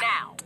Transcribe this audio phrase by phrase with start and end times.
[0.00, 0.37] Now.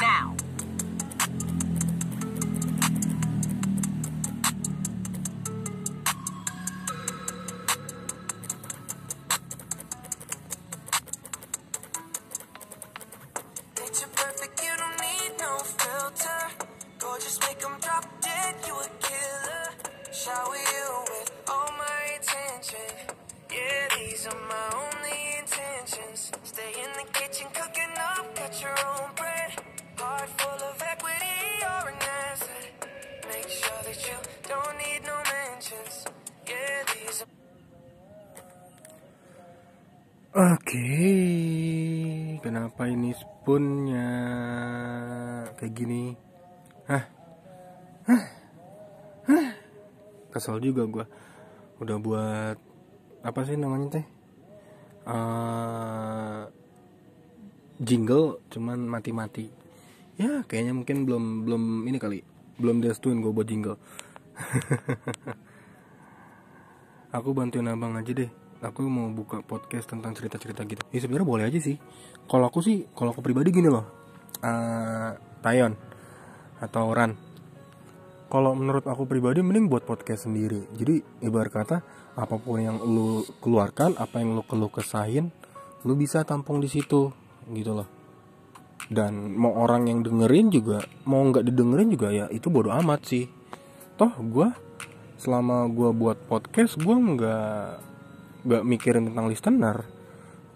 [0.00, 0.45] Now.
[50.36, 51.08] Kesel juga gua.
[51.80, 52.60] Udah buat
[53.24, 54.06] apa sih namanya teh?
[55.08, 56.42] Eh,
[57.80, 59.48] jingle cuman mati-mati.
[60.20, 62.20] Ya, kayaknya mungkin belum belum ini kali.
[62.60, 63.80] Belum direstuin gue buat jingle.
[67.16, 68.28] Aku bantuin abang aja deh.
[68.64, 70.80] Aku mau buka podcast tentang cerita-cerita gitu.
[70.92, 71.76] Ya sebenarnya boleh aja sih.
[72.24, 73.84] Kalau aku sih, kalau aku pribadi gini loh.
[74.40, 75.10] Eh,
[75.44, 75.76] Tayon
[76.60, 77.25] atau Ran.
[78.26, 80.66] Kalau menurut aku pribadi mending buat podcast sendiri.
[80.74, 81.78] Jadi ibarat kata
[82.18, 85.30] apa pun yang lu keluarkan, apa yang lu keluh kesahin,
[85.86, 87.14] lu bisa tampung di situ
[87.54, 87.88] gitu loh.
[88.90, 93.30] Dan mau orang yang dengerin juga, mau nggak didengerin juga ya itu bodoh amat sih.
[93.94, 94.66] Toh gue
[95.16, 97.68] selama gue buat podcast gue nggak
[98.46, 99.76] nggak mikirin tentang listener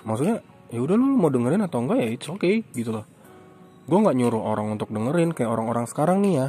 [0.05, 3.09] maksudnya ya udah lu mau dengerin atau enggak ya it's okay gitu loh
[3.89, 6.49] gue nggak nyuruh orang untuk dengerin kayak orang-orang sekarang nih ya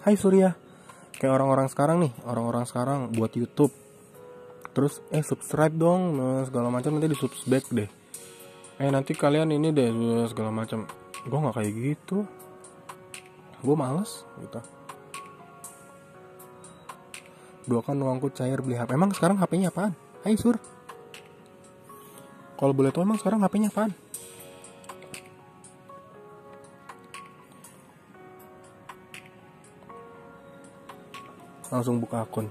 [0.00, 0.56] Hai Surya.
[1.12, 3.68] Kayak orang-orang sekarang nih orang-orang sekarang buat YouTube.
[4.72, 6.96] Terus eh subscribe dong nah, segala macam.
[6.96, 7.90] Nanti di subscribe deh.
[8.80, 9.92] Eh nanti kalian ini deh
[10.32, 10.88] segala macam.
[11.28, 12.24] Gue nggak kayak gitu.
[13.60, 14.60] Gue males gitu.
[17.68, 19.92] Doakan uangku cair beli HP emang sekarang HP-nya apaan?
[20.24, 20.56] Hai sur.
[22.56, 23.92] Kalau boleh tahu emang sekarang HP-nya apaan
[31.70, 32.50] langsung buka akun.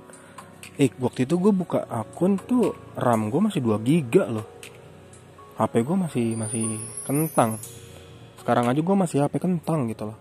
[0.79, 4.47] Eh waktu itu gue buka akun tuh RAM gue masih 2 giga loh.
[5.59, 7.59] HP gue masih masih kentang.
[8.39, 10.17] Sekarang aja gue masih HP kentang gitu loh.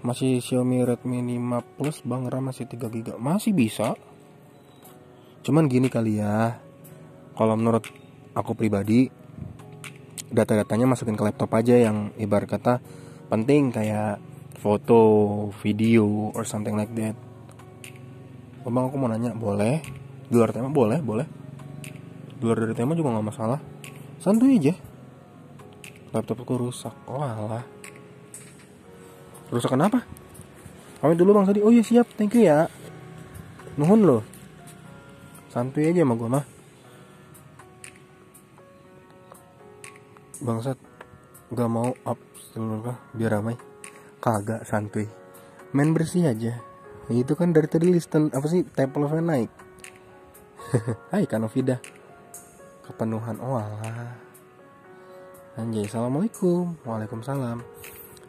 [0.00, 3.14] Masih Xiaomi Redmi 5 Plus bang RAM masih 3 giga.
[3.20, 3.92] Masih bisa.
[5.44, 6.56] Cuman gini kali ya.
[7.36, 7.84] Kalau menurut
[8.32, 9.12] aku pribadi
[10.32, 12.80] data-datanya masukin ke laptop aja yang ibarat kata
[13.28, 14.22] penting kayak
[14.60, 17.29] foto, video, or something like that
[18.60, 19.80] Oh, bang aku mau nanya boleh?
[20.28, 21.26] Di tema boleh boleh.
[22.36, 23.60] Di dari tema juga nggak masalah.
[24.20, 24.76] Santuy aja.
[26.12, 26.92] Laptopku rusak.
[27.08, 27.64] Oh alah.
[29.48, 30.04] Rusak kenapa
[31.00, 31.64] pamit dulu bang tadi.
[31.64, 32.12] Oh iya siap.
[32.20, 32.68] Thank you ya.
[33.80, 34.22] Nuhun loh.
[35.48, 36.44] Santuy aja sama gue mah.
[40.44, 40.76] Bangsat
[41.50, 42.20] gak mau up
[42.52, 43.56] seluruh biar ramai.
[44.20, 45.08] Kagak santuy.
[45.72, 46.69] Main bersih aja
[47.10, 49.50] itu kan dari tadi listen apa sih type level naik.
[51.12, 51.82] Hai Kanovida
[52.86, 54.14] kepenuhan oh alah.
[55.58, 56.78] Anjay assalamualaikum.
[56.86, 57.66] Waalaikumsalam.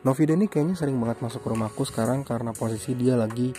[0.02, 3.54] Novida ini kayaknya sering banget masuk ke rumahku sekarang karena posisi dia lagi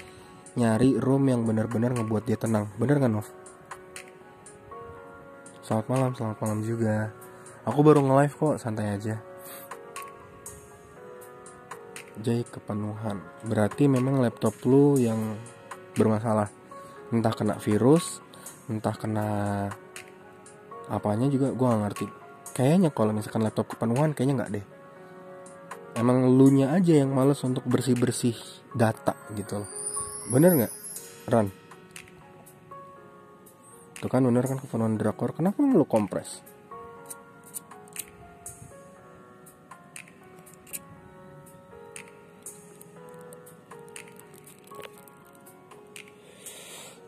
[0.58, 2.66] nyari room yang benar-benar ngebuat dia tenang.
[2.74, 3.30] Bener kan Nov?
[5.62, 7.14] Selamat malam selamat malam juga.
[7.62, 9.22] Aku baru nge-live kok santai aja
[12.20, 13.24] Jay kepenuhan.
[13.48, 15.40] Berarti memang laptop lu yang
[15.96, 16.52] bermasalah.
[17.12, 18.20] Entah kena virus
[18.70, 19.28] entah kena
[20.86, 22.06] apanya juga gue gak ngerti.
[22.52, 24.66] Kayaknya kalau misalkan laptop kepenuhan kayaknya nggak deh.
[25.96, 28.36] Emang lu nya aja yang males untuk bersih bersih
[28.72, 29.70] data gitu loh.
[30.28, 30.72] Bener nggak
[31.28, 31.48] Ran?
[33.96, 36.51] Itu kan bener kan kepenuhan drakor kenapa lu kompres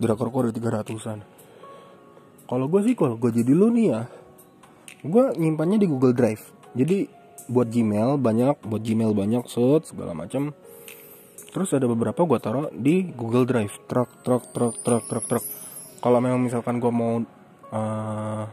[0.05, 0.53] drakor gue ada
[0.85, 1.25] 300an
[2.45, 4.03] kalau gue sih kalau gue jadi lu nih ya
[5.05, 6.41] gue nyimpannya di Google Drive.
[6.73, 7.05] Jadi
[7.45, 10.57] buat Gmail banyak buat Gmail banyak set segala macam
[11.55, 13.85] terus ada beberapa gue taruh di Google Drive.
[13.85, 15.45] Truk truk truk truk truk truk.
[16.01, 17.21] Kalau memang misalkan gue mau
[17.73, 18.45] uh,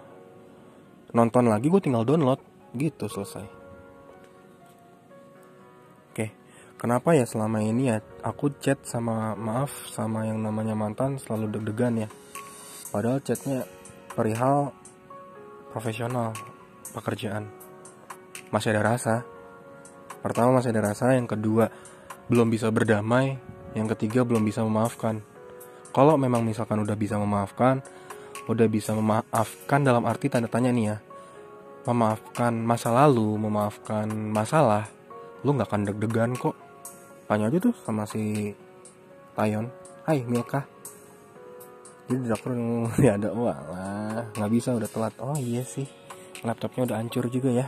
[1.15, 2.39] nonton lagi gue tinggal download.
[2.71, 3.60] Gitu selesai
[6.81, 11.94] kenapa ya selama ini ya aku chat sama maaf sama yang namanya mantan selalu deg-degan
[12.02, 12.09] ya?
[12.90, 13.69] Padahal chatnya
[14.18, 14.73] perihal
[15.69, 16.33] profesional
[16.97, 17.45] pekerjaan.
[18.50, 19.21] Masih ada rasa.
[20.26, 21.69] Pertama masih ada rasa yang kedua
[22.33, 23.38] belum bisa berdamai
[23.78, 25.21] yang ketiga belum bisa memaafkan.
[25.94, 27.85] Kalau memang misalkan udah bisa memaafkan
[28.50, 30.97] udah bisa memaafkan dalam arti tanda tanya nih ya.
[31.85, 34.90] Memaafkan masa lalu memaafkan masalah
[35.42, 36.70] lu nggak akan deg-degan kok
[37.25, 38.54] tanya aja tuh sama si
[39.35, 39.66] Tayon.
[40.04, 40.66] Hai Milka.
[42.11, 42.51] Jadi dokter
[42.99, 44.28] ya ada wah lah.
[44.35, 45.16] Nggak bisa udah telat.
[45.23, 45.87] Oh iya sih.
[46.44, 47.68] Laptopnya udah hancur juga ya.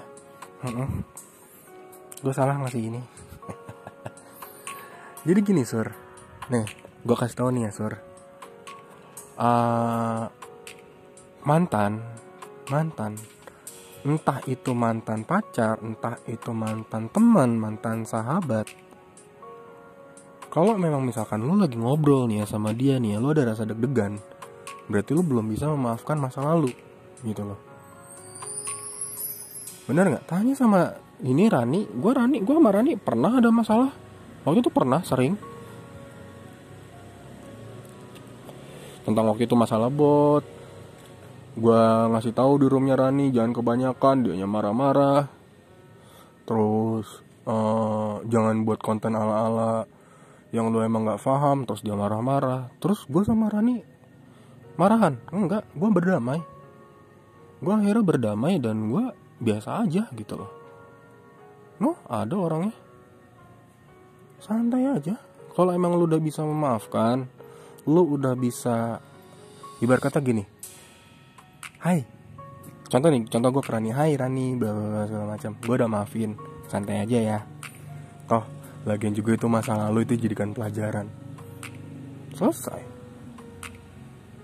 [2.24, 3.01] Gue salah masih ini.
[5.27, 5.88] Jadi gini sur.
[6.51, 6.67] Nih
[7.03, 7.93] gue kasih tau nih ya sur.
[9.39, 10.27] Uh,
[11.48, 12.03] mantan.
[12.67, 13.15] Mantan.
[14.03, 18.67] Entah itu mantan pacar entah itu mantan teman mantan sahabat
[20.53, 23.65] kalau memang misalkan lu lagi ngobrol nih ya sama dia nih ya lu ada rasa
[23.65, 24.22] deg-degan
[24.86, 26.69] berarti lu belum bisa memaafkan masa lalu
[27.25, 27.57] gitu loh.
[29.89, 30.29] Bener nggak?
[30.29, 30.93] Tanya sama
[31.25, 33.91] ini Rani gue Rani gue sama Rani pernah ada masalah?
[34.45, 35.33] Waktu itu pernah sering.
[39.03, 40.45] Tentang waktu itu masalah bot.
[41.57, 41.81] Gue
[42.13, 45.31] ngasih tahu di roomnya Rani jangan kebanyakan dia marah-marah.
[46.43, 49.88] Terus uh, jangan buat konten ala-ala
[50.53, 52.69] yang lu emang nggak paham terus dia marah-marah.
[52.77, 53.81] Terus gue sama Rani
[54.77, 55.17] marahan.
[55.33, 56.39] Enggak gue berdamai.
[57.57, 59.10] Gue akhirnya berdamai dan gue
[59.41, 60.51] biasa aja gitu loh.
[61.81, 62.77] No ada orangnya.
[64.38, 65.17] Santai aja.
[65.57, 67.25] Kalau emang lu udah bisa memaafkan
[67.83, 69.01] lu udah bisa
[69.81, 70.45] ibarat kata gini.
[71.81, 72.05] Hai.
[72.93, 73.89] Contoh nih contoh gue ke Rani.
[73.89, 75.57] Hai Rani bla bla segala macam.
[75.57, 76.38] Gue udah maafin.
[76.69, 77.39] Santai aja ya.
[78.29, 81.07] Toh lagian juga itu masa lalu itu jadikan pelajaran.
[82.35, 82.81] Selesai.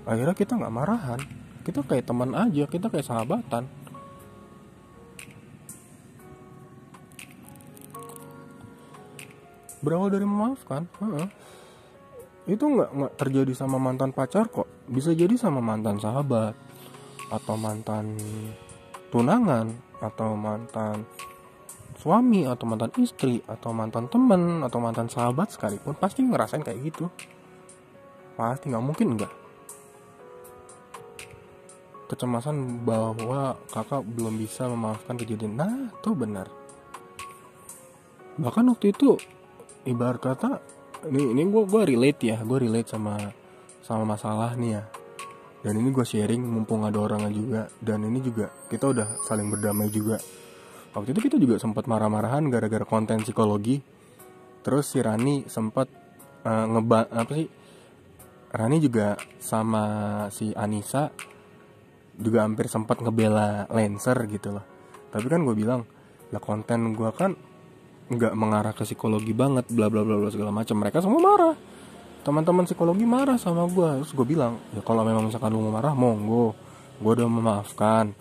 [0.07, 1.19] Akhirnya kita nggak marahan.
[1.63, 3.67] Kita kayak teman aja kita kayak sahabatan.
[9.79, 11.27] Berawal dari memaafkan Heeh.
[12.51, 14.67] itu nggak nggak terjadi sama mantan pacar kok.
[14.89, 16.57] Bisa jadi sama mantan sahabat
[17.29, 18.17] atau mantan
[19.13, 19.69] tunangan
[20.01, 21.05] atau mantan
[21.99, 27.11] suami atau mantan istri atau mantan temen atau mantan sahabat sekalipun pasti ngerasain kayak gitu.
[28.39, 29.33] Pasti nggak mungkin enggak
[32.09, 35.53] kecemasan bahwa kakak belum bisa memaafkan kejadian.
[35.53, 36.49] Nah tuh benar.
[38.41, 39.13] Bahkan waktu itu
[39.85, 40.57] ibarat kata
[41.07, 43.29] ini ini gue gue relate ya gue relate sama
[43.85, 44.83] sama masalah nih ya.
[45.61, 47.61] Dan ini gue sharing mumpung ada orangnya juga.
[47.77, 50.17] Dan ini juga kita udah saling berdamai juga
[50.93, 53.81] waktu itu kita juga sempat marah-marahan gara-gara konten psikologi.
[54.59, 55.87] Terus si Rani sempat
[56.43, 57.47] uh, ngeba apa sih
[58.49, 59.83] Rani juga sama
[60.33, 61.13] si Anissa
[62.19, 64.65] juga hampir sempat ngebela Lancer gitu loh.
[65.13, 65.85] Tapi kan gue bilang
[66.29, 67.33] lah konten gue kan
[68.09, 70.75] nggak mengarah ke psikologi banget bla bla bla bla segala macam.
[70.81, 71.55] Mereka semua marah.
[72.19, 75.95] Teman-teman psikologi marah sama gue terus gue bilang ya kalau memang misalkan lu mau marah
[75.95, 76.57] monggo.
[76.99, 78.11] Gue udah memaafkan.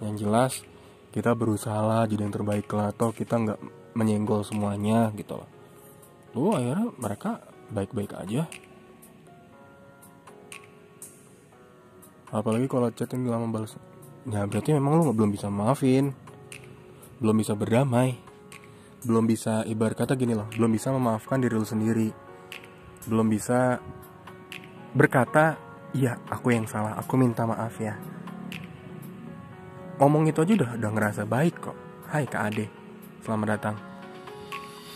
[0.00, 0.52] Yang jelas
[1.12, 3.60] kita berusaha lah jadi yang terbaik lah atau kita nggak
[3.92, 5.48] menyenggol semuanya gitu loh.
[6.32, 8.48] Lu akhirnya mereka baik-baik aja.
[12.32, 13.76] Apalagi kalau chatting lama balas.
[14.24, 16.16] Ya berarti memang lu belum bisa maafin.
[17.20, 18.16] Belum bisa berdamai.
[19.04, 22.08] Belum bisa ibarat kata gini loh belum bisa memaafkan diri lu sendiri.
[23.04, 23.76] Belum bisa
[24.96, 25.60] berkata
[25.92, 27.96] iya aku yang salah aku minta maaf ya
[30.00, 31.76] ngomong itu aja udah udah ngerasa baik kok.
[32.08, 32.66] Hai Kak Ade.
[33.24, 33.76] Selamat datang.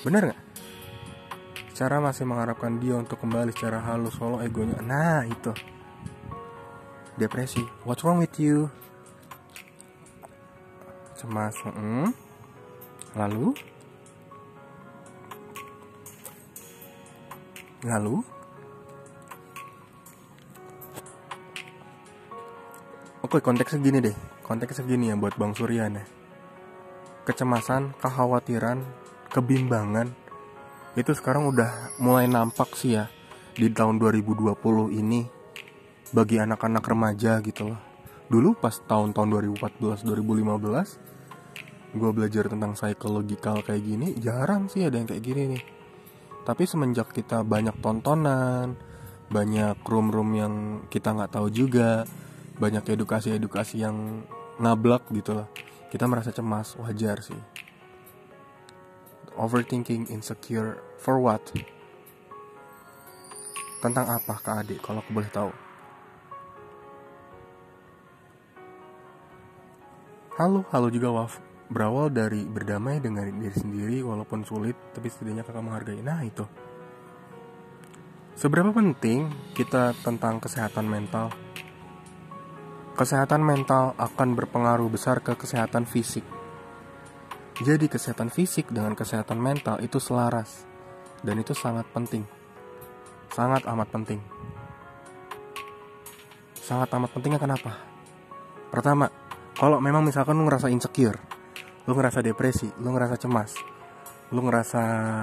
[0.04, 0.40] Bener nggak?
[1.76, 4.80] Cara masih mengharapkan dia untuk kembali secara halus walau egonya.
[4.80, 5.52] Nah itu.
[7.20, 7.64] Depresi.
[7.84, 8.68] What's wrong with you?
[11.16, 12.12] Cemas mm.
[13.16, 13.56] lalu?
[17.84, 18.16] Lalu?
[23.24, 26.06] Oke konteksnya gini deh konteksnya gini ya buat bang Surya nih.
[27.26, 28.78] Kecemasan kekhawatiran
[29.34, 30.14] kebimbangan
[30.94, 33.10] itu sekarang udah mulai nampak sih ya
[33.58, 34.54] di tahun 2020
[34.94, 35.26] ini
[36.14, 37.80] bagi anak-anak remaja gitu loh.
[38.30, 45.10] Dulu pas tahun-tahun 2014 2015 gue belajar tentang psychological kayak gini jarang sih ada yang
[45.10, 45.62] kayak gini nih.
[46.46, 48.78] Tapi semenjak kita banyak tontonan
[49.26, 50.54] banyak room-room yang
[50.86, 52.06] kita nggak tahu juga
[52.62, 54.22] banyak edukasi-edukasi yang
[54.56, 55.48] ngablak gitu loh
[55.92, 57.38] kita merasa cemas wajar sih
[59.36, 61.44] overthinking insecure for what
[63.84, 65.52] tentang apa kak adik kalau aku boleh tahu
[70.36, 71.40] Halo, halo juga Waf.
[71.72, 76.04] Berawal dari berdamai dengan diri sendiri walaupun sulit, tapi setidaknya kakak menghargai.
[76.04, 76.44] Nah itu.
[78.36, 81.32] Seberapa penting kita tentang kesehatan mental?
[82.96, 86.24] Kesehatan mental akan berpengaruh besar ke kesehatan fisik.
[87.60, 90.64] Jadi kesehatan fisik dengan kesehatan mental itu selaras.
[91.20, 92.24] Dan itu sangat penting.
[93.32, 94.20] Sangat amat penting.
[96.56, 97.76] Sangat amat pentingnya kenapa?
[98.72, 99.12] Pertama,
[99.56, 101.16] kalau memang misalkan lu ngerasa insecure
[101.88, 103.56] lu ngerasa depresi lu ngerasa cemas
[104.34, 104.82] lu ngerasa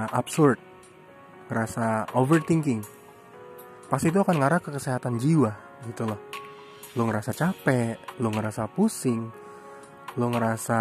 [0.10, 0.58] absurd
[1.52, 2.82] ngerasa overthinking
[3.92, 5.54] pasti itu akan ngarah ke kesehatan jiwa
[5.86, 6.20] gitu loh
[6.94, 9.30] lu ngerasa capek lu ngerasa pusing
[10.18, 10.80] lu ngerasa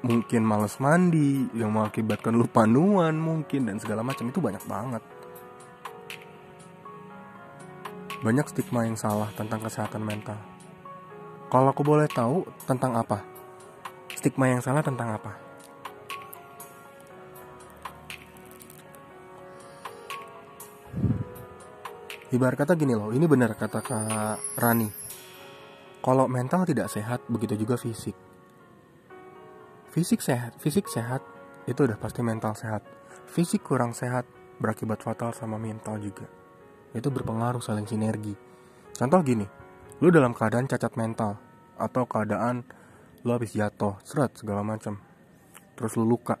[0.00, 5.02] mungkin males mandi yang mengakibatkan lu panuan mungkin dan segala macam itu banyak banget
[8.20, 10.36] banyak stigma yang salah tentang kesehatan mental.
[11.48, 13.24] Kalau aku boleh tahu tentang apa?
[14.12, 15.49] Stigma yang salah tentang apa?
[22.30, 24.88] Ibarat kata gini loh, ini benar kata Kak Rani.
[26.00, 28.14] Kalau mental tidak sehat, begitu juga fisik.
[29.90, 31.20] Fisik sehat, fisik sehat,
[31.66, 32.86] itu udah pasti mental sehat.
[33.26, 34.24] Fisik kurang sehat,
[34.62, 36.40] berakibat fatal sama mental juga
[36.94, 38.34] itu berpengaruh saling sinergi.
[38.94, 39.46] Contoh gini,
[40.02, 41.38] lu dalam keadaan cacat mental
[41.78, 42.66] atau keadaan
[43.22, 44.98] lu habis jatuh, seret segala macam.
[45.76, 46.36] Terus lu luka.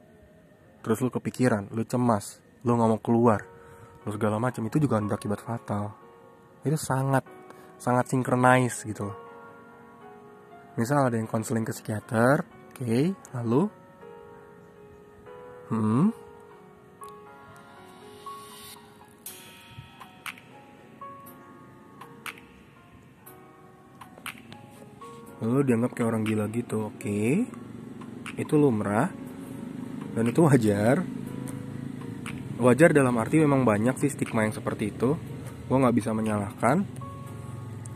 [0.80, 3.40] Terus lu kepikiran, lu cemas, lu nggak mau keluar.
[4.10, 5.94] Segala macam itu juga berakibat fatal.
[6.66, 7.24] Itu sangat
[7.80, 9.08] sangat sinkronis gitu.
[10.76, 13.66] Misal ada yang konseling ke psikiater, oke, okay, lalu
[15.70, 16.10] hmm,
[25.40, 27.48] lalu dianggap kayak orang gila gitu oke
[28.36, 29.08] itu lumrah
[30.12, 31.00] dan itu wajar
[32.60, 35.16] wajar dalam arti memang banyak sih stigma yang seperti itu
[35.64, 36.84] gue nggak bisa menyalahkan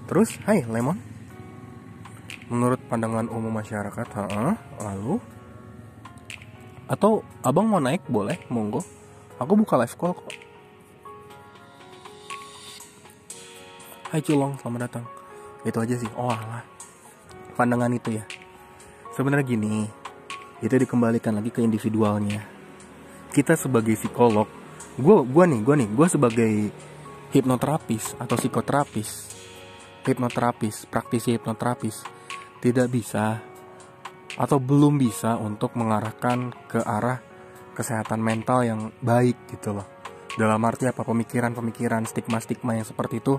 [0.08, 0.96] terus hai lemon
[2.48, 5.20] menurut pandangan umum masyarakat ha lalu
[6.88, 8.80] atau abang mau naik boleh monggo
[9.36, 10.32] aku buka live call kok
[14.14, 15.04] Hai Culong, selamat datang.
[15.66, 16.06] Itu aja sih.
[16.14, 16.62] Oh alah.
[17.58, 18.22] Pandangan itu ya.
[19.10, 19.90] Sebenarnya gini,
[20.62, 22.53] itu dikembalikan lagi ke individualnya.
[23.34, 24.46] Kita sebagai psikolog,
[24.94, 26.52] gue gua nih, gue nih, gue sebagai
[27.34, 29.10] hipnoterapis atau psikoterapis,
[30.06, 32.06] hipnoterapis, praktisi hipnoterapis,
[32.62, 33.42] tidak bisa
[34.38, 37.18] atau belum bisa untuk mengarahkan ke arah
[37.74, 39.86] kesehatan mental yang baik gitu loh.
[40.38, 43.34] Dalam arti apa pemikiran-pemikiran stigma-stigma yang seperti itu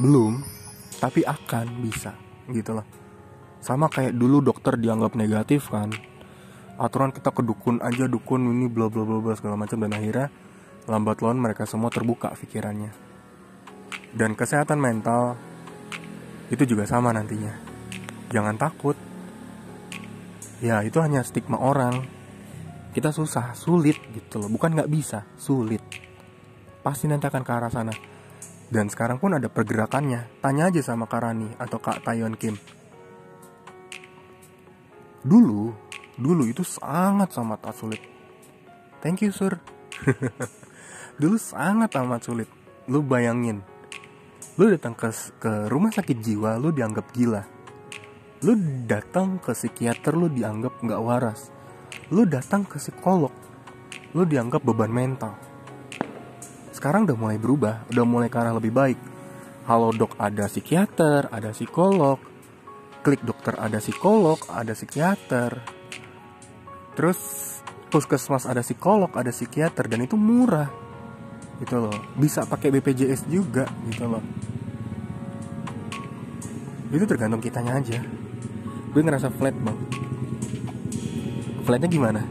[0.00, 0.44] belum
[1.00, 2.12] tapi akan bisa
[2.52, 2.86] gitu loh
[3.60, 5.90] sama kayak dulu dokter dianggap negatif kan
[6.76, 9.80] aturan kita ke dukun aja dukun ini bla bla bla bla segala macam.
[9.80, 10.28] Dan akhirnya
[10.86, 12.92] lambat laun mereka semua terbuka pikirannya.
[14.16, 15.36] Dan kesehatan mental
[16.48, 17.52] itu juga sama nantinya.
[18.30, 18.96] Jangan takut.
[20.62, 22.06] Ya itu hanya stigma orang.
[22.96, 24.48] Kita susah sulit gitu loh.
[24.48, 25.84] Bukan nggak bisa sulit.
[26.80, 27.92] Pasti nanti akan ke arah sana.
[28.66, 30.40] Dan sekarang pun ada pergerakannya.
[30.40, 32.56] Tanya aja sama Karani atau Kak Tayon Kim.
[35.26, 35.74] Dulu,
[36.16, 38.02] dulu itu sangat amat sulit.
[39.04, 39.60] Thank you, sir.
[41.20, 42.48] dulu sangat amat sulit.
[42.88, 43.60] Lu bayangin,
[44.56, 45.10] lu datang ke,
[45.42, 47.42] ke rumah sakit jiwa, lu dianggap gila.
[48.46, 48.54] Lu
[48.86, 51.50] datang ke psikiater, lu dianggap nggak waras.
[52.14, 53.34] Lu datang ke psikolog,
[54.14, 55.34] lu dianggap beban mental
[56.76, 59.00] sekarang udah mulai berubah, udah mulai ke arah lebih baik.
[59.64, 62.20] Halo dok ada psikiater, ada psikolog.
[63.00, 65.56] Klik dokter ada psikolog, ada psikiater.
[66.96, 67.18] Terus
[67.92, 70.72] puskesmas ada psikolog, ada psikiater dan itu murah.
[71.60, 71.94] Gitu loh.
[72.16, 74.24] Bisa pakai BPJS juga gitu loh.
[76.90, 78.00] Itu tergantung kitanya aja.
[78.90, 79.78] Gue ngerasa flat bang.
[81.62, 82.22] Flatnya gimana?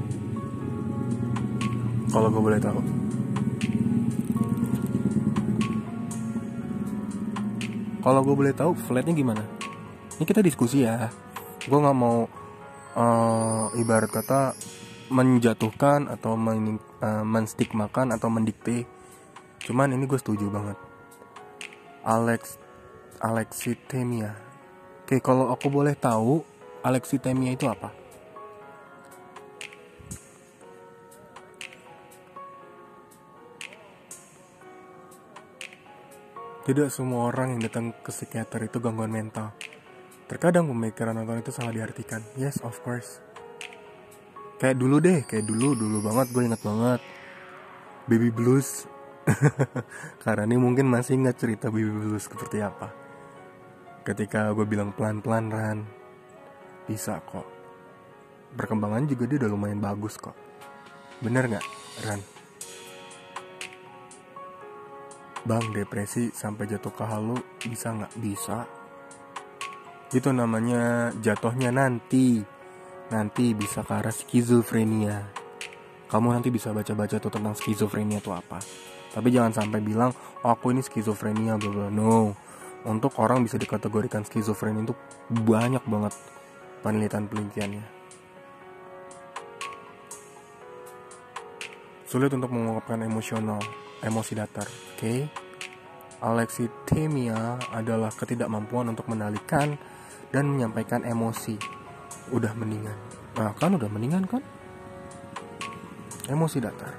[2.09, 3.05] Kalau gue boleh tahu.
[8.05, 9.41] kalau gue boleh tahu flatnya gimana
[10.21, 11.09] ini kita diskusi ya
[11.65, 12.29] gue nggak mau
[12.95, 14.55] uh, ibarat kata
[15.11, 18.89] menjatuhkan atau men, uh, menstigmakan atau mendikte.
[19.61, 20.77] Cuman ini gue setuju banget.
[22.05, 22.57] Alex
[23.21, 24.33] Alexitemia.
[25.05, 26.41] Oke kalau aku boleh tahu
[26.81, 27.93] Alexitemia itu apa?
[36.65, 39.53] Tidak semua orang yang datang ke psikiater itu gangguan mental.
[40.25, 42.25] Terkadang pemikiran orang itu salah diartikan.
[42.33, 43.21] Yes, of course.
[44.57, 47.01] Kayak dulu deh, kayak dulu, dulu banget gue inget banget.
[48.09, 48.89] Baby blues.
[50.25, 52.89] Karena ini mungkin masih ingat cerita baby blues seperti apa.
[54.01, 55.79] Ketika gue bilang pelan-pelan Ran,
[56.89, 57.45] bisa kok.
[58.57, 60.37] Perkembangan juga dia udah lumayan bagus kok.
[61.21, 61.65] Bener gak,
[62.01, 62.21] Ran?
[65.45, 68.65] Bang depresi sampai jatuh ke halu bisa nggak bisa?
[70.13, 72.43] Itu namanya jatuhnya nanti.
[73.09, 75.45] Nanti bisa ke arah skizofrenia.
[76.05, 78.61] Kamu nanti bisa baca-baca tuh tentang skizofrenia itu apa.
[79.13, 80.11] Tapi jangan sampai bilang,
[80.43, 81.87] oh, aku ini skizofrenia, bla.
[81.87, 82.35] No.
[82.85, 84.93] Untuk orang bisa dikategorikan skizofrenia itu
[85.31, 86.13] banyak banget
[86.85, 87.85] penelitian-penelitiannya.
[92.05, 93.57] Sulit untuk mengungkapkan emosional
[94.05, 94.69] emosi datar.
[94.69, 95.01] Oke.
[95.01, 95.44] Okay?
[96.23, 99.75] Alexithymia adalah ketidakmampuan untuk menalikan
[100.31, 101.59] dan menyampaikan emosi.
[102.31, 102.95] Udah mendingan.
[103.35, 104.41] Nah, kan udah mendingan kan?
[106.31, 106.93] Emosi datar.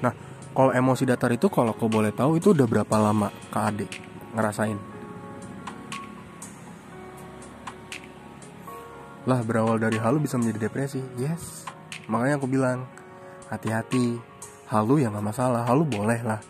[0.00, 0.14] Nah,
[0.56, 3.86] kalau emosi datar itu kalau kau boleh tahu itu udah berapa lama Kak Ade
[4.32, 4.78] ngerasain?
[9.26, 11.02] Lah berawal dari halu bisa menjadi depresi.
[11.18, 11.66] Yes.
[12.06, 12.86] Makanya aku bilang,
[13.50, 14.16] hati-hati
[14.70, 16.42] halu ya nggak masalah halu boleh lah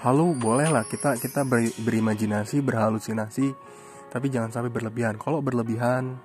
[0.00, 3.52] halu boleh lah kita kita ber, berimajinasi berhalusinasi
[4.10, 5.14] tapi jangan sampai berlebihan.
[5.22, 6.18] Kalau berlebihan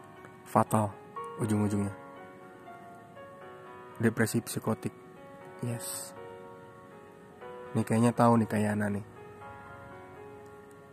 [0.49, 0.89] fatal
[1.37, 1.93] ujung-ujungnya.
[4.01, 4.91] Depresi psikotik.
[5.61, 6.11] Yes.
[7.77, 9.05] Nih kayaknya tahu nih kayak Ana nih.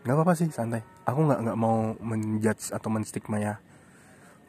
[0.04, 0.84] Nggak apa-apa sih santai.
[1.08, 3.54] Aku nggak nggak mau menjudge atau menstigma ya.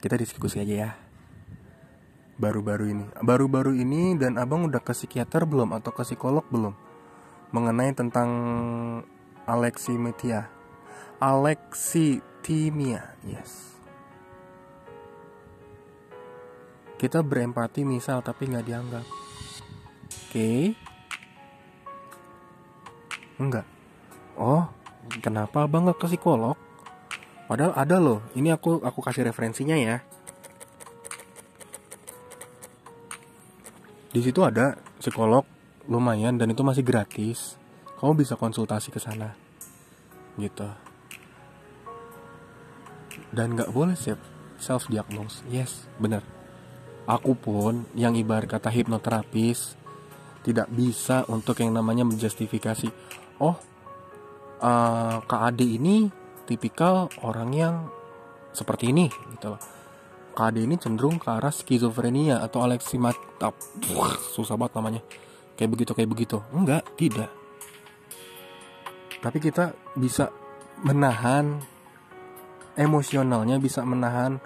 [0.04, 0.92] Kita diskusi aja ya.
[2.36, 3.06] Baru-baru ini.
[3.24, 6.76] Baru-baru ini dan abang udah ke psikiater belum atau ke psikolog belum?
[7.54, 8.30] Mengenai tentang
[9.46, 10.50] aleximetia.
[11.22, 13.72] Alexitimia, yes.
[17.00, 19.06] kita berempati misal tapi nggak dianggap.
[20.28, 20.76] Oke.
[23.40, 23.68] Enggak
[24.38, 24.70] oh
[25.22, 26.58] kenapa abang nggak ke psikolog?
[27.46, 28.20] Padahal ada loh.
[28.34, 30.02] Ini aku aku kasih referensinya ya.
[34.14, 35.44] Di situ ada psikolog
[35.88, 37.60] lumayan dan itu masih gratis.
[38.00, 39.36] Kamu bisa konsultasi ke sana.
[40.36, 40.68] Gitu.
[43.34, 44.20] Dan nggak boleh self
[44.58, 46.24] self diagnose yes bener.
[47.04, 49.76] Aku pun yang ibarat kata hipnoterapis
[50.48, 52.88] tidak bisa untuk yang namanya menjustifikasi.
[53.44, 53.60] Oh
[54.64, 56.08] uh, Kak Ade ini
[56.48, 57.76] tipikal orang yang
[58.56, 59.62] seperti ini gitu loh.
[60.34, 63.54] Kak Ade ini cenderung ke arah skizofrenia atau aleximatap
[64.34, 65.02] susah banget namanya
[65.58, 66.38] kayak begitu kayak begitu.
[66.54, 67.30] Enggak tidak.
[69.24, 70.28] Tapi kita bisa
[70.84, 71.64] menahan
[72.76, 74.42] emosionalnya bisa menahan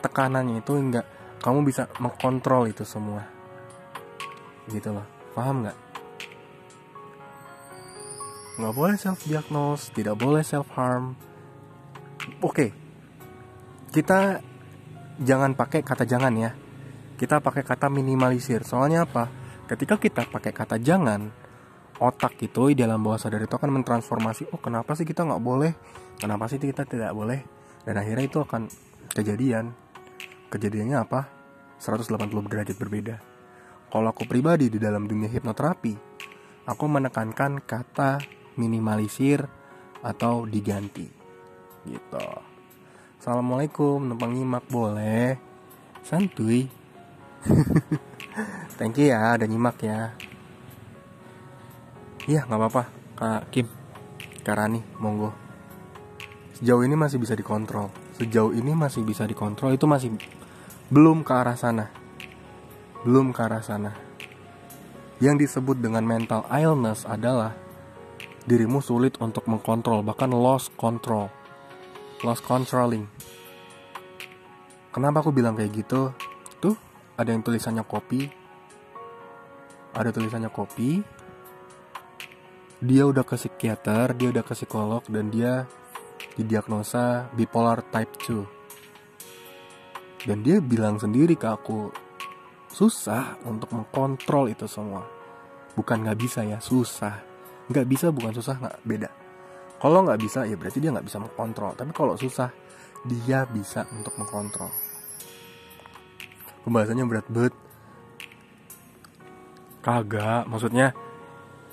[0.00, 1.06] tekanannya itu enggak.
[1.42, 3.26] Kamu bisa mengkontrol itu semua.
[4.70, 5.06] Gitu loh.
[5.34, 5.78] Paham nggak
[8.52, 11.16] nggak boleh self diagnose tidak boleh self harm
[12.44, 12.66] oke.
[13.92, 14.40] Kita
[15.20, 16.50] jangan pakai kata jangan ya.
[17.16, 18.64] Kita pakai kata minimalisir.
[18.64, 21.30] Soalnya apa ketika kita pakai kata jangan
[22.02, 25.72] otak itu di dalam bawah sadar itu akan mentransformasi oh kenapa sih kita nggak boleh?
[26.18, 27.42] Kenapa sih kita tidak boleh?
[27.82, 28.70] Dan akhirnya itu akan
[29.14, 29.74] kejadian.
[30.50, 31.20] Kejadiannya apa?
[31.82, 33.16] 180 derajat berbeda.
[33.90, 36.12] Kalau aku pribadi di dalam dunia hipnoterapi
[36.66, 38.22] aku menekankan kata
[38.54, 39.46] minimalisir
[40.02, 41.06] atau diganti.
[41.82, 42.28] Gitu.
[43.18, 45.38] Assalamualaikum numpang nyimak boleh?
[46.02, 46.66] Santuy
[48.82, 50.10] thank you ya ada nyimak ya.
[52.26, 52.82] Iya nggak apa-apa.
[53.14, 53.70] Kak Kim
[54.42, 55.30] kak Rani monggo.
[56.58, 57.94] Sejauh ini masih bisa dikontrol.
[58.18, 60.18] Sejauh ini masih bisa dikontrol itu masih
[60.90, 61.94] belum ke arah sana.
[63.06, 63.94] Belum ke arah sana.
[65.22, 67.54] Yang disebut dengan mental illness adalah
[68.42, 71.30] dirimu sulit untuk mengkontrol bahkan lost control.
[72.26, 73.06] Lost controlling.
[74.90, 76.10] Kenapa aku bilang kayak gitu?
[76.58, 76.74] Tuh
[77.14, 78.41] ada yang tulisannya kopi
[79.92, 81.00] ada tulisannya kopi.
[82.82, 85.64] Dia udah ke psikiater dia udah ke psikolog dan dia
[86.34, 88.62] didiagnosa bipolar type 2
[90.22, 91.90] dan dia bilang sendiri ke aku
[92.70, 95.02] susah untuk mengkontrol itu semua.
[95.74, 97.18] Bukan nggak bisa ya susah.
[97.66, 99.10] Nggak bisa bukan susah nggak beda.
[99.82, 101.74] Kalau nggak bisa ya berarti dia nggak bisa mengkontrol.
[101.74, 102.54] Tapi kalau susah
[103.02, 104.70] dia bisa untuk mengkontrol.
[106.62, 107.54] Pembahasannya berat banget
[109.82, 110.94] kagak maksudnya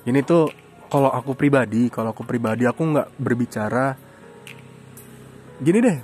[0.09, 0.49] ini tuh
[0.89, 3.93] kalau aku pribadi kalau aku pribadi aku nggak berbicara
[5.61, 5.97] gini deh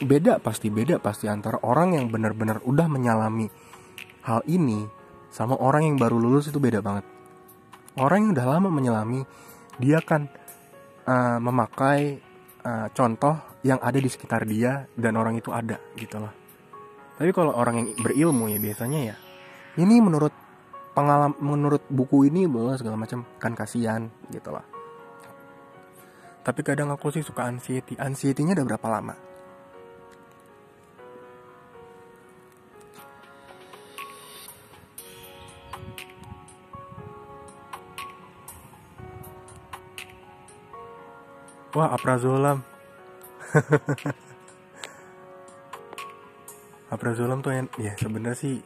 [0.00, 3.52] beda pasti beda pasti antara orang yang benar-benar udah menyalami
[4.24, 4.88] hal ini
[5.30, 7.06] sama orang yang baru lulus itu beda banget.
[7.98, 9.22] Orang yang udah lama menyelami
[9.78, 10.26] dia akan
[11.06, 12.18] uh, memakai
[12.64, 16.32] uh, contoh yang ada di sekitar dia dan orang itu ada gitu loh.
[17.20, 19.16] Tapi kalau orang yang berilmu ya biasanya ya
[19.78, 20.32] ini menurut
[21.00, 24.60] pengalaman menurut buku ini bahwa segala macam kan kasihan gitu loh.
[26.44, 27.96] Tapi kadang aku sih suka anxiety.
[27.96, 29.16] Anxiety-nya udah berapa lama?
[41.70, 42.60] Wah, aprazolam.
[46.90, 48.58] aprazolam tuh en ya sebenarnya sih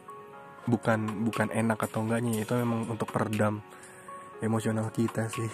[0.65, 3.61] bukan bukan enak atau enggaknya itu memang untuk peredam
[4.41, 5.49] emosional kita sih.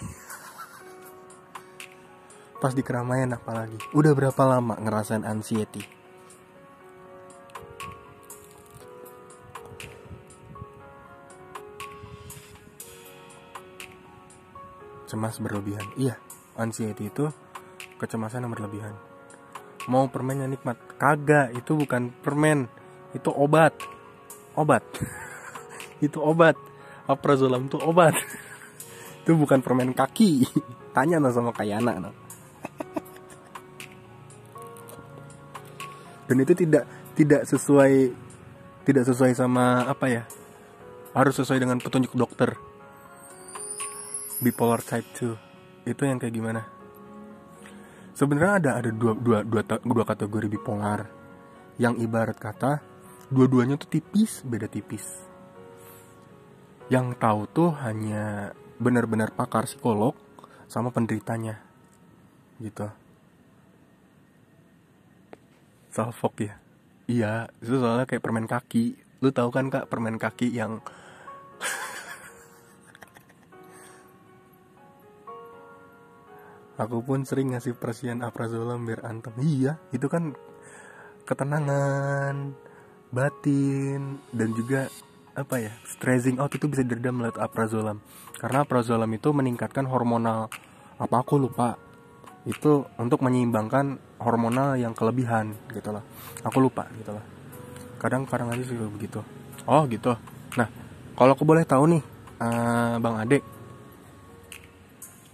[2.60, 3.76] Pas di keramaian apalagi.
[3.92, 5.82] Udah berapa lama ngerasain anxiety?
[15.10, 15.84] Cemas berlebihan.
[16.00, 16.16] Iya
[16.56, 17.28] anxiety itu
[18.00, 18.94] kecemasan yang berlebihan.
[19.90, 20.78] Mau permen yang nikmat.
[20.96, 22.70] Kagak itu bukan permen.
[23.12, 23.76] Itu obat
[24.58, 24.84] obat.
[26.04, 26.58] Itu obat.
[27.06, 28.14] Aprazolam itu obat.
[29.26, 30.46] Itu bukan permen kaki.
[30.96, 32.12] Tanya no sama Kayana no.
[36.22, 38.08] dan itu tidak tidak sesuai
[38.88, 40.22] tidak sesuai sama apa ya?
[41.12, 42.56] Harus sesuai dengan petunjuk dokter.
[44.40, 45.04] Bipolar type
[45.84, 46.62] 2 itu yang kayak gimana?
[48.14, 51.10] Sebenarnya ada ada dua, dua, dua, dua kategori bipolar.
[51.80, 52.91] Yang ibarat kata
[53.32, 55.24] dua-duanya tuh tipis beda tipis.
[56.92, 60.12] Yang tahu tuh hanya benar-benar pakar psikolog
[60.68, 61.56] sama penderitanya
[62.60, 62.92] gitu.
[65.88, 66.60] Salfok ya?
[67.08, 69.00] Iya itu soalnya kayak permen kaki.
[69.24, 70.84] Lu tahu kan kak permen kaki yang
[76.80, 79.32] aku pun sering ngasih persian aprazolam biar antem.
[79.40, 80.36] Iya itu kan
[81.24, 82.52] ketenangan
[83.12, 84.88] batin dan juga
[85.36, 88.00] apa ya stressing out itu bisa diredam melalui aprazolam.
[88.40, 90.48] Karena aprazolam itu meningkatkan hormonal
[90.96, 91.76] apa aku lupa.
[92.42, 96.02] Itu untuk menyeimbangkan hormonal yang kelebihan gitu loh.
[96.42, 97.24] Aku lupa gitu loh.
[98.00, 99.22] Kadang-kadang aja sih begitu.
[99.68, 100.16] Oh gitu.
[100.58, 100.68] Nah
[101.14, 102.02] kalau aku boleh tahu nih
[102.40, 103.42] eh, bang adek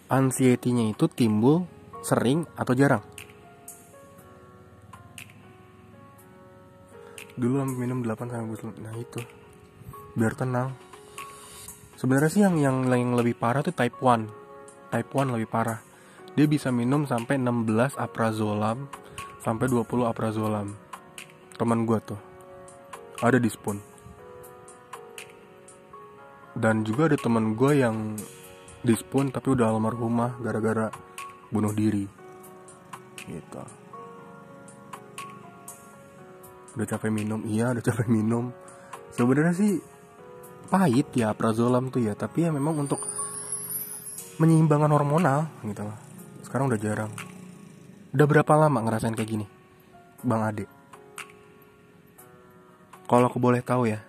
[0.09, 1.69] anxiety-nya itu timbul
[2.01, 3.05] sering atau jarang
[7.39, 9.23] dulu minum 8 sampai 10 nah itu.
[10.19, 10.75] Biar tenang.
[11.95, 14.27] Sebenarnya sih yang yang yang lebih parah tuh type 1
[14.91, 15.79] type 1 lebih parah.
[16.35, 18.91] Dia bisa minum sampai 16 aprazolam
[19.39, 20.75] sampai 20 aprazolam.
[21.55, 22.19] Teman gua tuh.
[23.23, 23.79] Ada di spoon.
[26.59, 28.19] Dan juga ada teman gue yang
[28.83, 30.91] di spoon tapi udah almarhumah gara-gara
[31.55, 32.03] bunuh diri.
[33.27, 33.78] Gitu
[36.79, 37.43] udah capek minum.
[37.43, 38.55] Iya udah capek minum.
[39.11, 39.83] Sebenarnya sih
[40.71, 42.15] pahit ya prazolam tuh ya.
[42.15, 43.03] Tapi ya memang untuk
[44.39, 45.99] menyeimbangkan hormonal gitu loh
[46.47, 47.13] sekarang udah jarang.
[48.15, 49.47] Udah berapa lama ngerasain kayak gini
[50.23, 50.65] bang Ade?
[53.05, 54.01] Kalau aku boleh tahu ya.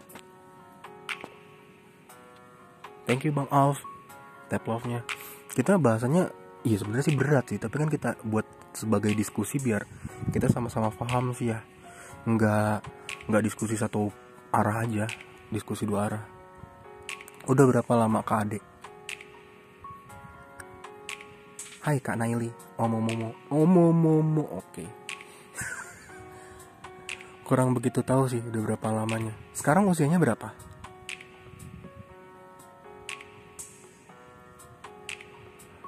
[3.10, 3.82] Thank you bang Alf.
[4.47, 5.01] Tap love nya
[5.53, 6.29] kita bahasanya
[6.63, 7.58] iya sebenarnya sih berat sih.
[7.58, 8.45] Tapi kan kita buat
[8.77, 9.84] sebagai diskusi biar
[10.29, 11.60] kita sama-sama paham sih ya
[12.30, 12.78] nggak
[13.26, 14.13] nggak diskusi satu
[14.54, 15.06] arah aja
[15.50, 16.24] diskusi dua arah.
[17.50, 18.63] Udah berapa lama kak adek
[21.80, 24.86] Hai kak Naili Omomomo Omomomo Oke.
[27.48, 29.34] Kurang begitu tahu sih udah berapa lamanya.
[29.58, 30.54] Sekarang usianya berapa?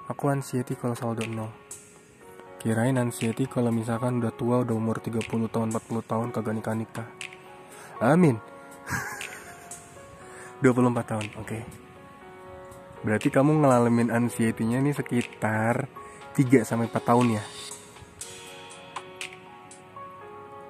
[0.09, 1.60] Aku anxiety kalau saldo 0
[2.61, 7.07] Kirain anxiety kalau misalkan udah tua udah umur 30 tahun 40 tahun kagak nikah nikah.
[7.97, 8.37] Amin.
[10.61, 11.49] 24 tahun, oke.
[11.49, 11.65] Okay.
[13.01, 15.89] Berarti kamu ngalamin anxiety-nya nih sekitar
[16.37, 17.43] 3 sampai 4 tahun ya.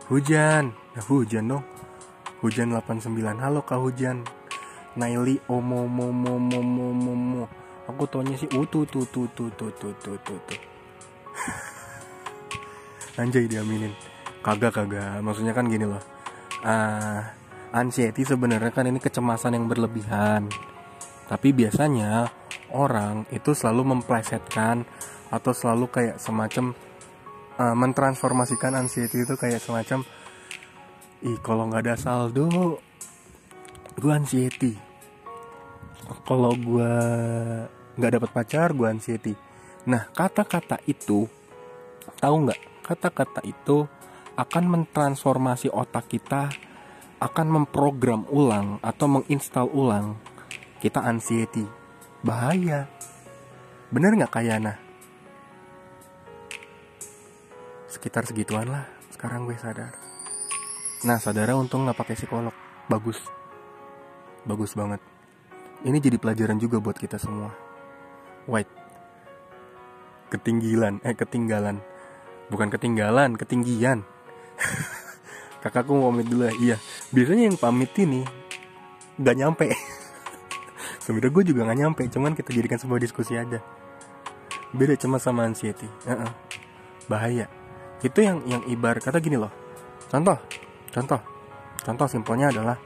[0.07, 0.71] Hujan.
[0.71, 1.63] Nah, hujan dong.
[2.39, 3.35] Hujan 89.
[3.35, 4.23] Halo Kak Hujan.
[4.95, 6.59] Naili omo mo mo mo
[6.95, 7.43] mo mo.
[7.91, 10.35] Aku taunya sih utu tu tu tu tu tu tu tu.
[10.39, 10.55] tu.
[13.19, 13.91] Anjay diaminin.
[14.39, 15.19] Kagak kagak.
[15.19, 16.01] Maksudnya kan gini loh.
[16.61, 17.19] Uh,
[17.71, 20.51] Anxiety sebenarnya kan ini kecemasan yang berlebihan.
[21.31, 22.27] Tapi biasanya
[22.75, 24.83] orang itu selalu memplesetkan
[25.31, 26.75] Atau selalu kayak semacam
[27.55, 30.03] uh, Mentransformasikan anxiety itu kayak semacam
[31.23, 32.83] Ih kalau nggak ada saldo
[33.95, 34.75] Gue anxiety.
[36.27, 36.93] Kalau gue
[37.95, 39.35] nggak dapat pacar gue anxiety.
[39.87, 41.27] Nah kata-kata itu
[42.19, 43.87] Tahu nggak kata-kata itu
[44.35, 46.51] akan mentransformasi otak kita
[47.23, 50.19] akan memprogram ulang atau menginstal ulang
[50.83, 51.63] kita anxiety.
[52.19, 52.91] Bahaya.
[53.95, 54.75] Bener nggak Kayana
[57.87, 58.87] sekitar segituan lah.
[59.11, 59.95] Sekarang gue sadar.
[61.07, 62.55] Nah saudara untung nggak pakai psikolog.
[62.91, 63.19] Bagus.
[64.43, 64.99] Bagus banget.
[65.87, 67.55] Ini jadi pelajaran juga buat kita semua.
[68.51, 68.73] White
[70.31, 71.03] ketinggilan.
[71.03, 71.90] Eh ketinggalan
[72.51, 74.03] bukan ketinggalan ketinggian.
[75.63, 76.53] Kakakku mau pamit dulu ya.
[76.59, 76.77] Iya
[77.15, 78.27] biasanya yang pamit ini
[79.15, 79.67] nggak nyampe.
[81.03, 83.63] Sebenarnya gue juga nggak nyampe cuman kita jadikan sebuah diskusi aja.
[84.75, 85.87] Beda cuma sama anxiety.
[86.03, 86.31] Uh -uh.
[87.07, 87.47] bahaya.
[88.03, 89.51] Itu yang yang ibar kata gini loh.
[90.11, 90.35] Contoh
[90.91, 91.21] contoh.
[91.81, 92.77] Contoh simpelnya adalah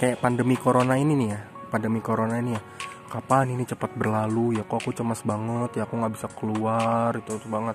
[0.00, 1.40] kayak pandemi corona ini nih ya.
[1.68, 2.62] Pandemi corona ini ya.
[3.10, 4.60] Kapan ini cepat berlalu?
[4.60, 7.74] Ya kok aku cemas banget ya aku nggak bisa keluar itu, itu banget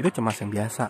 [0.00, 0.88] itu cemas yang biasa.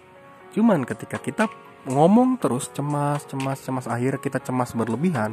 [0.54, 1.50] Cuman ketika kita
[1.90, 5.32] ngomong terus cemas cemas cemas akhirnya kita cemas berlebihan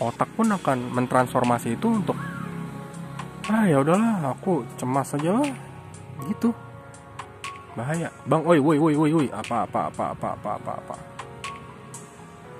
[0.00, 2.16] otak pun akan mentransformasi itu untuk
[3.46, 5.46] ah ya udahlah aku cemas aja lah.
[6.26, 6.50] Gitu.
[7.78, 8.10] Bahaya.
[8.26, 10.96] Bang oi woi woi woi woi apa apa apa apa apa apa apa?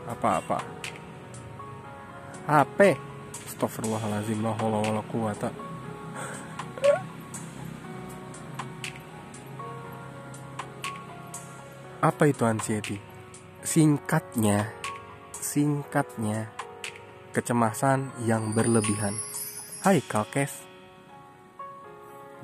[0.05, 0.59] Apa apa?
[2.45, 2.79] HP
[3.49, 5.49] Astagfirullahaladzim la haula wala quwata
[12.05, 13.01] Apa itu anxiety?
[13.65, 14.69] Singkatnya
[15.33, 16.53] Singkatnya
[17.33, 19.17] Kecemasan yang berlebihan.
[19.81, 20.69] Hai Kalkes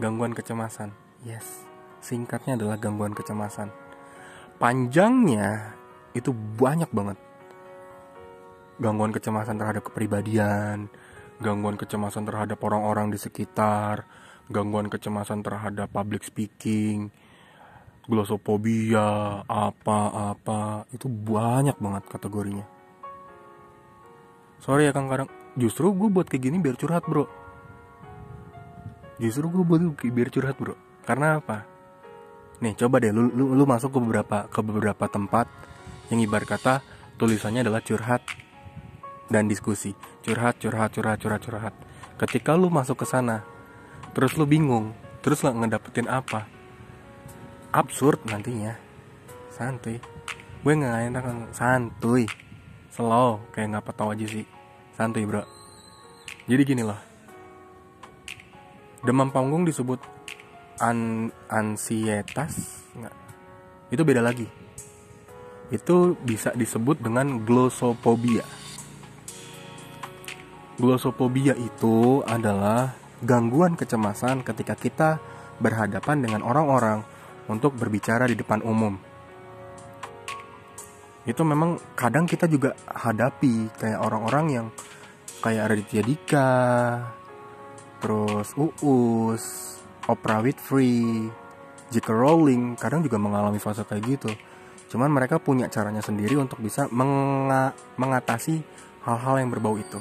[0.00, 0.96] Gangguan kecemasan.
[1.28, 1.44] Yes.
[2.00, 3.68] Singkatnya adalah gangguan kecemasan.
[4.56, 5.76] Panjangnya
[6.16, 7.20] Itu banyak banget.
[8.80, 10.88] Gangguan kecemasan terhadap kepribadian
[11.40, 14.08] gangguan kecemasan terhadap orang-orang di sekitar
[14.48, 17.12] gangguan kecemasan terhadap public speaking
[18.10, 22.66] glossophobia apa-apa itu banyak banget kategorinya.
[24.58, 27.24] Sorry ya kang kadang justru gue buat kayak gini biar curhat bro.
[29.22, 30.74] Justru gue buat biar curhat bro.
[31.06, 31.64] Karena apa?
[32.60, 35.48] Nih coba deh lu, lu, lu masuk ke beberapa ke beberapa tempat
[36.12, 36.74] yang ibarat kata
[37.16, 38.20] tulisannya adalah curhat
[39.32, 39.96] dan diskusi.
[40.26, 41.74] Curhat curhat curhat curhat curhat.
[42.20, 43.46] Ketika lu masuk ke sana
[44.12, 44.92] terus lu bingung
[45.22, 46.59] terus lu ngedapetin apa
[47.70, 48.74] absurd nantinya.
[49.54, 49.98] Santuy.
[50.60, 52.26] Gue nggak enak santuy.
[52.90, 54.46] Slow kayak nggak tahu aja sih.
[54.94, 55.42] Santuy bro.
[56.50, 56.98] Jadi gini loh.
[59.00, 60.02] Demam panggung disebut
[60.82, 63.16] an ansietas nggak?
[63.94, 64.44] Itu beda lagi.
[65.70, 68.42] Itu bisa disebut dengan glossophobia.
[70.80, 75.10] Glossophobia itu adalah gangguan kecemasan ketika kita
[75.60, 77.04] berhadapan dengan orang-orang
[77.50, 78.94] untuk berbicara di depan umum.
[81.26, 84.66] Itu memang kadang kita juga hadapi kayak orang-orang yang
[85.42, 86.52] kayak Raditya Dika,
[87.98, 89.44] terus Uus,
[90.06, 91.28] Oprah Winfrey,
[91.90, 92.08] J.K.
[92.08, 94.30] Rowling kadang juga mengalami fase kayak gitu.
[94.90, 98.62] Cuman mereka punya caranya sendiri untuk bisa menga mengatasi
[99.04, 99.98] hal-hal yang berbau itu.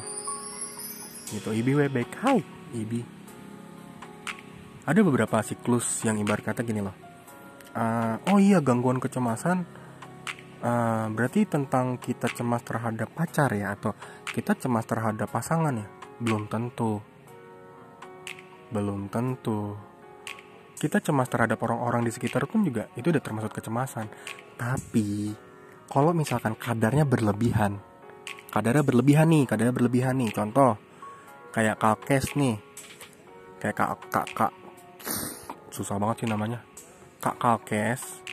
[1.29, 2.09] Gitu, Ibi baik.
[2.25, 2.41] Hai,
[2.73, 3.01] Ibi.
[4.89, 7.09] Ada beberapa siklus yang ibarat kata gini loh
[7.75, 9.65] uh, oh iya gangguan kecemasan.
[10.60, 13.95] Uh, berarti tentang kita cemas terhadap pacar ya atau
[14.27, 15.88] kita cemas terhadap pasangan ya?
[16.19, 16.99] Belum tentu.
[18.69, 19.75] Belum tentu.
[20.79, 24.08] Kita cemas terhadap orang-orang di sekitar pun juga itu udah termasuk kecemasan.
[24.60, 25.32] Tapi
[25.88, 27.79] kalau misalkan kadarnya berlebihan
[28.49, 30.77] kadarnya berlebihan nih kadarnya berlebihan nih contoh
[31.53, 32.58] kayak kakes nih.
[33.60, 34.53] Kayak kak kak kak.
[35.69, 36.68] Susah banget sih namanya
[37.19, 38.23] Kak Kalkes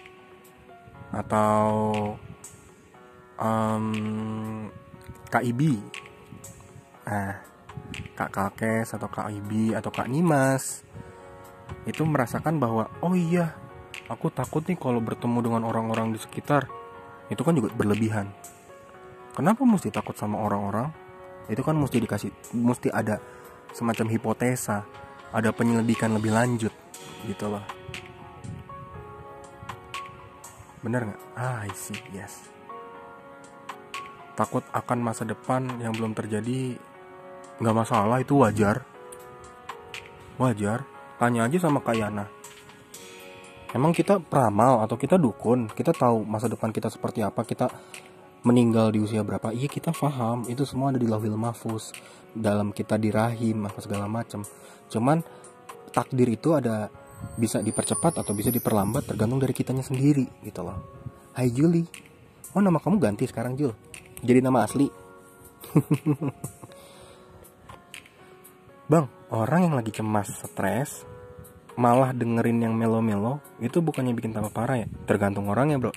[1.10, 1.66] atau
[3.38, 3.86] um,
[5.26, 5.78] Kak Ibi.
[7.06, 7.34] Nah
[8.16, 10.86] Kak Kalkes atau Kak Ibi atau Kak Nimas
[11.86, 13.54] itu merasakan bahwa oh iya
[14.06, 16.70] aku takut nih kalau bertemu dengan orang-orang di sekitar.
[17.26, 18.30] Itu kan juga berlebihan.
[19.34, 20.94] Kenapa mesti takut sama orang-orang?
[21.50, 23.18] Itu kan mesti dikasih mesti ada
[23.76, 24.88] semacam hipotesa
[25.34, 26.72] ada penyelidikan lebih lanjut
[27.28, 27.75] gitu loh
[30.86, 31.22] Bener nggak?
[31.34, 32.46] Ah, I see, yes.
[34.38, 36.78] Takut akan masa depan yang belum terjadi
[37.58, 38.86] nggak masalah itu wajar.
[40.38, 40.86] Wajar.
[41.18, 42.30] Tanya aja sama Kak Yana.
[43.74, 45.66] Emang kita peramal atau kita dukun?
[45.66, 47.42] Kita tahu masa depan kita seperti apa?
[47.42, 47.66] Kita
[48.46, 49.50] meninggal di usia berapa?
[49.50, 50.46] Iya kita paham.
[50.46, 51.90] Itu semua ada di lahir mahfuz.
[52.30, 54.46] Dalam kita di rahim apa segala macam.
[54.86, 55.18] Cuman
[55.90, 56.94] takdir itu ada
[57.34, 60.78] bisa dipercepat atau bisa diperlambat tergantung dari kitanya sendiri gitu loh.
[61.34, 61.82] Hai Juli,
[62.54, 63.74] oh nama kamu ganti sekarang Jul,
[64.22, 64.86] jadi nama asli.
[68.86, 71.02] Bang, orang yang lagi cemas, stres,
[71.74, 74.86] malah dengerin yang melo-melo, itu bukannya bikin tambah parah ya?
[75.10, 75.92] Tergantung orangnya bro.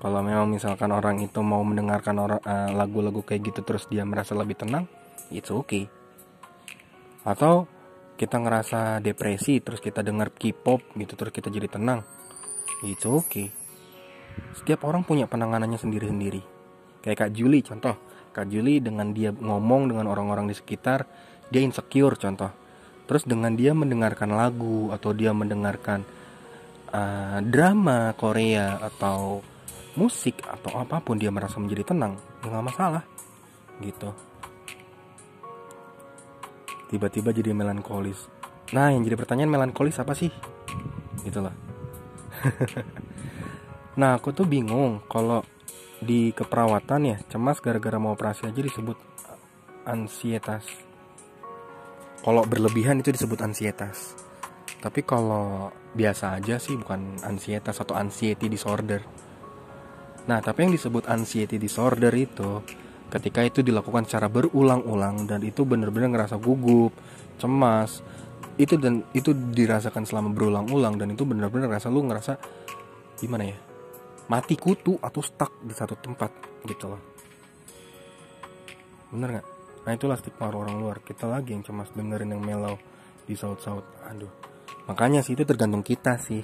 [0.00, 2.40] Kalau memang misalkan orang itu mau mendengarkan uh,
[2.72, 4.88] lagu-lagu kayak gitu terus dia merasa lebih tenang,
[5.28, 5.84] it's okay.
[7.20, 7.68] Atau
[8.20, 12.04] kita ngerasa depresi terus kita dengar K-pop gitu terus kita jadi tenang.
[12.84, 13.48] Itu oke okay.
[14.60, 16.44] setiap orang punya penanganannya sendiri-sendiri.
[17.00, 17.96] Kayak Kak Juli contoh.
[18.36, 21.08] Kak Juli dengan dia ngomong dengan orang-orang di sekitar
[21.48, 22.52] dia insecure contoh.
[23.08, 26.04] Terus dengan dia mendengarkan lagu atau dia mendengarkan
[26.92, 29.40] uh, drama Korea atau
[29.98, 32.14] musik atau apa pun dia merasa menjadi tenang
[32.44, 33.02] ya nggak masalah
[33.82, 34.14] gitu
[36.90, 38.26] tiba-tiba jadi melankolis.
[38.74, 40.28] Nah yang jadi pertanyaan melankolis apa sih?
[41.22, 41.54] Gitulah
[44.00, 45.44] nah aku tuh bingung kalau
[46.00, 48.96] di keperawatan ya cemas gara-gara mau operasi aja disebut
[49.84, 50.64] ansietas.
[52.20, 54.16] Kalau berlebihan itu disebut ansietas.
[54.80, 59.04] Tapi kalau biasa aja sih bukan ansietas atau anxiety disorder.
[60.28, 62.64] Nah tapi yang disebut anxiety disorder itu
[63.10, 66.94] ketika itu dilakukan secara berulang-ulang dan itu benar-benar ngerasa gugup
[67.36, 68.00] cemas
[68.60, 72.32] itu dan itu dirasakan selama berulang-ulang dan itu benar-benar ngerasa lu ngerasa
[73.18, 73.58] gimana ya
[74.30, 76.30] mati kutu atau stuck di satu tempat
[76.62, 77.02] gitu loh.
[79.10, 79.46] Bener nggak?
[79.82, 81.02] Nah itulah stigma orang luar.
[81.02, 82.78] Kita lagi yang cemas dengerin yang mellow
[83.26, 84.30] di saut-saut aduh.
[84.86, 86.38] Makanya sih itu tergantung kita sih.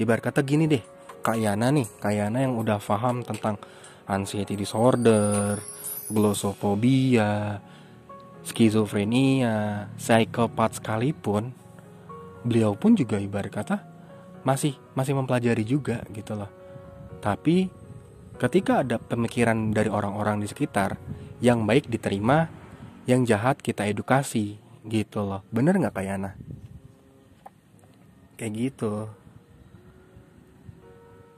[0.00, 0.80] Ibarat kata gini deh
[1.20, 3.60] Kak Yana nih Kak Yana yang udah paham tentang
[4.06, 5.58] anxiety disorder,
[6.10, 7.58] glosofobia,
[8.46, 11.50] skizofrenia, psikopat sekalipun,
[12.46, 13.76] beliau pun juga ibarat kata
[14.46, 16.50] masih masih mempelajari juga gitu loh.
[17.18, 17.66] Tapi
[18.38, 20.94] ketika ada pemikiran dari orang-orang di sekitar
[21.42, 22.46] yang baik diterima,
[23.10, 25.42] yang jahat kita edukasi gitu loh.
[25.50, 26.30] Bener nggak Kak Yana?
[28.38, 29.10] Kayak gitu.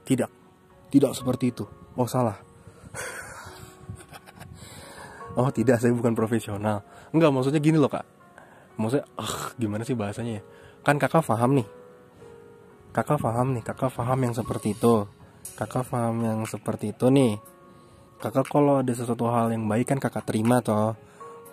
[0.05, 0.31] Tidak,
[0.93, 1.65] tidak seperti itu.
[1.97, 2.48] Oh salah.
[5.39, 6.83] oh tidak, saya bukan profesional.
[7.13, 8.05] Enggak, maksudnya gini loh kak.
[8.79, 10.43] Maksudnya, ah gimana sih bahasanya ya?
[10.87, 11.67] Kan kakak paham nih.
[12.95, 15.05] Kakak paham nih, kakak paham yang seperti itu.
[15.59, 17.37] Kakak paham yang seperti itu nih.
[18.19, 20.95] Kakak kalau ada sesuatu hal yang baik kan kakak terima toh.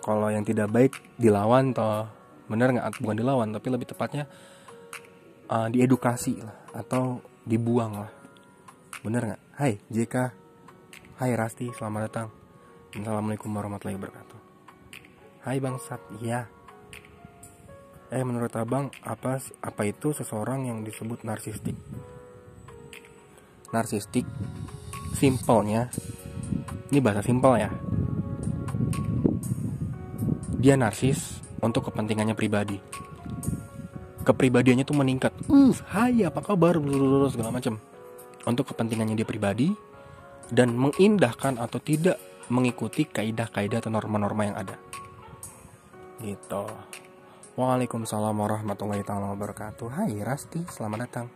[0.03, 2.07] Kalau yang tidak baik dilawan toh.
[2.47, 3.03] Bener nggak?
[3.03, 4.27] Bukan dilawan, tapi lebih tepatnya
[5.51, 8.11] uh, diedukasi lah atau dibuang lah.
[9.03, 9.41] Bener nggak?
[9.55, 10.15] Hai JK,
[11.17, 12.29] Hai Rasti, selamat datang.
[12.93, 14.37] Assalamualaikum warahmatullahi wabarakatuh.
[15.49, 16.45] Hai Bangsat, iya.
[18.13, 21.73] Eh menurut abang apa apa itu seseorang yang disebut narsistik?
[23.73, 24.29] Narsistik,
[25.17, 25.89] simpelnya,
[26.93, 27.73] ini bahasa simpel ya.
[30.61, 32.77] Dia narsis untuk kepentingannya pribadi.
[34.21, 35.33] Kepribadiannya tuh meningkat.
[35.49, 36.77] Uh, hai apa kabar?
[37.33, 37.81] segala macam.
[38.45, 39.86] Untuk kepentingannya dia pribadi
[40.51, 42.15] dan mengindahkan atau tidak
[42.47, 44.75] mengikuti kaidah-kaidah atau norma-norma yang ada.
[46.23, 46.63] Gitu.
[47.57, 49.89] Waalaikumsalam warahmatullahi taala wabarakatuh.
[49.89, 51.27] Hai Rasti, selamat datang.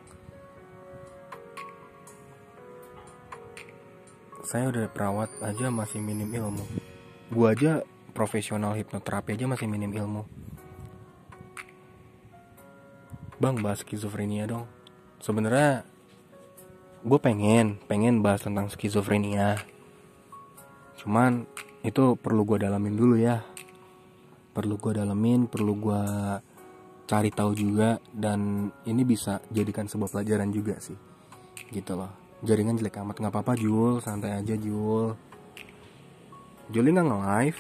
[4.46, 6.66] Saya udah perawat aja masih minim ilmu.
[7.32, 7.82] Gua aja
[8.12, 10.28] profesional hipnoterapi aja masih minim ilmu.
[13.42, 14.70] Bang bahas skizofrenia dong.
[15.24, 15.88] Sebenarnya
[17.02, 19.58] gue pengen pengen bahas tentang skizofrenia.
[21.02, 21.50] Cuman
[21.82, 23.42] itu perlu gue dalamin dulu ya.
[24.54, 26.04] Perlu gue dalemin perlu gue
[27.10, 30.98] cari tahu juga dan ini bisa jadikan sebuah pelajaran juga sih.
[31.74, 32.38] Gitu loh.
[32.46, 33.18] Jaringan jelek amat.
[33.18, 33.98] Nggak apa-apa Jul.
[33.98, 35.18] Santai aja Jul.
[36.72, 37.60] Juli nggak nge-live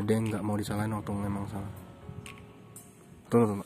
[0.00, 1.72] ada yang nggak mau disalahin waktu memang salah.
[3.30, 3.62] Tuh, tuh,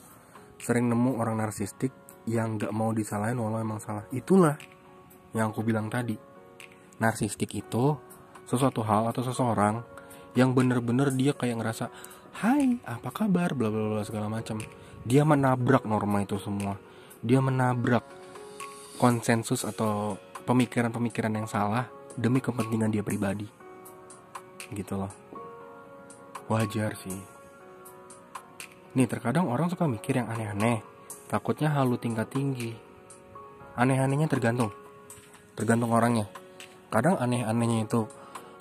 [0.61, 1.95] sering nemu orang narsistik
[2.29, 4.05] yang gak mau disalahin walau emang salah.
[4.13, 4.57] Itulah
[5.33, 6.17] yang aku bilang tadi.
[7.01, 7.97] Narsistik itu
[8.45, 9.81] sesuatu hal atau seseorang
[10.37, 11.89] yang bener-bener dia kayak ngerasa
[12.35, 13.55] Hai apa kabar?
[13.55, 14.59] bla bla bla segala macam.
[15.07, 16.75] Dia menabrak norma itu semua.
[17.23, 18.03] Dia menabrak
[18.99, 21.87] konsensus atau pemikiran-pemikiran yang salah
[22.19, 23.47] demi kepentingan dia pribadi.
[24.75, 25.24] Gitu loh
[26.51, 27.21] wajar sih.
[28.95, 30.81] Nih terkadang orang suka mikir yang aneh-aneh.
[31.27, 32.75] Takutnya halu tingkat tinggi.
[33.75, 34.71] Aneh-anehnya tergantung.
[35.59, 36.31] Tergantung orangnya.
[36.93, 38.07] Kadang aneh-anehnya itu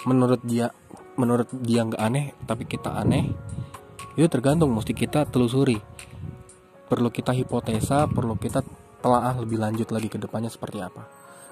[0.03, 0.73] menurut dia
[1.13, 3.29] menurut dia nggak aneh tapi kita aneh
[4.17, 4.73] itu tergantung.
[4.73, 5.77] Mesti kita telusuri.
[6.89, 8.65] Perlu kita hipotesa perlu kita
[9.03, 11.05] telaah lebih lanjut lagi ke depannya seperti apa.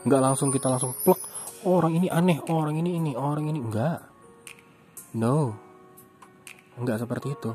[0.08, 1.32] Nggak langsung kita langsung plek
[1.66, 4.00] oh, orang ini aneh oh, orang ini ini oh, orang ini enggak
[5.18, 5.54] no
[6.80, 7.52] enggak seperti itu.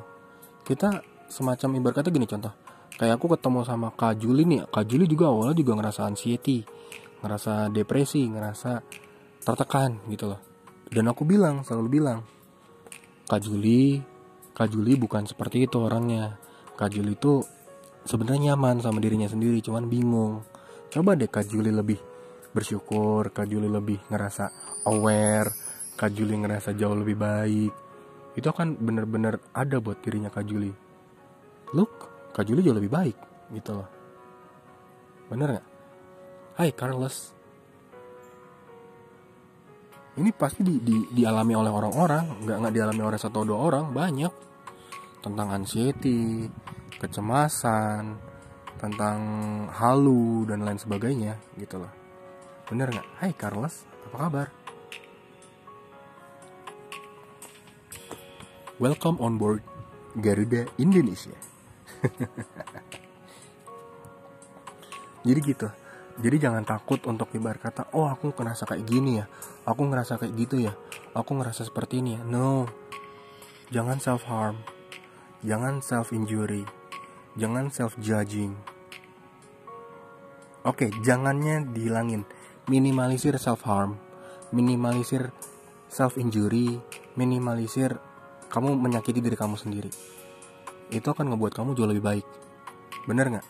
[0.66, 1.00] Kita
[1.30, 2.52] semacam ibarat kata gini contoh.
[2.96, 4.64] Kayak aku ketemu sama Kak Juli nih.
[4.72, 6.64] Kak Juli juga awalnya juga ngerasa anxiety
[7.16, 8.80] ngerasa depresi ngerasa
[9.44, 10.40] tertekan gitu loh.
[10.86, 12.24] Dan aku bilang selalu bilang
[13.26, 14.00] Kak Juli
[14.56, 16.40] Kak Juli bukan seperti itu orangnya.
[16.76, 17.44] Kak Juli itu
[18.08, 20.40] sebenarnya nyaman sama dirinya sendiri cuman bingung.
[20.88, 22.00] Coba deh Kak Juli lebih
[22.56, 24.48] bersyukur Kak Juli lebih ngerasa
[24.88, 25.52] aware
[25.92, 27.72] Kak Juli ngerasa jauh lebih baik
[28.36, 30.68] itu kan bener-bener ada buat dirinya Kak Juli.
[31.72, 31.92] Look
[32.36, 33.16] Kak Juli jauh lebih baik
[33.56, 33.88] gitu loh.
[35.32, 35.66] Bener nggak?
[36.60, 37.32] Hai Carlos.
[40.16, 42.44] Ini pasti di, di, dialami oleh orang-orang.
[42.44, 43.96] Nggak nggak dialami oleh satu dua orang.
[43.96, 44.32] Banyak.
[45.24, 46.46] Tentang anxiety
[46.96, 48.36] kecemasan
[48.76, 49.18] tentang
[49.72, 51.92] halu dan lain sebagainya gitu loh.
[52.68, 53.08] Bener nggak?
[53.16, 53.88] Hai Carlos.
[54.12, 54.65] Apa kabar
[58.76, 59.64] Welcome on board
[60.20, 61.36] Garuda Indonesia.
[65.26, 65.68] Jadi gitu.
[66.16, 69.26] Jadi jangan takut untuk ibarat kata oh aku ngerasa kayak gini ya.
[69.68, 70.72] Aku ngerasa kayak gitu ya.
[71.16, 72.22] Aku ngerasa seperti ini ya.
[72.24, 72.68] No.
[73.72, 74.60] Jangan self harm
[75.44, 76.64] jangan self injury
[77.36, 78.56] jangan self judging
[80.66, 82.26] oke jangannya dihilangin.
[82.66, 83.94] Minimalisir self harm
[84.50, 85.30] minimalisir
[85.86, 86.82] self injury
[87.14, 88.02] minimalisir
[88.56, 89.92] kamu menyakiti diri kamu sendiri.
[90.88, 92.26] Itu akan ngebuat kamu jauh lebih baik.
[93.04, 93.46] Bener nggak?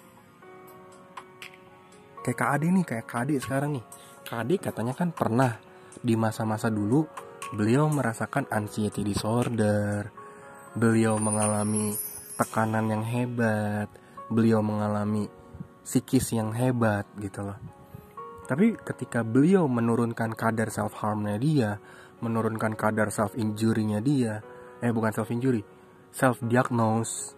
[2.27, 3.85] Kayak Kak Ade nih kayak Kak Ade sekarang nih.
[4.27, 5.63] Kak Ade katanya kan pernah
[6.03, 7.07] di masa-masa dulu
[7.55, 10.11] beliau merasakan anxiety disorder
[10.75, 11.95] beliau mengalami
[12.35, 13.87] tekanan yang hebat
[14.27, 15.31] beliau mengalami
[15.87, 17.59] psikis yang hebat gitu loh.
[18.51, 21.71] Tapi ketika beliau menurunkan kadar self harmnya dia
[22.19, 24.43] menurunkan kadar self injury-nya dia
[24.81, 25.63] eh bukan self injury.
[26.13, 27.37] Self diagnose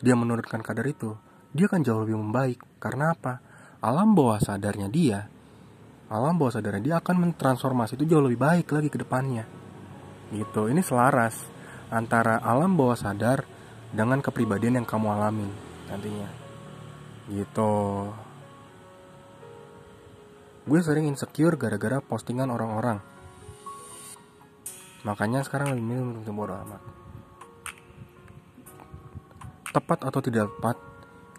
[0.00, 1.16] dia menurunkan kadar itu
[1.54, 2.60] dia akan jauh lebih membaik.
[2.82, 3.40] Karena apa?
[3.84, 5.34] Alam bawah sadarnya dia
[6.12, 9.48] alam bawah sadarnya dia akan mentransformasi itu jauh lebih baik lagi ke depannya.
[10.28, 10.68] Gitu.
[10.68, 11.48] Ini selaras
[11.88, 13.42] antara alam bawah sadar
[13.88, 15.50] dengan kepribadian yang kamu alamin
[15.88, 16.28] nantinya.
[17.26, 17.72] Gitu.
[20.64, 23.00] Gue sering insecure gara-gara postingan orang-orang
[25.04, 26.82] makanya sekarang lebih milih untuk bodo amat
[29.74, 30.78] tepat atau tidak tepat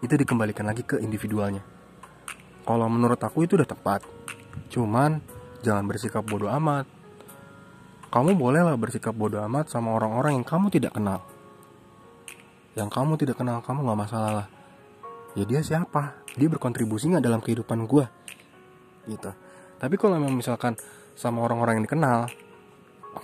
[0.04, 1.64] itu dikembalikan lagi ke individualnya.
[2.68, 4.04] Kalau menurut aku itu udah tepat.
[4.68, 5.24] Cuman
[5.64, 6.84] jangan bersikap bodoh amat.
[8.12, 11.24] Kamu bolehlah bersikap bodoh amat sama orang-orang yang kamu tidak kenal.
[12.76, 14.48] Yang kamu tidak kenal kamu nggak masalah lah.
[15.32, 16.20] Ya dia siapa?
[16.36, 18.04] Dia berkontribusi nggak dalam kehidupan gue
[19.08, 19.32] gitu.
[19.80, 20.76] Tapi kalau memang misalkan
[21.16, 22.28] sama orang-orang yang dikenal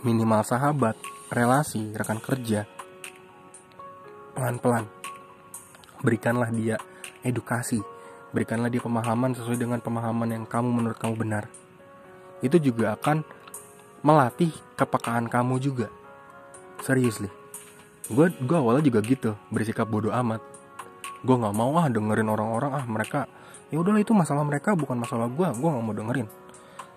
[0.00, 0.96] minimal sahabat
[1.28, 2.64] relasi rekan kerja.
[4.32, 4.88] Pelan-pelan.
[6.00, 6.80] Berikanlah dia
[7.20, 7.84] edukasi.
[8.32, 11.44] Berikanlah dia pemahaman sesuai dengan pemahaman yang kamu menurut kamu benar.
[12.40, 13.20] Itu juga akan
[14.00, 15.92] melatih kepekaan kamu juga.
[16.80, 17.42] Serius nih
[18.10, 20.42] gue gue awalnya juga gitu bersikap bodoh amat.
[21.22, 23.30] Gue nggak mau ah dengerin orang-orang ah mereka
[23.70, 26.28] ya udahlah itu masalah mereka bukan masalah gue gue nggak mau dengerin.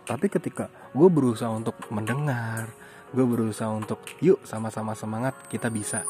[0.06, 2.74] Tapi ketika gue berusaha untuk mendengar
[3.16, 6.04] gue berusaha untuk yuk sama-sama semangat kita bisa.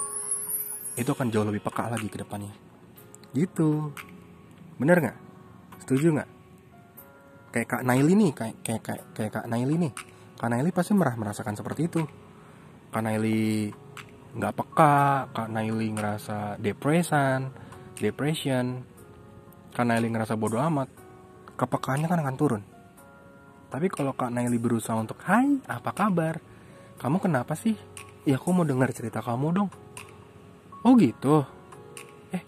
[0.97, 2.49] Itu akan jauh lebih peka lagi ke depannya.
[3.30, 3.93] Gitu.
[4.82, 5.18] Bener nggak?
[5.86, 6.30] Setuju nggak?
[7.53, 9.93] Kayak kak Naili nih kayak kayak kayak, kayak kak Naili nih.
[10.36, 12.01] Kak Naili pasti merah merasakan seperti itu.
[12.89, 13.70] Kak Naili
[14.36, 17.53] nggak peka kak Naili ngerasa depresan
[18.01, 18.82] depression.
[19.72, 20.89] Kak Naili ngerasa bodoh amat.
[21.56, 22.64] Kepekaannya kan akan turun.
[23.70, 26.55] Tapi kalau kak Naili berusaha untuk Hai apa kabar
[27.00, 27.76] kamu kenapa sih?
[28.26, 29.70] Ya aku mau dengar cerita kamu dong.
[30.82, 31.46] Oh gitu?
[32.34, 32.41] Eh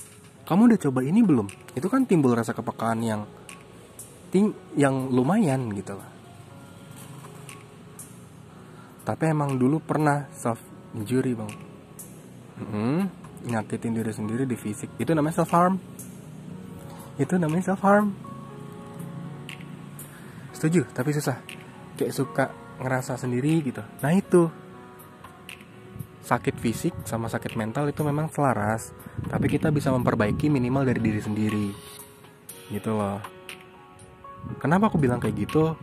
[0.48, 1.48] kamu udah coba ini belum?
[1.78, 3.24] Itu kan timbul rasa kepekaan yang
[4.34, 6.10] ting yang lumayan gitu lah.
[9.08, 10.60] Tapi emang dulu pernah self
[10.98, 11.52] injury bang.
[12.58, 13.02] Hmm,
[13.48, 14.91] nyakitin diri sendiri di fisik.
[15.00, 15.78] Itu namanya self harm
[17.18, 18.14] itu namanya self harm
[20.54, 20.86] setuju?
[20.93, 21.38] Tapi susah.
[21.98, 22.45] Kayak suka
[22.82, 23.82] ngerasa sendiri gitu.
[24.02, 24.50] Nah itu.
[26.28, 28.92] Sakit fisik sama sakit mental itu memang selaras
[29.32, 31.68] tapi kita bisa memperbaiki minimal dari diri sendiri.
[32.68, 33.24] Gitu loh.
[34.60, 35.76] Kenapa aku bilang kayak gitu?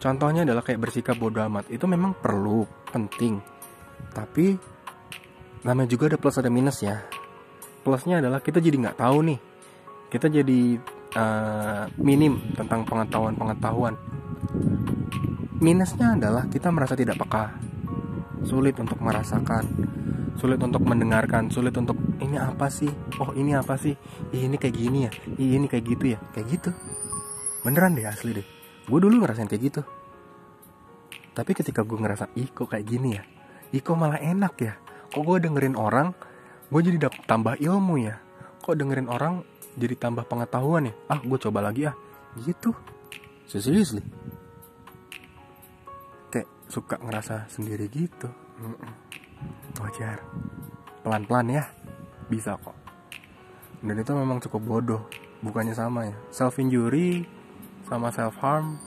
[0.00, 1.68] Contohnya adalah kayak bersikap bodoh amat.
[1.68, 3.42] Itu memang perlu penting.
[4.14, 4.56] Tapi
[5.66, 7.04] namanya juga ada plus ada minus ya.
[7.84, 9.38] Plusnya adalah kita jadi nggak tahu nih.
[10.10, 10.60] Kita jadi
[11.14, 13.94] uh, minim tentang pengetahuan pengetahuan
[15.60, 17.52] minusnya adalah kita merasa tidak peka.
[18.40, 19.64] Sulit untuk merasakan
[20.40, 22.88] sulit untuk mendengarkan sulit untuk ini apa sih?
[23.20, 23.92] Oh ini apa sih?
[24.32, 25.12] Ih, ini kayak gini ya?
[25.36, 26.18] Ih, ini kayak gitu ya?
[26.32, 26.70] Kayak gitu.
[27.60, 28.46] Beneran deh asli deh.
[28.88, 29.82] Gue dulu ngerasain kayak gitu.
[31.36, 33.22] Tapi ketika gue ngerasa ih kok kayak gini ya?
[33.76, 34.80] Ih kok malah enak ya?
[35.12, 36.16] Kok gue dengerin orang
[36.72, 38.16] gue jadi dapet tambah ilmu ya?
[38.64, 39.44] Kok dengerin orang
[39.76, 40.94] jadi tambah pengetahuan ya?
[41.12, 41.94] Ah gue coba lagi ah.
[42.40, 42.72] Gitu.
[43.52, 44.39] Nih kayak
[46.70, 48.30] suka ngerasa sendiri gitu.
[49.82, 50.22] Wajar.
[51.02, 51.64] Pelan-pelan ya.
[52.30, 52.78] Bisa kok.
[53.82, 55.02] Dan itu memang cukup bodoh.
[55.42, 56.16] Bukannya sama ya.
[56.30, 57.26] Self injury
[57.90, 58.78] sama self harm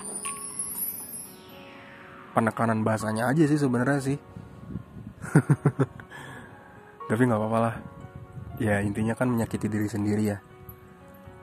[2.32, 4.18] penekanan bahasanya aja sih sebenarnya sih.
[7.12, 7.76] Tapi nggak apa-apa lah.
[8.64, 10.38] Ya intinya kan menyakiti diri sendiri ya.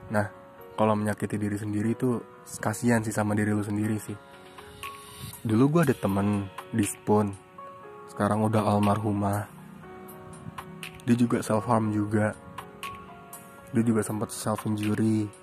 [0.09, 0.27] Nah
[0.75, 2.17] kalau menyakiti diri sendiri itu
[2.59, 4.30] kasihan sih sama diri lu sendiri sih
[5.43, 7.33] dulu gue ada temen di Spoon.
[8.11, 9.47] Sekarang udah almarhumah.
[11.07, 12.37] Dia juga self harm juga.
[13.71, 15.41] Dia juga sempat self injury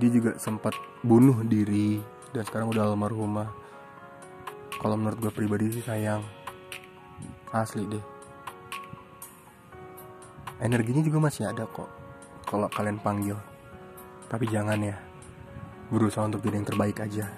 [0.00, 0.72] dia juga sempat
[1.04, 2.00] bunuh diri.
[2.32, 3.52] Dan sekarang udah almarhumah.
[4.80, 6.24] Kalau menurut gue pribadi sih sayang.
[7.52, 8.04] Asli deh.
[10.64, 11.88] Energinya juga masih ada kok
[12.48, 13.36] kalau kalian panggil.
[14.32, 14.96] Tapi jangan ya.
[15.92, 17.28] Berusaha untuk jadi yang terbaik aja.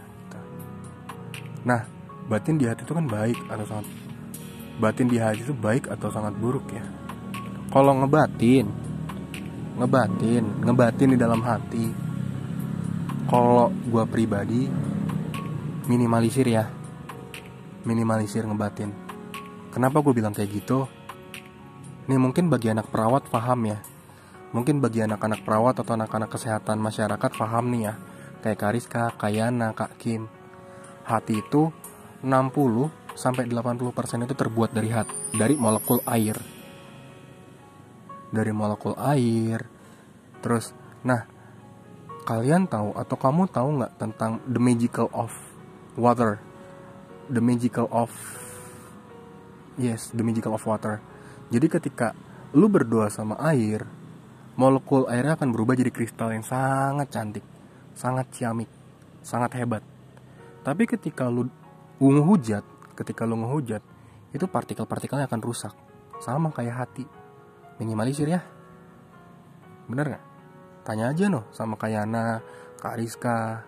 [1.62, 1.86] Nah
[2.26, 3.86] batin di hati itu kan baik atau sangat
[4.78, 6.84] batin di hati itu baik atau sangat buruk ya?
[7.72, 8.66] Kalau ngebatin
[9.72, 11.86] ngebatin ngebatin di dalam hati
[13.26, 14.68] kalau gue pribadi
[15.88, 16.68] minimalisir ya.
[17.82, 18.92] Minimalisir ngebatin.
[19.72, 20.86] Kenapa gue bilang kayak gitu?
[22.06, 23.78] Nih mungkin bagi anak perawat paham ya.
[24.52, 27.94] Mungkin bagi anak-anak perawat atau anak-anak kesehatan masyarakat paham nih ya.
[28.44, 30.28] Kayak Kariska, Kayana, Kak Kim
[31.02, 31.70] Hati itu
[32.22, 36.36] 60 sampai 80% itu terbuat dari hati, dari molekul air.
[38.32, 39.66] Dari molekul air.
[40.40, 40.72] Terus,
[41.04, 41.26] nah,
[42.24, 45.30] kalian tahu atau kamu tahu nggak tentang the magical of
[45.98, 46.40] water?
[47.28, 48.10] The magical of
[49.80, 51.00] Yes, the magical of water.
[51.48, 52.12] Jadi ketika
[52.52, 53.88] lu berdoa sama air,
[54.60, 57.44] molekul airnya akan berubah jadi kristal yang sangat cantik,
[57.96, 58.68] sangat ciamik,
[59.24, 59.80] sangat hebat.
[60.62, 61.50] Tapi ketika lu
[61.98, 62.62] ngehujat,
[62.94, 63.82] ketika lu ngehujat,
[64.30, 65.74] itu partikel-partikelnya akan rusak.
[66.22, 67.04] Sama kayak hati.
[67.82, 68.40] Minimalisir ya.
[69.90, 70.24] Bener nggak?
[70.82, 72.42] Tanya aja noh sama Kayana,
[72.78, 73.66] Kak Rizka,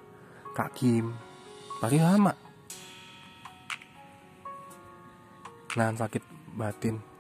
[0.55, 1.15] Kak Kim.
[1.83, 2.33] Pasti sama.
[5.75, 6.23] Nah, sakit
[6.55, 7.15] batin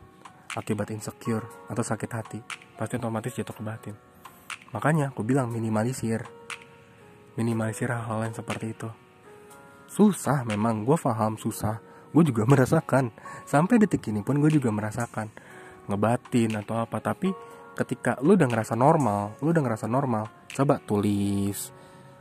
[0.54, 2.38] akibat insecure atau sakit hati
[2.78, 3.94] pasti otomatis jatuh ke batin
[4.70, 6.22] makanya aku bilang minimalisir
[7.34, 8.88] minimalisir hal-hal yang seperti itu
[9.94, 11.78] susah memang gue paham susah.
[12.10, 13.14] Gue juga merasakan.
[13.46, 15.30] Sampai detik ini pun gue juga merasakan.
[15.86, 17.30] Ngebatin atau apa tapi
[17.78, 21.70] ketika lu udah ngerasa normal lu udah ngerasa normal coba tulis.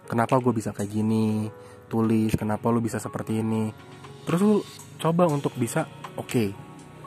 [0.06, 1.50] Kenapa gue bisa kayak gini?
[1.90, 3.74] Tulis kenapa lu bisa seperti ini?
[4.30, 4.56] Terus lu
[5.02, 6.48] coba untuk bisa oke okay,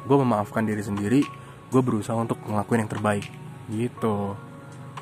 [0.03, 1.23] gue memaafkan diri sendiri
[1.67, 3.27] gue berusaha untuk ngelakuin yang terbaik.
[3.71, 4.17] Gitu.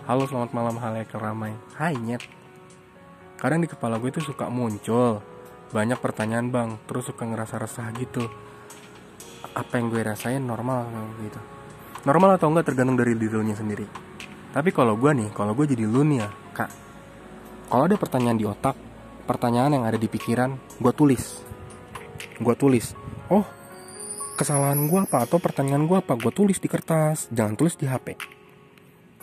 [0.05, 1.53] Halo selamat malam hal yang ramai.
[1.77, 2.21] Hai nyet.
[3.41, 5.34] Kadang di kepala gue itu suka muncul
[5.75, 8.23] banyak pertanyaan bang terus suka ngerasa resah gitu.
[9.59, 10.87] Apa yang gue rasain normal
[11.19, 11.41] gitu.
[12.07, 13.83] Normal atau enggak tergantung dari diri lu sendiri.
[14.55, 16.71] Tapi kalau gue nih kalau gue jadi lu nih ya kak
[17.67, 18.79] kalau ada pertanyaan di otak
[19.27, 21.43] pertanyaan yang ada di pikiran gue tulis.
[22.39, 22.95] Gue tulis
[23.35, 23.43] oh
[24.39, 26.15] kesalahan gue apa atau pertanyaan gue apa?
[26.15, 28.15] Gue tulis di kertas jangan tulis di HP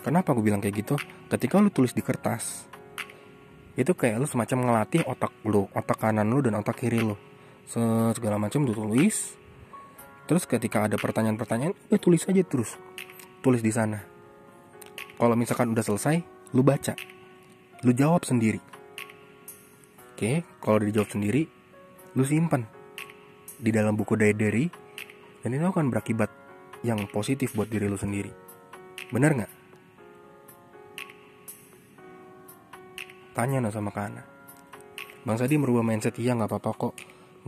[0.02, 0.94] kenapa gue bilang kayak gitu?
[1.30, 2.68] Ketika lu tulis di kertas
[3.72, 7.16] itu kayak lu semacam ngelatih otak lu otak kanan lu dan otak kiri lu.
[8.12, 9.38] Segala macam lu tulis.
[10.28, 12.76] Terus ketika ada pertanyaan-pertanyaan ya tulis aja terus.
[13.40, 14.04] Tulis di sana.
[15.16, 16.20] Kalau misalkan udah selesai
[16.52, 16.92] lu baca.
[17.82, 18.60] Lu jawab sendiri.
[20.12, 21.42] Oke kalau udah dijawab sendiri
[22.12, 22.68] lu simpan
[23.56, 24.68] di dalam buku diary
[25.40, 26.28] dan itu akan berakibat
[26.84, 28.30] yang positif buat diri lu sendiri.
[29.08, 29.61] Bener nggak?
[33.32, 34.22] Tanya no sama Kana.
[35.24, 36.94] Bang Sadi merubah mindset iya nggak apa-apa kok,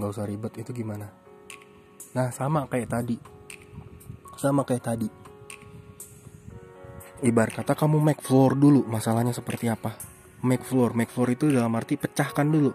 [0.01, 1.13] nggak usah ribet itu gimana?
[2.17, 3.17] Nah sama kayak tadi,
[4.41, 5.09] sama kayak tadi.
[7.25, 9.93] Ibar kata kamu make floor dulu, masalahnya seperti apa?
[10.47, 12.71] Make floor, make floor itu dalam arti pecahkan dulu.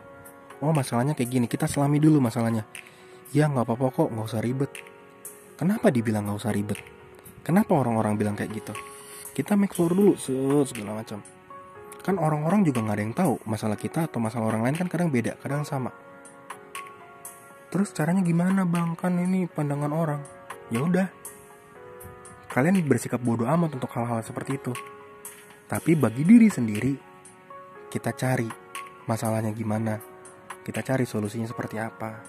[0.60, 2.68] Oh masalahnya kayak gini, kita selami dulu masalahnya.
[3.32, 4.72] Ya nggak apa-apa kok, nggak usah ribet.
[5.56, 6.78] Kenapa dibilang nggak usah ribet?
[7.42, 8.74] Kenapa orang-orang bilang kayak gitu?
[9.32, 10.14] Kita make floor dulu,
[10.68, 11.24] segala macam.
[12.10, 15.14] Kan orang-orang juga nggak ada yang tahu masalah kita atau masalah orang lain kan kadang
[15.14, 15.94] beda, kadang sama.
[17.70, 18.98] Terus caranya gimana bang?
[18.98, 20.18] Kan ini pandangan orang.
[20.74, 21.06] Ya udah,
[22.50, 24.74] kalian bersikap bodoh amat untuk hal-hal seperti itu.
[25.70, 26.98] Tapi bagi diri sendiri,
[27.94, 28.50] kita cari
[29.06, 30.02] masalahnya gimana.
[30.66, 32.26] Kita cari solusinya seperti apa.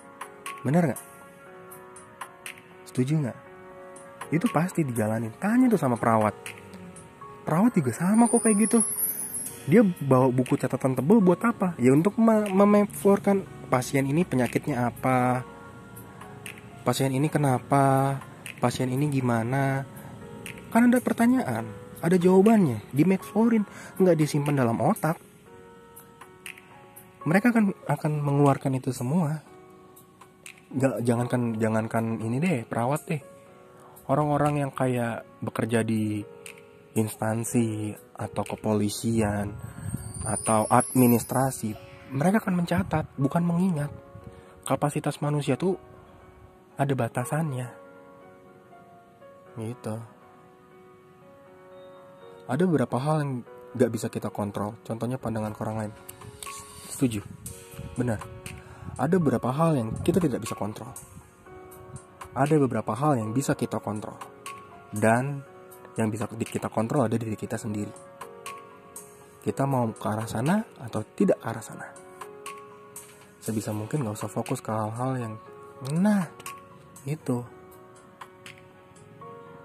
[0.60, 1.02] Bener nggak?
[2.84, 3.38] Setuju nggak?
[4.28, 5.32] Itu pasti dijalanin.
[5.40, 6.36] Tanya tuh sama perawat.
[7.48, 8.84] Perawat juga sama kok kayak gitu.
[9.68, 11.76] Dia bawa buku catatan tebel buat apa?
[11.76, 15.44] Ya untuk memflorkan pasien ini penyakitnya apa.
[16.80, 18.16] Pasien ini kenapa?
[18.56, 19.84] Pasien ini gimana?
[20.72, 21.68] Kan ada pertanyaan,
[22.00, 22.80] ada jawabannya.
[22.94, 23.66] Di metflorin,
[24.00, 25.20] nggak disimpan dalam otak.
[27.28, 29.44] Mereka akan akan mengeluarkan itu semua
[30.70, 33.18] Gak, jangankan jangankan ini deh perawat deh
[34.06, 36.22] orang-orang yang kayak bekerja di
[36.98, 39.54] instansi atau kepolisian
[40.26, 43.90] atau administrasi mereka akan mencatat bukan mengingat.
[44.66, 45.78] Kapasitas manusia tuh
[46.74, 47.68] ada batasannya.
[49.58, 49.94] Gitu.
[52.50, 53.32] Ada beberapa hal yang
[53.78, 54.74] gak bisa kita kontrol.
[54.82, 55.92] Contohnya pandangan orang lain.
[56.90, 57.22] Setuju?
[57.94, 58.18] Benar.
[58.98, 60.90] Ada beberapa hal yang kita tidak bisa kontrol.
[62.34, 64.18] Ada beberapa hal yang bisa kita kontrol.
[64.90, 65.46] Dan
[65.98, 67.90] yang bisa kita kontrol ada diri kita sendiri.
[69.40, 71.86] Kita mau ke arah sana atau tidak ke arah sana.
[73.40, 75.34] Sebisa mungkin gak usah fokus ke hal-hal yang
[75.96, 76.28] Nah,
[77.08, 77.40] itu.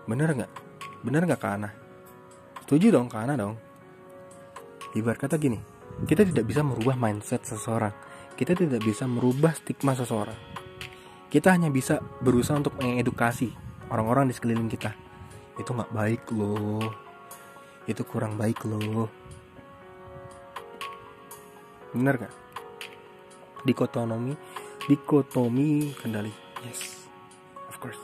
[0.08, 0.52] Bener gak?
[1.04, 1.86] Bener gak ke Ana?
[2.66, 3.54] setuju dong karena dong
[4.98, 5.62] ibarat kata gini
[6.10, 7.94] kita tidak bisa merubah mindset seseorang
[8.34, 10.34] kita tidak bisa merubah stigma seseorang
[11.30, 13.54] kita hanya bisa berusaha untuk mengedukasi
[13.94, 14.98] orang-orang di sekeliling kita
[15.56, 16.92] itu nggak baik loh.
[17.86, 19.08] Itu kurang baik loh.
[21.96, 22.36] Benar gak
[23.66, 24.38] dikotomi
[24.86, 26.34] dikotomi kendali.
[26.62, 27.10] Yes
[27.66, 28.00] of course.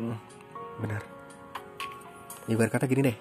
[0.00, 0.18] Hmm,
[0.80, 1.02] benar.
[2.50, 3.16] Ibarat kata gini deh.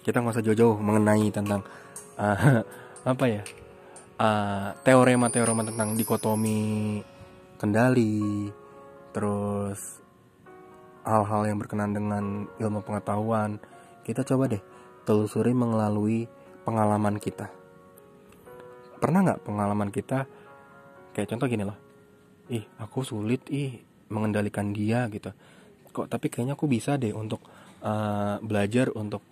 [0.00, 1.60] Kita nggak usah jauh-jauh mengenai tentang
[2.16, 2.64] uh,
[3.12, 3.42] apa ya?
[4.20, 7.00] Uh, teorema-teorema tentang dikotomi
[7.60, 8.48] kendali.
[9.12, 9.99] Terus
[11.04, 12.24] hal-hal yang berkenaan dengan
[12.60, 13.60] ilmu pengetahuan
[14.04, 14.62] kita coba deh
[15.04, 16.28] telusuri melalui
[16.64, 17.48] pengalaman kita.
[19.00, 20.28] Pernah nggak pengalaman kita
[21.16, 21.90] kayak contoh gini loh
[22.50, 23.78] ih aku sulit ih
[24.10, 25.30] mengendalikan dia gitu.
[25.90, 27.40] Kok tapi kayaknya aku bisa deh untuk
[27.82, 29.22] uh, belajar untuk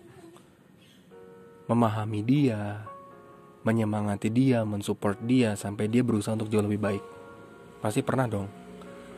[1.67, 2.81] memahami dia
[3.61, 7.03] menyemangati dia mensupport dia sampai dia berusaha untuk jauh lebih baik.
[7.83, 8.47] Pasti pernah dong.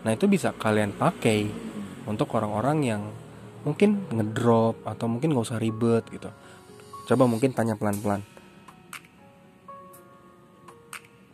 [0.02, 1.46] Nah itu bisa kalian pakai
[2.10, 3.02] untuk orang-orang yang
[3.62, 6.30] mungkin ngedrop atau mungkin gak usah ribet gitu.
[7.06, 8.26] Coba mungkin tanya pelan-pelan.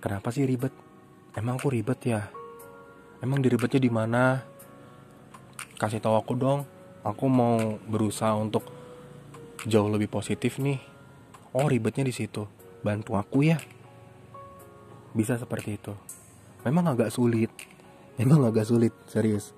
[0.04, 0.72] Kenapa sih ribet?
[1.36, 2.28] Emang aku ribet ya?
[3.24, 4.44] Emang diribetnya di mana?
[5.78, 6.66] Kasih tahu aku dong.
[7.06, 8.68] Aku mau berusaha untuk
[9.64, 10.80] jauh lebih positif nih.
[11.56, 12.46] Oh ribetnya di situ.
[12.84, 13.58] Bantu aku ya.
[15.16, 15.94] Bisa seperti itu.
[16.68, 17.50] Memang agak sulit.
[18.20, 19.54] Memang agak sulit serius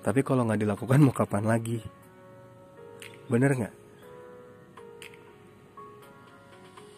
[0.00, 1.84] tapi kalau nggak dilakukan mau kapan lagi?
[3.28, 3.74] Bener nggak?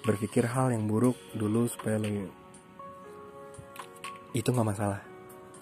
[0.07, 2.11] Berpikir hal yang buruk dulu supaya lo
[4.33, 5.01] itu nggak masalah.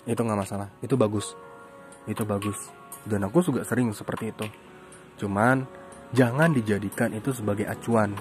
[0.06, 0.68] Itu nggak masalah.
[0.78, 1.34] Itu bagus.
[2.06, 2.56] Itu bagus.
[3.02, 4.46] Dan aku juga sering seperti itu.
[5.18, 5.66] Cuman
[6.14, 8.14] jangan dijadikan itu sebagai acuan.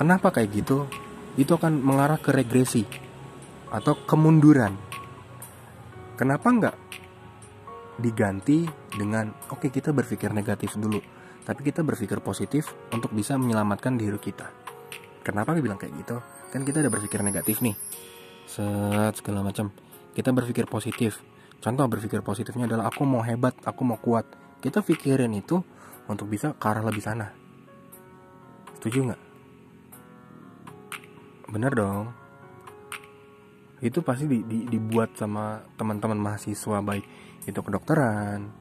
[0.00, 0.88] Kenapa kayak gitu?
[1.36, 2.88] Itu akan mengarah ke regresi
[3.70, 4.74] atau kemunduran.
[6.16, 6.76] Kenapa nggak
[8.00, 10.98] diganti dengan oke okay, kita berpikir negatif dulu.
[11.44, 14.48] Tapi kita berpikir positif untuk bisa menyelamatkan diri kita.
[15.20, 16.16] Kenapa gue bilang kayak gitu?
[16.50, 17.76] Kan kita udah berpikir negatif nih.
[18.48, 19.70] Set segala macam.
[20.16, 21.20] Kita berpikir positif.
[21.60, 24.24] Contoh berpikir positifnya adalah aku mau hebat aku mau kuat.
[24.60, 25.60] Kita pikirin itu
[26.08, 27.28] untuk bisa ke arah lebih sana.
[28.80, 29.22] Setuju nggak?
[31.52, 32.06] Bener dong.
[33.80, 37.04] Itu pasti di, di, dibuat sama teman-teman mahasiswa baik
[37.48, 38.52] itu kedokteran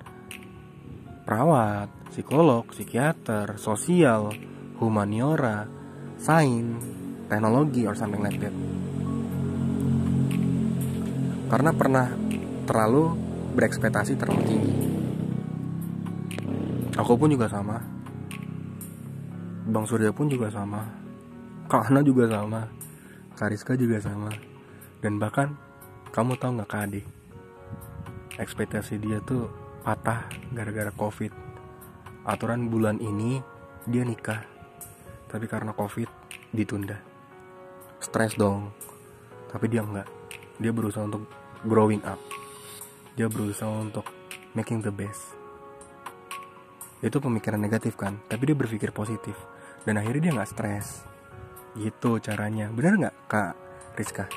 [1.27, 4.31] perawat psikolog psikiater sosial
[4.79, 5.67] humaniora
[6.17, 6.81] sains
[7.29, 8.55] teknologi or something like that.
[11.49, 12.07] Karena pernah
[12.65, 13.13] terlalu
[13.53, 14.75] berekspektasi terlalu tinggi.
[16.97, 17.77] Aku pun juga sama.
[19.69, 20.81] Bang Surya pun juga sama.
[21.69, 22.65] Kak Hana juga sama.
[23.37, 24.33] Kariska juga sama.
[24.99, 25.53] Dan bahkan
[26.09, 27.18] kamu tahu nggak Kak Ade
[28.39, 29.51] ekspektasi dia tuh
[29.83, 31.29] patah gara-gara covid.
[32.23, 33.43] Aturan bulan ini
[33.85, 34.41] dia nikah.
[35.29, 36.07] Tapi karena covid
[36.55, 36.97] ditunda.
[37.99, 38.71] Stres dong.
[39.51, 40.07] Tapi dia enggak.
[40.57, 41.27] Dia berusaha untuk
[41.67, 42.17] growing up.
[43.19, 44.07] Dia berusaha untuk
[44.55, 45.35] making the best.
[46.99, 48.19] Itu pemikiran negatif kan?
[48.27, 49.35] Tapi dia berpikir positif.
[49.83, 51.03] Dan akhirnya dia nggak stres.
[51.75, 52.71] Gitu caranya.
[52.71, 53.53] Benar nggak kak
[53.95, 54.27] Rizka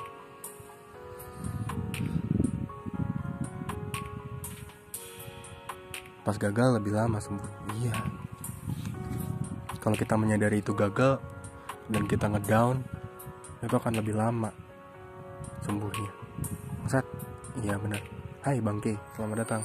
[6.22, 7.50] pas gagal lebih lama sembuh.
[7.82, 7.94] Iya.
[9.82, 11.18] Kalau kita menyadari itu gagal
[11.90, 12.78] dan kita ngedown
[13.62, 14.54] itu akan lebih lama
[15.66, 16.10] sembuhnya.
[16.86, 17.06] Sat,
[17.62, 18.02] iya benar.
[18.42, 19.62] Hai Bangke, selamat datang.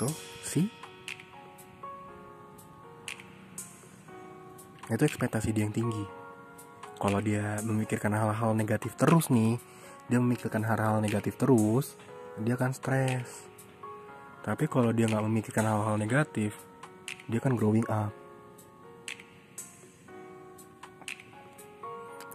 [0.00, 0.12] Tuh,
[0.44, 0.68] si?
[4.88, 6.04] Itu ekspektasi dia yang tinggi.
[6.96, 9.60] Kalau dia memikirkan hal-hal negatif terus nih
[10.08, 11.92] Dia memikirkan hal-hal negatif terus
[12.40, 13.55] Dia akan stres
[14.46, 16.54] Tapi kalau dia nggak memikirkan hal-hal negatif
[17.26, 18.14] Dia akan growing up.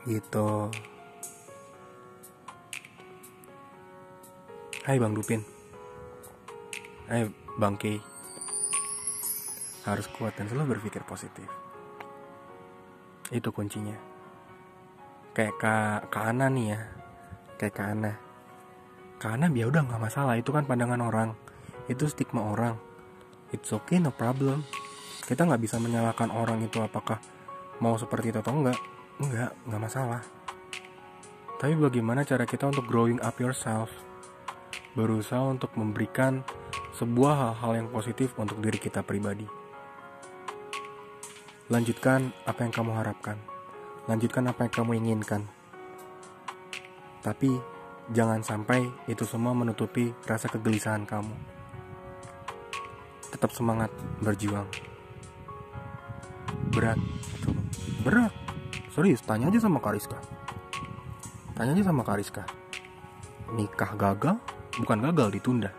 [0.03, 0.49] Gitu.
[4.83, 5.39] Hai Bang Dupin.
[7.07, 8.03] Hai Bang Kei
[9.87, 11.47] Harus kuat dan selalu berpikir positif.
[13.31, 13.95] Itu kuncinya.
[15.31, 16.79] Kayak Kak, Kak Ana nih ya.
[17.55, 18.11] Kayak Kak Ana.
[19.15, 20.35] Kak Ana ya udah gak masalah.
[20.35, 21.50] Itu kan pandangan orang
[21.91, 22.79] Itu stigma orang
[23.51, 24.63] It's okay no problem
[25.27, 27.19] Kita gak bisa menyalahkan orang itu apakah
[27.83, 28.79] Mau seperti itu atau enggak
[29.19, 30.21] Enggak, gak masalah
[31.59, 33.91] Tapi bagaimana cara kita untuk growing up yourself
[34.91, 36.43] berusaha untuk memberikan
[36.95, 39.47] sebuah hal-hal yang positif untuk diri kita pribadi.
[41.71, 43.39] Lanjutkan apa yang kamu harapkan.
[44.11, 45.47] Lanjutkan apa yang kamu inginkan.
[47.23, 47.55] Tapi
[48.11, 51.60] jangan sampai itu semua menutupi rasa kegelisahan kamu.
[53.31, 54.67] Tetap semangat berjuang.
[56.71, 56.99] Berat.
[58.03, 58.33] Berat.
[58.91, 60.19] Serius, tanya aja sama Kariska.
[61.55, 62.43] Tanya aja sama Kariska.
[63.55, 64.35] Nikah gagal?
[64.79, 65.71] Bukan gagal, ditunda.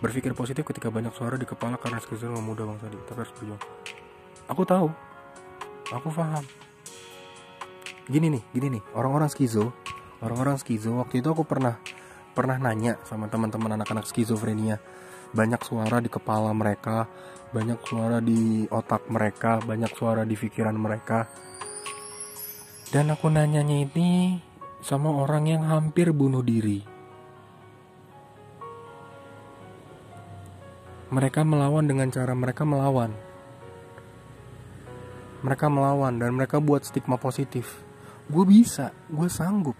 [0.00, 2.96] Berpikir positif ketika banyak suara di kepala karena skizofrenia muda bang Sadi.
[3.08, 3.62] Tapi harus berjuang.
[4.52, 4.88] Aku tahu.
[5.92, 6.44] Aku paham.
[8.04, 8.82] Gini nih, gini nih.
[8.92, 9.72] Orang-orang skizo,
[10.20, 11.80] orang-orang skizo waktu itu aku pernah
[12.36, 14.76] pernah nanya sama teman-teman anak-anak skizofrenia.
[15.34, 17.10] Banyak suara di kepala mereka,
[17.50, 21.26] banyak suara di otak mereka, banyak suara di pikiran mereka.
[22.94, 24.38] Dan aku nanyanya ini
[24.78, 26.86] sama orang yang hampir bunuh diri.
[31.10, 33.10] Mereka melawan dengan cara mereka melawan.
[35.42, 37.82] Mereka melawan dan mereka buat stigma positif.
[38.30, 39.74] Gue bisa, gue sanggup.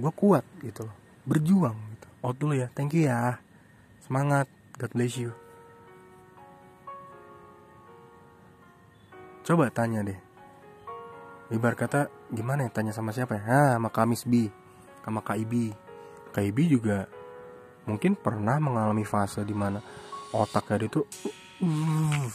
[0.00, 0.96] Gue kuat gitu loh.
[1.28, 2.08] Berjuang gitu.
[2.24, 3.40] Out dulu ya, thank you ya.
[4.10, 5.30] Semangat, God bless you.
[9.46, 10.18] Coba tanya deh.
[11.54, 13.46] Ibar kata gimana ya tanya sama siapa ya?
[13.46, 14.50] Ah, sama Kamis B,
[15.06, 15.70] sama KIB.
[16.34, 17.06] KIB juga
[17.86, 19.78] mungkin pernah mengalami fase di mana
[20.34, 21.06] otaknya dia tuh
[21.62, 22.26] uh,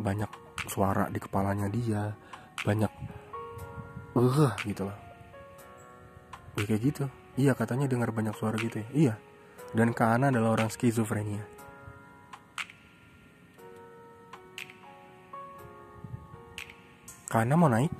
[0.00, 0.30] banyak
[0.72, 2.16] suara di kepalanya dia,
[2.64, 2.92] banyak
[4.16, 4.96] uh gitu lah.
[6.56, 7.04] Wih, kayak gitu.
[7.36, 8.88] Iya katanya dengar banyak suara gitu ya.
[8.96, 9.25] Iya.
[9.76, 11.44] Dan Kana adalah orang skizofrenia.
[17.28, 17.92] Kana mau naik?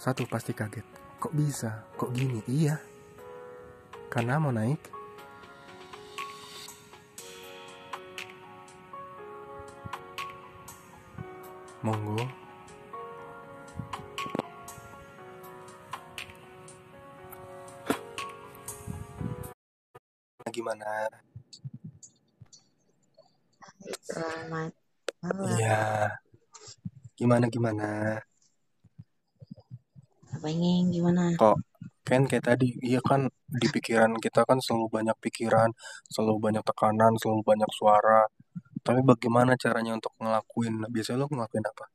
[0.00, 0.88] Satu pasti kaget.
[1.20, 1.84] Kok bisa?
[2.00, 2.40] Kok gini?
[2.48, 2.80] Iya.
[4.08, 4.80] Karena mau naik.
[11.84, 12.45] Monggo.
[20.66, 21.06] Gimana?
[24.02, 24.74] Selamat
[25.22, 25.46] malam.
[25.54, 26.10] Iya.
[27.14, 28.18] Gimana gimana?
[30.34, 31.38] Apa ini gimana?
[31.38, 31.54] Kok
[32.02, 35.70] kan kayak tadi, iya kan di pikiran kita kan selalu banyak pikiran,
[36.10, 38.26] selalu banyak tekanan, selalu banyak suara.
[38.82, 40.82] Tapi bagaimana caranya untuk ngelakuin?
[40.90, 41.86] Biasanya lo ngelakuin apa?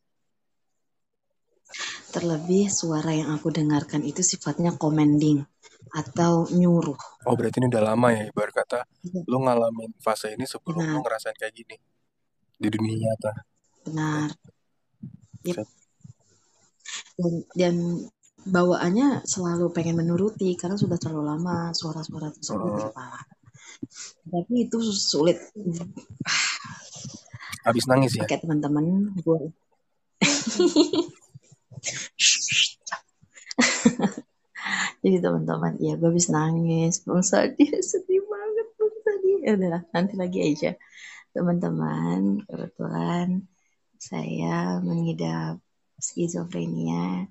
[2.10, 5.42] Terlebih suara yang aku dengarkan itu sifatnya commanding
[5.92, 6.96] atau nyuruh.
[7.28, 9.22] Oh berarti ini udah lama ya ibarat kata Iya.
[9.28, 10.94] lo ngalamin fase ini sebelum Benar.
[10.96, 11.76] lo ngerasain kayak gini
[12.56, 13.32] di dunia nyata.
[13.90, 14.30] Benar.
[15.44, 15.56] Yep.
[15.58, 15.68] Set.
[17.18, 17.76] Dan, dan
[18.42, 22.88] bawaannya selalu pengen menuruti karena sudah terlalu lama suara-suara tersebut di Oh.
[22.90, 23.20] kepala.
[24.32, 25.38] Tapi itu sulit.
[27.62, 28.26] Habis nangis ya?
[28.26, 29.40] Oke teman-teman, gue
[35.02, 37.02] Jadi teman-teman, ya gue habis nangis.
[37.02, 39.32] Bang Sadi sedih banget Bang Sadi.
[39.42, 40.78] Ya udahlah, nanti lagi aja.
[41.34, 43.50] Teman-teman, kebetulan
[43.98, 45.62] saya mengidap
[45.98, 47.30] skizofrenia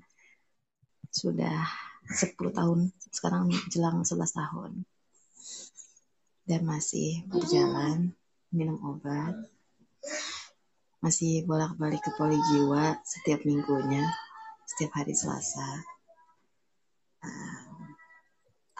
[1.10, 1.66] sudah
[2.10, 2.90] 10 tahun.
[3.10, 4.82] Sekarang jelang 11 tahun.
[6.42, 8.10] Dan masih berjalan,
[8.50, 9.38] minum obat.
[10.98, 14.02] Masih bolak-balik ke poli jiwa setiap minggunya,
[14.70, 15.82] setiap hari Selasa.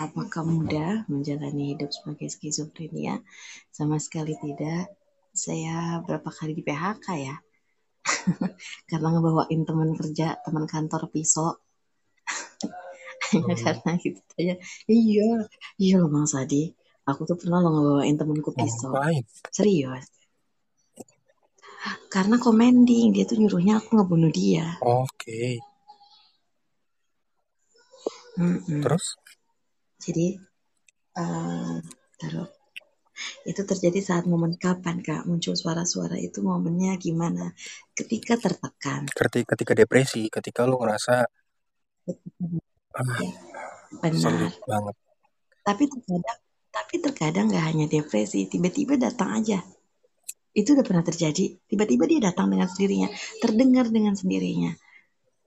[0.01, 3.21] Apakah mudah menjalani hidup sebagai skizofrenia?
[3.75, 4.95] Sama sekali tidak.
[5.35, 7.37] Saya berapa kali di PHK ya?
[8.91, 11.59] karena ngebawain teman kerja, teman kantor pisau.
[13.35, 13.63] Hanya Hmm.
[13.63, 14.55] karena gitu aja.
[14.89, 15.29] Iya,
[15.77, 16.73] iya loh Bang Sadi.
[17.05, 18.95] Aku tuh pernah lo ngebawain temanku pisau.
[19.53, 20.09] Serius.
[22.11, 24.81] Karena commanding, dia tuh nyuruhnya aku ngebunuh dia.
[24.83, 25.70] Oke.
[28.39, 28.81] Mm-mm.
[28.85, 29.05] Terus?
[29.99, 30.39] Jadi,
[31.19, 31.77] eh
[32.21, 32.49] taruh.
[33.45, 35.29] Itu terjadi saat momen kapan, Kak?
[35.29, 37.53] Muncul suara-suara itu momennya gimana?
[37.93, 39.09] Ketika tertekan.
[39.13, 41.29] Ketika, ketika depresi, ketika lo ngerasa
[42.97, 43.21] ah,
[44.01, 44.17] Benar.
[44.17, 44.95] sulit banget.
[45.61, 46.39] Tapi terkadang,
[46.73, 49.61] tapi terkadang nggak hanya depresi, tiba-tiba datang aja.
[50.57, 51.61] Itu udah pernah terjadi.
[51.69, 53.09] Tiba-tiba dia datang dengan sendirinya,
[53.43, 54.73] terdengar dengan sendirinya.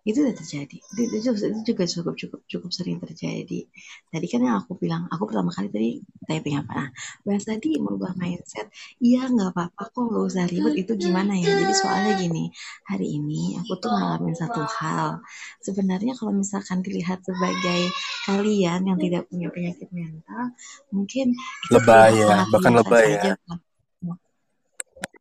[0.04, 0.78] Itu udah terjadi.
[0.84, 3.68] Itu, itu, itu juga cukup cukup cukup sering terjadi.
[4.12, 5.90] Tadi kan yang aku bilang aku pertama kali tadi
[6.28, 6.72] typing apa?
[6.76, 6.88] Nah
[7.24, 8.68] bahas tadi merubah mindset.
[9.00, 10.74] Iya nggak apa-apa kok nggak usah ribet.
[10.84, 11.48] Itu gimana ya?
[11.56, 12.52] Jadi soalnya gini
[12.84, 15.24] hari ini aku tuh ngalamin satu hal.
[15.64, 17.82] Sebenarnya kalau misalkan dilihat sebagai
[18.28, 20.52] kalian yang tidak punya penyakit mental
[20.92, 21.36] mungkin
[21.72, 23.34] lebay ya bahkan lebay ya.
[23.34, 23.56] saja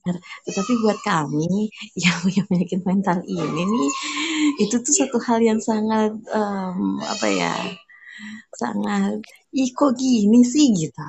[0.03, 0.18] Benar.
[0.46, 3.90] Tetapi buat kami yang punya penyakit mental ini nih,
[4.66, 7.55] itu tuh satu hal yang sangat em, apa ya,
[8.61, 9.20] sangat
[9.53, 11.03] ih kok gini sih gitu.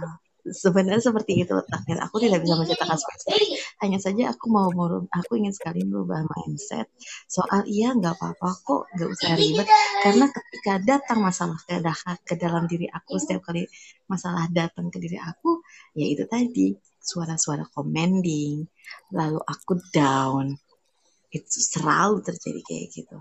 [0.44, 2.04] Sebenarnya seperti itu letaknya.
[2.04, 3.64] Aku tidak bisa menceritakan spesifik.
[3.80, 6.92] Hanya saja aku mau merub- aku ingin sekali merubah mindset
[7.32, 9.68] soal iya nggak apa-apa kok nggak usah ribet
[10.04, 11.80] karena ketika datang masalah ke,
[12.28, 13.64] ke dalam diri aku setiap kali
[14.12, 15.64] masalah datang ke diri aku
[15.96, 18.64] ya itu tadi suara-suara commending
[19.12, 20.56] lalu aku down.
[21.30, 23.18] Itu selalu terjadi kayak gitu.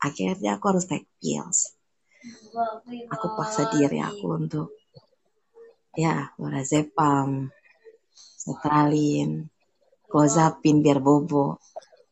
[0.00, 1.76] Akhirnya aku harus take pills
[3.12, 4.68] aku paksa diri aku untuk
[5.96, 7.48] ya lorazepam
[8.16, 9.48] sertralin
[10.06, 11.60] clozapin biar bobo.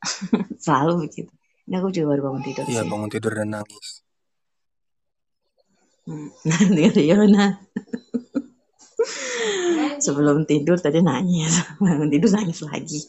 [0.64, 1.32] Selalu begitu.
[1.64, 4.04] Ini aku juga baru bangun tidur iya bangun tidur dan nangis.
[6.04, 6.28] Hmm.
[6.76, 7.46] Dengar Yona
[10.04, 11.62] sebelum tidur tadi nangis.
[11.78, 13.00] Bangun tidur nangis lagi.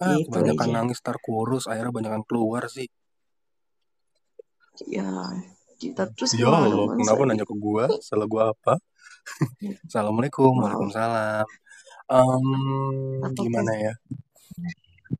[0.00, 0.74] Ah gitu kebanyakan aja.
[0.74, 2.88] nangis tar kurus akhirnya banyakan keluar sih.
[4.84, 5.08] Ya
[5.76, 7.88] kita terus ya dong kenapa nanya ke gua?
[8.00, 8.80] Salah gua apa?
[9.88, 10.62] Assalamualaikum wow.
[10.68, 11.46] Waalaikumsalam.
[13.24, 13.92] Apa gimana ya?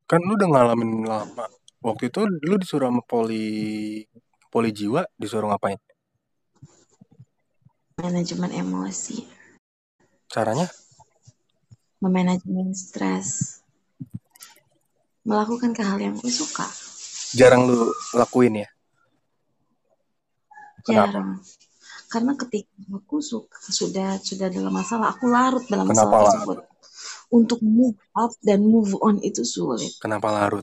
[0.06, 1.46] Kan lu udah ngalamin lama.
[1.84, 4.02] Waktu itu lu disuruh sama poli
[4.48, 5.78] poli jiwa disuruh ngapain?
[7.96, 9.35] Manajemen emosi
[10.30, 10.68] caranya?
[12.02, 13.60] Memanajemen stres
[15.26, 16.64] melakukan ke hal yang aku suka.
[17.34, 18.68] Jarang lu lakuin ya?
[20.86, 21.10] Kenapa?
[21.10, 21.30] Jarang.
[22.06, 26.30] Karena ketika aku suka sudah sudah dalam masalah aku larut dalam kenapa masalah larut?
[26.30, 26.58] tersebut.
[27.26, 29.90] Untuk move up dan move on itu sulit.
[29.98, 30.62] Kenapa larut?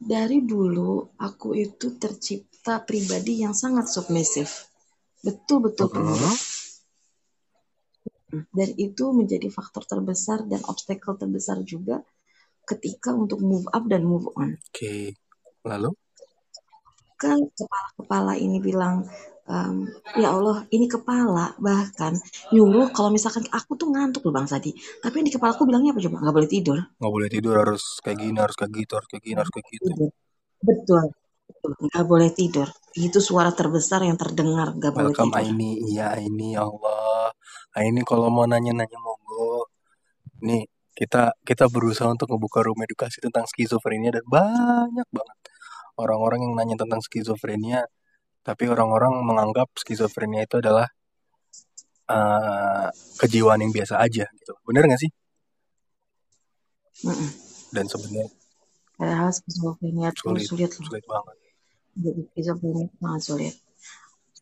[0.00, 4.64] Dari dulu aku itu tercipta pribadi yang sangat submisif
[5.20, 6.69] betul-betul penurut Mhm.
[8.30, 12.02] Dan itu menjadi faktor terbesar dan obstacle terbesar juga
[12.66, 14.54] ketika untuk move up dan move on.
[14.70, 15.18] Oke
[15.66, 15.90] lalu?
[17.20, 19.04] Kan kepala-kepala ini bilang
[19.44, 22.16] em, ya Allah ini kepala bahkan
[22.54, 24.72] nyuruh kalau misalkan aku tuh ngantuk loh Bang Sadi.
[24.72, 26.16] Tapi yang di kepala aku bilangnya apa coba?
[26.22, 26.78] Nggak boleh tidur.
[26.96, 29.90] Nggak boleh tidur harus kayak gini harus kayak gitu harus kayak gini harus kayak gitu.
[30.64, 31.04] Betul.
[31.60, 32.68] Nggak boleh tidur.
[32.96, 35.34] Itu suara terbesar yang terdengar nggak boleh tidur.
[35.34, 35.70] Aini.
[35.92, 36.64] Iya Aini ya
[37.74, 39.70] Allah Aini kalau mau nanya-nanya monggo
[40.42, 40.66] nih
[40.98, 45.38] kita kita berusaha untuk ngebuka room edukasi tentang skizofrenia dan banyak banget
[45.94, 47.86] orang-orang yang nanya tentang skizofrenia
[48.40, 50.88] tapi orang-orang menganggap skizofrenia itu adalah
[52.08, 52.88] eh,
[53.20, 54.52] kejiwaan yang biasa aja gitu.
[54.64, 55.10] Bener nggak sih?
[57.70, 58.28] Dan sebenarnya
[59.00, 60.84] padahal skizofrenia tuh sulit sulit loh.
[60.84, 61.36] sulit banget.
[62.36, 63.54] Skizofrenia itu sangat sulit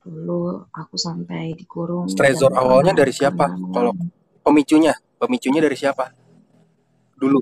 [0.08, 3.44] dulu aku sampai dikurung dan stresor awalnya dari siapa?
[3.44, 3.92] karena kalau
[4.40, 6.08] pemicunya pemicunya dari siapa?
[7.18, 7.40] Dulu.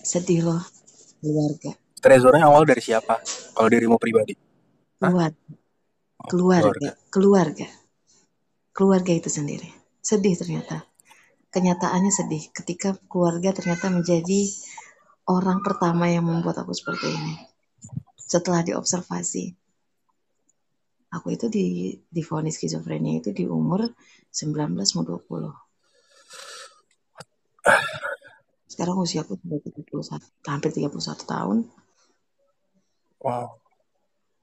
[0.00, 0.62] Sedih loh
[1.20, 1.72] keluarga.
[2.00, 3.18] Stresornya awal dari siapa?
[3.52, 4.32] Kalau dirimu pribadi?
[5.02, 5.36] Oh, keluarga
[6.30, 6.90] keluarga.
[7.12, 7.68] keluarga.
[8.72, 9.68] Keluarga itu sendiri.
[10.00, 10.86] Sedih ternyata.
[11.50, 12.52] Kenyataannya sedih.
[12.52, 14.48] Ketika keluarga ternyata menjadi
[15.26, 17.34] orang pertama yang membuat aku seperti ini.
[18.16, 19.65] Setelah diobservasi
[21.16, 23.88] aku itu di divonis skizofrenia itu di umur
[24.30, 25.66] 19 mau 20
[28.76, 29.58] sekarang usiaku sudah
[30.20, 30.92] 31 hampir 31
[31.24, 31.58] tahun.
[33.24, 33.56] Wow.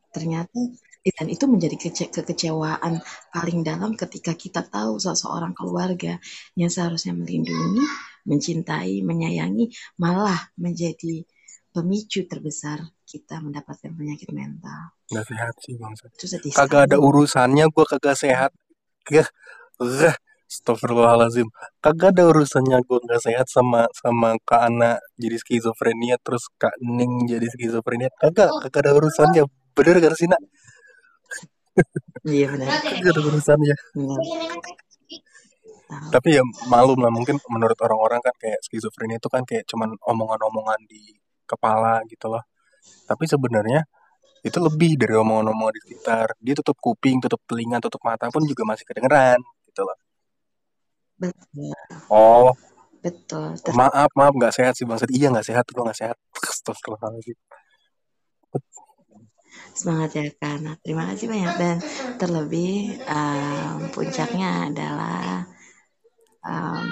[0.09, 0.57] Ternyata
[1.03, 6.17] dan itu menjadi kece kekecewaan paling dalam ketika kita tahu seseorang keluarga
[6.57, 7.83] yang seharusnya melindungi,
[8.25, 9.69] mencintai, menyayangi,
[10.01, 11.27] malah menjadi
[11.73, 14.93] pemicu terbesar kita mendapatkan penyakit mental.
[15.09, 15.73] nggak sehat sih
[16.21, 18.51] sedih kagak ada urusannya gue kagak sehat
[19.03, 19.27] Gah,
[19.83, 20.15] gah,
[20.47, 21.51] Astagfirullahaladzim
[21.83, 27.27] Kagak ada urusannya gue gak sehat sama sama Kak Ana jadi skizofrenia Terus Kak Ning
[27.27, 29.43] jadi skizofrenia Kagak, kagak ada urusannya
[29.75, 30.39] Bener gak sih nak?
[32.23, 32.69] Iya benar.
[32.85, 33.75] Kagak ada urusannya.
[36.13, 40.79] Tapi ya malum lah mungkin menurut orang-orang kan kayak skizofrenia itu kan kayak cuman omongan-omongan
[40.85, 42.43] di kepala gitu loh
[43.09, 43.83] Tapi sebenarnya
[44.43, 48.63] itu lebih dari omongan-omongan di sekitar Dia tutup kuping, tutup telinga, tutup mata pun juga
[48.67, 49.39] masih kedengeran
[49.69, 49.97] gitu loh
[51.23, 51.71] Betul.
[52.11, 52.51] Oh,
[52.99, 53.55] betul.
[53.63, 55.07] Ter- Maaf, maaf nggak sehat sih bangsat.
[55.13, 56.17] Iya nggak sehat, gua nggak sehat.
[56.51, 57.37] Astagfirullahaladzim.
[59.73, 61.77] semangat ya karena terima kasih banyak dan
[62.21, 65.49] terlebih em, puncaknya adalah
[66.45, 66.87] em,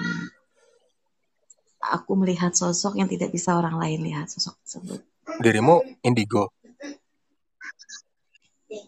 [1.82, 5.02] aku melihat sosok yang tidak bisa orang lain lihat sosok tersebut
[5.42, 6.54] Dirimu indigo.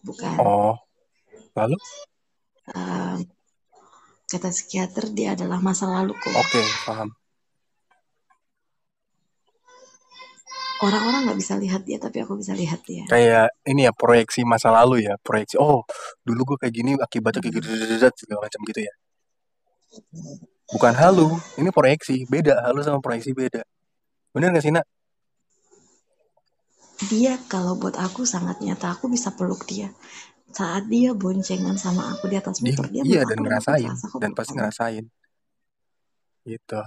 [0.05, 0.75] bukan Oh,
[1.57, 1.77] lalu?
[2.71, 3.19] em,
[4.29, 7.09] kata psikiater dia adalah masa laluku Oke, paham.
[10.83, 14.71] orang-orang nggak bisa lihat dia tapi aku bisa lihat dia Kayak ini ya proyeksi masa
[14.71, 15.55] lalu ya, proyeksi.
[15.59, 15.83] Oh,
[16.23, 17.67] dulu gue kayak gini akibatnya kayak gitu
[18.19, 18.93] segala macam gitu ya.
[20.71, 22.23] Bukan halu, ini proyeksi.
[22.29, 23.65] Beda, halu sama proyeksi beda.
[24.31, 24.85] Bener gak sih, Nak?
[27.03, 29.91] dia kalau buat aku sangat nyata aku bisa peluk dia
[30.53, 34.17] saat dia boncengan sama aku di atas Dia, motor dia iya peluk dan ngerasain, aku
[34.21, 35.05] dan pasti ngerasain.
[36.45, 36.81] Gitu.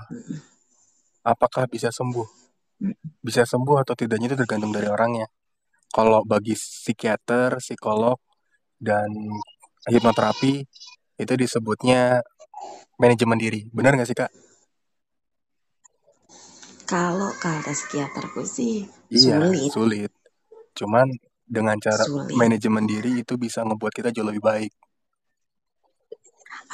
[1.26, 2.28] Apakah bisa sembuh?
[3.18, 5.26] Bisa sembuh atau tidaknya itu tergantung dari orangnya.
[5.90, 8.22] Kalau bagi psikiater, psikolog,
[8.78, 9.10] dan
[9.90, 10.62] hipnoterapi
[11.18, 12.22] itu disebutnya
[12.96, 13.60] manajemen diri.
[13.70, 14.30] Benar nggak sih kak?
[16.86, 20.10] Kalau kata psikiaterku sih Iya, sulit, sulit.
[20.78, 21.06] Cuman
[21.46, 22.34] dengan cara sulit.
[22.34, 24.70] manajemen diri itu bisa ngebuat kita jauh lebih baik.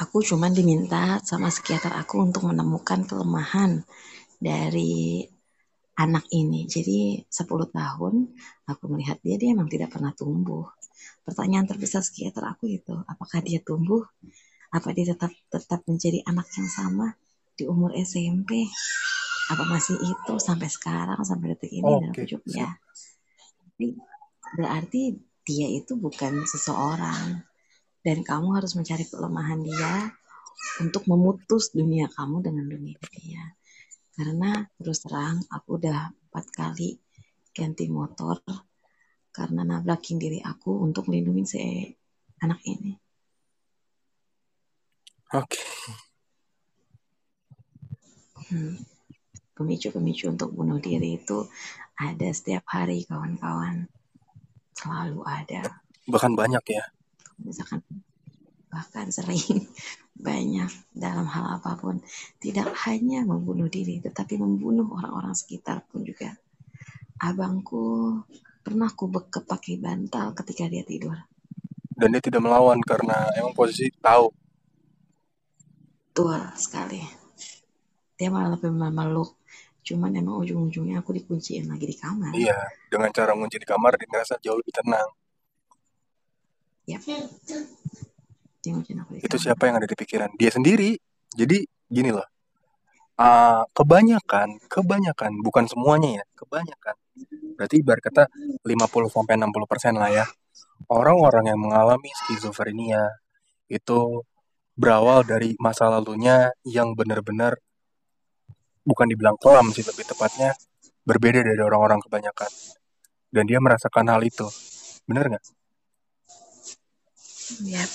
[0.01, 3.85] Aku cuman diminta sama psikiater aku untuk menemukan kelemahan
[4.41, 5.21] dari
[5.93, 6.65] anak ini.
[6.65, 8.33] Jadi 10 tahun
[8.65, 10.65] aku melihat dia, dia emang tidak pernah tumbuh.
[11.21, 14.01] Pertanyaan terbesar psikiater aku itu, apakah dia tumbuh?
[14.73, 17.13] Apa dia tetap tetap menjadi anak yang sama
[17.53, 18.65] di umur SMP?
[19.53, 21.93] Apa masih itu sampai sekarang, sampai detik ini?
[22.01, 22.57] Dan aku Oke, jawab sip.
[22.57, 22.69] ya.
[23.61, 23.87] Tapi
[24.57, 25.01] berarti
[25.45, 27.43] dia itu bukan seseorang.
[28.03, 30.11] Dan kamu harus mencari kelemahan dia
[30.83, 33.43] untuk memutus dunia kamu dengan dunia dia.
[34.13, 36.97] Karena terus terang aku udah empat kali
[37.53, 38.41] ganti motor
[39.33, 41.61] karena nabrakin diri aku untuk melindungi si
[42.41, 43.02] anak ini.
[45.33, 45.57] Oke.
[48.53, 48.77] Hmm.
[49.57, 51.49] Pemicu-pemicu untuk bunuh diri itu
[51.97, 53.89] ada setiap hari kawan-kawan.
[54.77, 55.81] Selalu ada.
[56.05, 56.85] Bahkan banyak ya.
[57.41, 57.81] Misalkan
[58.69, 59.41] bahkan sering
[60.29, 62.05] banyak dalam hal apa pun.
[62.37, 66.29] Tidak hanya membunuh diri, tetapi membunuh orang-orang sekitar pun juga.
[67.17, 68.21] Abangku
[68.61, 71.17] pernah ku bekep pakai bantal ketika dia tidur.
[71.97, 74.42] Dan dia tidak melawan karena emang posisi tahu.
[76.13, 77.01] Betul sekali.
[78.13, 79.33] Dia malah lebih memeluk.
[79.81, 82.37] Cuman emang ujung-ujungnya aku dikunciin lagi di kamar.
[82.37, 82.53] Iya,
[82.85, 85.09] dengan cara ngunci di kamar dia ngerasa jauh lebih tenang.
[86.85, 87.01] Yap.
[88.61, 89.41] Dia ngunciin aku di Itu kamar.
[89.41, 90.29] siapa yang ada di pikiran?
[90.37, 90.93] Dia sendiri.
[91.33, 92.29] Jadi gini loh.
[93.17, 96.93] Ah, kebanyakan, kebanyakan, bukan semuanya ya, kebanyakan.
[97.57, 98.23] Berarti ibarat kata
[98.61, 100.25] 50 sampai 60% lah ya.
[100.93, 103.17] Orang-orang yang mengalami skizofrenia
[103.65, 104.21] itu
[104.73, 107.57] berawal dari masa lalunya yang benar-benar
[108.83, 110.51] bukan dibilang kelam sih lebih tepatnya
[111.03, 112.51] berbeda dari orang-orang kebanyakan.
[113.33, 114.45] Dan dia merasakan hal itu.
[115.09, 115.43] Bener nggak?
[117.65, 117.91] Yap.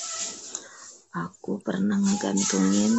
[1.19, 2.95] Aku pernah ngegantungin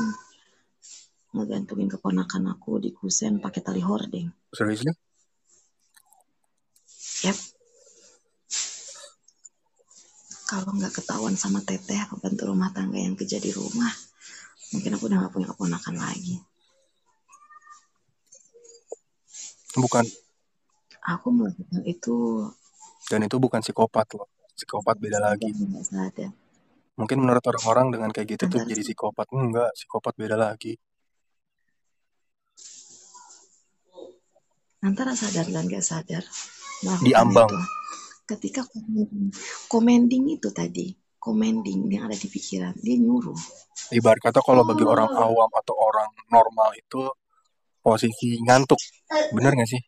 [1.29, 4.33] ngegantungin keponakan aku di kusen pakai tali hordeng.
[4.55, 4.91] Seriously?
[7.27, 7.58] Yap.
[10.49, 13.93] Kalau nggak ketahuan sama teteh pembantu rumah tangga yang kerja di rumah,
[14.73, 16.41] mungkin aku udah nggak punya keponakan lagi.
[19.77, 20.05] Bukan.
[21.05, 22.49] Aku melakukan itu
[23.09, 24.25] Dan itu bukan psikopat loh.
[24.57, 25.53] Psikopat beda lagi.
[26.97, 29.29] Mungkin menurut orang-orang dengan kayak gitu tuh jadi psikopat.
[29.29, 30.77] Enggak, psikopat beda lagi.
[34.79, 36.23] antara sadar dan nggak sadar
[36.83, 37.51] melakukan Diambang.
[37.51, 37.78] itu.
[38.29, 39.33] Ketika commending,
[39.65, 43.33] commending itu tadi, commending yang ada di pikiran, dia nyuruh.
[43.89, 47.09] Ibarat kata kalau bagi orang awam atau orang normal itu
[47.81, 48.77] posisi ngantuk.
[49.33, 49.81] Bener gak sih?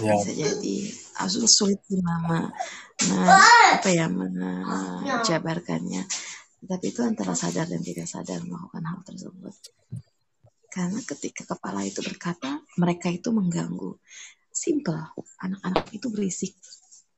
[0.00, 0.76] Ya, bisa jadi.
[1.20, 2.48] Aku sulit mama.
[3.04, 6.08] Me- apa ya menjabarkannya.
[6.62, 9.52] Tapi itu antara sadar dan tidak sadar melakukan hal tersebut.
[10.72, 14.00] Karena ketika kepala itu berkata mereka itu mengganggu
[14.52, 15.00] simple
[15.40, 16.54] anak-anak itu berisik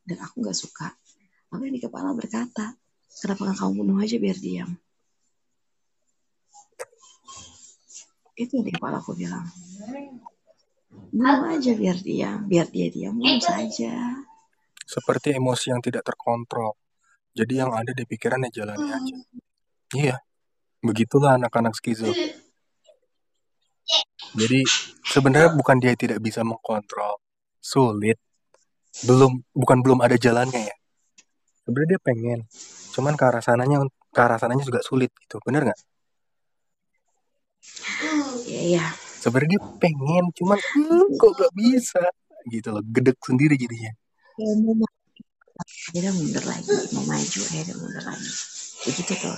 [0.07, 0.95] dan aku nggak suka
[1.51, 2.79] maka yang di kepala berkata
[3.21, 4.71] kenapa nggak kamu bunuh aja biar diam
[8.35, 9.47] itu yang di kepala aku bilang
[11.11, 14.25] bunuh aja biar diam biar dia diam bunuh saja
[14.85, 16.77] seperti emosi yang tidak terkontrol.
[17.35, 19.17] Jadi yang ada di pikirannya jalani aja.
[19.97, 20.17] Iya,
[20.85, 22.13] begitulah anak-anak skizo.
[24.35, 24.61] Jadi
[25.07, 27.23] sebenarnya bukan dia tidak bisa mengkontrol,
[27.63, 28.19] sulit.
[29.07, 30.77] Belum bukan belum ada jalannya ya.
[31.65, 32.41] Sebenarnya dia pengen,
[32.93, 35.39] cuman ke arah sananya ke arah sananya juga sulit gitu.
[35.43, 35.81] Bener nggak?
[38.45, 38.85] Iya, iya.
[39.23, 42.03] Sebenarnya dia pengen, cuman hmm, kok gak bisa
[42.53, 42.85] gitu loh.
[42.85, 43.93] Gedek sendiri jadinya.
[44.37, 44.51] Ya,
[45.89, 48.31] akhirnya mundur lagi, mau maju akhirnya mundur lagi.
[48.85, 49.33] Begitu tuh,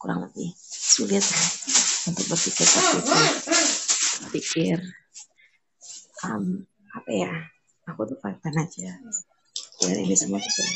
[0.00, 1.22] kurang lebih sulit
[2.08, 3.67] untuk berpikir seperti itu.
[4.28, 4.82] Pikir,
[6.26, 7.32] um, apa ya,
[7.86, 8.90] aku tuh fun aja.
[9.78, 10.68] Ya ini semua tuh.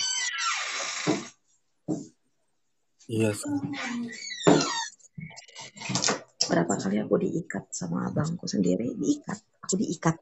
[3.10, 3.50] Iya sih.
[6.46, 9.38] Berapa kali aku diikat sama abangku sendiri, diikat.
[9.66, 10.16] Aku diikat.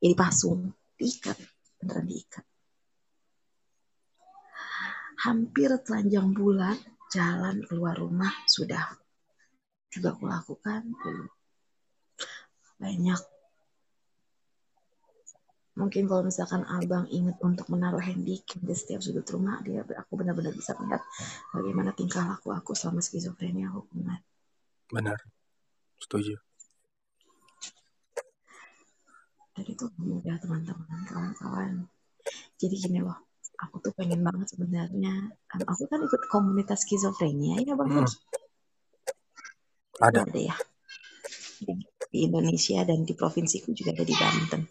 [0.00, 1.36] Ya dipasung, diikat.
[1.76, 2.44] Beneran diikat.
[5.20, 6.80] Hampir telanjang bulan,
[7.12, 8.96] jalan keluar rumah, sudah.
[9.92, 11.39] Juga aku lakukan, belum.
[12.80, 13.20] Banyak.
[15.76, 20.52] Mungkin kalau misalkan abang ingat untuk menaruh handycam di setiap sudut rumah, dia aku benar-benar
[20.52, 21.00] bisa melihat
[21.52, 24.20] bagaimana tingkah laku aku selama skizofrenia hubungan.
[24.92, 25.16] Benar.
[26.00, 26.36] Setuju.
[29.56, 31.88] Dan itu mudah teman-teman, kawan-kawan.
[32.60, 33.16] Jadi gini loh,
[33.60, 35.32] aku tuh pengen banget sebenarnya.
[35.32, 38.04] um, Aku kan ikut komunitas skizofrenia ya bang.
[38.04, 38.08] Hmm.
[40.00, 40.24] Ada.
[40.24, 40.56] ada ya
[41.60, 44.62] di, Indonesia dan di provinsiku juga ada di Banten.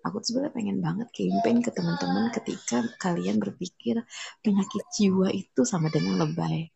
[0.00, 4.00] Aku tuh sebenarnya pengen banget campaign ke teman-teman ketika kalian berpikir
[4.40, 6.72] penyakit jiwa itu sama dengan lebay.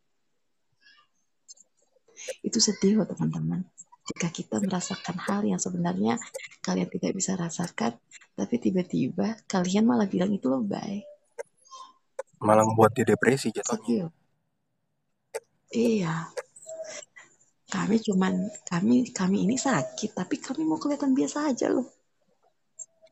[2.44, 3.64] Itu sedih loh teman-teman.
[4.04, 6.20] Jika kita merasakan hal yang sebenarnya
[6.60, 7.96] kalian tidak bisa rasakan,
[8.36, 11.00] tapi tiba-tiba kalian malah bilang itu lebay.
[12.44, 14.04] Malah membuat dia depresi jatuhnya.
[14.04, 14.12] Loh.
[15.72, 16.28] Iya.
[17.74, 18.34] Kami cuman
[18.70, 21.90] kami kami ini sakit, tapi kami mau kelihatan biasa aja loh.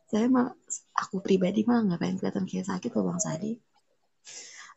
[0.06, 0.54] Saya mah
[1.02, 3.52] aku pribadi mah nggak pengen kelihatan kayak sakit loh Bang Sadi.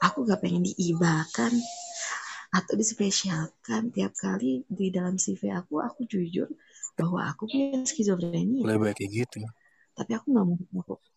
[0.01, 1.53] Aku nggak pengen diibahkan
[2.55, 6.47] atau dispesialkan tiap kali di dalam CV aku aku jujur
[6.95, 9.43] bahwa aku punya skizofrenia Lebih kayak gitu.
[9.91, 11.11] tapi aku nggak mau diperlakukan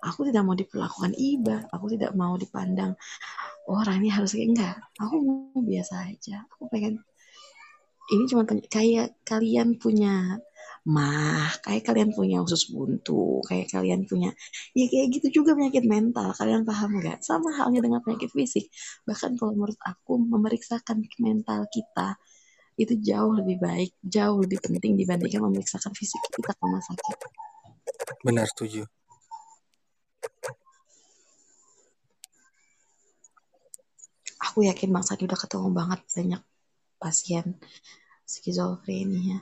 [0.00, 2.96] aku tidak mau diperlakukan iba aku tidak mau dipandang
[3.68, 7.04] "Oh, orang ini harus kayak enggak aku mau biasa aja aku pengen
[8.08, 10.40] ini cuma pen- kayak kalian punya
[10.88, 14.32] mah kayak kalian punya usus buntu kayak kalian punya
[14.72, 16.32] ya kayak gitu juga penyakit mental.
[16.32, 17.20] Kalian paham nggak?
[17.20, 18.72] Sama halnya dengan penyakit fisik.
[19.04, 22.16] Bahkan kalau menurut aku memeriksakan mental kita
[22.78, 27.16] itu jauh lebih baik jauh lebih penting dibandingkan memeriksakan fisik kita ke rumah sakit.
[28.24, 28.88] Benar setuju.
[34.38, 36.42] aku yakin Bang Sadi udah ketemu banget banyak
[36.98, 37.56] pasien
[38.28, 39.40] skizofrenia.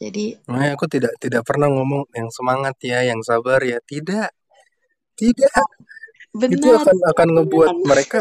[0.00, 3.78] Jadi Makanya aku tidak tidak pernah ngomong yang semangat ya, yang sabar ya.
[3.84, 4.30] Tidak.
[5.16, 5.64] Tidak.
[6.30, 7.86] Itu benar, akan akan ngebuat benar.
[7.88, 8.20] mereka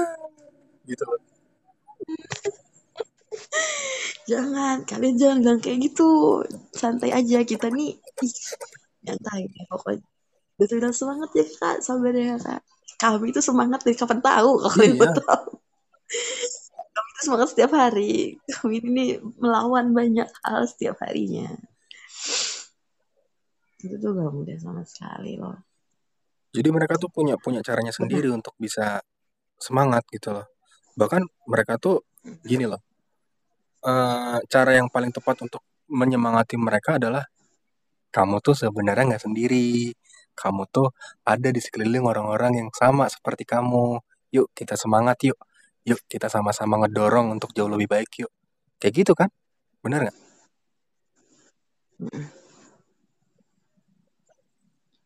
[0.90, 1.20] gitu loh.
[4.26, 6.42] Jangan, kalian jangan bilang kayak gitu.
[6.74, 7.94] Santai aja kita nih.
[8.24, 8.34] Ih,
[9.04, 10.02] santai deh pokoknya.
[10.56, 12.60] Betul betul semangat ya kak, sabar ya kak.
[12.96, 15.12] Kami itu semangat dari kapan tahu kalau Iya.
[15.20, 15.45] tahu.
[16.96, 18.40] Kami itu semangat setiap hari.
[18.56, 21.50] Kami ini melawan banyak hal setiap harinya.
[23.82, 25.56] Itu tuh gak mudah sama sekali loh.
[26.56, 29.04] Jadi mereka tuh punya punya caranya sendiri untuk bisa
[29.60, 30.48] semangat gitu loh.
[30.96, 32.00] Bahkan mereka tuh
[32.42, 32.80] gini loh.
[33.86, 37.22] eh, cara yang paling tepat untuk menyemangati mereka adalah
[38.10, 39.92] kamu tuh sebenarnya nggak sendiri.
[40.36, 40.90] Kamu tuh
[41.24, 44.00] ada di sekeliling orang-orang yang sama seperti kamu.
[44.32, 45.38] Yuk kita semangat yuk.
[45.86, 48.32] Yuk kita sama-sama ngedorong untuk jauh lebih baik yuk.
[48.82, 49.30] Kayak gitu kan?
[49.80, 50.18] Bener nggak?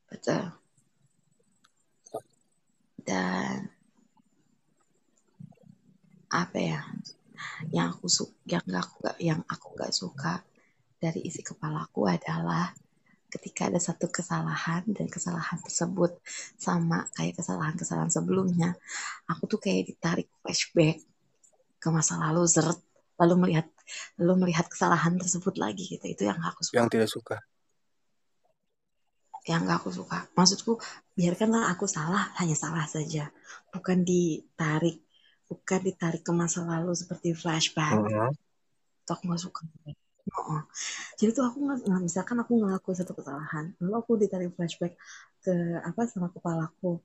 [0.08, 0.44] Betul.
[3.04, 3.70] Dan
[6.32, 6.80] apa ya?
[7.68, 10.34] Yang aku suka, yang aku gak, yang aku gak suka
[11.00, 12.72] dari isi kepalaku adalah
[13.30, 16.18] ketika ada satu kesalahan dan kesalahan tersebut
[16.58, 18.74] sama kayak kesalahan-kesalahan sebelumnya,
[19.30, 20.98] aku tuh kayak ditarik flashback
[21.80, 22.76] ke masa lalu zert
[23.16, 23.66] lalu melihat
[24.20, 27.36] lalu melihat kesalahan tersebut lagi gitu itu yang gak aku suka Yang tidak suka.
[29.48, 30.28] yang gak aku suka.
[30.36, 30.76] Maksudku,
[31.16, 33.32] biarkanlah aku salah, hanya salah saja.
[33.72, 35.00] Bukan ditarik,
[35.48, 37.96] bukan ditarik ke masa lalu seperti flashback.
[37.96, 38.36] Mhm.
[39.00, 39.62] Itu aku gak suka.
[40.38, 40.62] Oh.
[41.18, 44.94] Jadi tuh aku nggak, misalkan aku ngelakuin satu kesalahan, lalu aku ditarik flashback
[45.42, 47.00] ke apa sama kepalaku,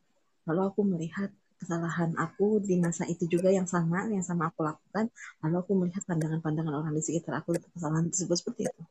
[0.45, 5.07] lalu aku melihat kesalahan aku di masa itu juga yang sama yang sama aku lakukan.
[5.41, 8.84] Lalu aku melihat pandangan-pandangan orang di sekitar aku untuk kesalahan tersebut seperti itu.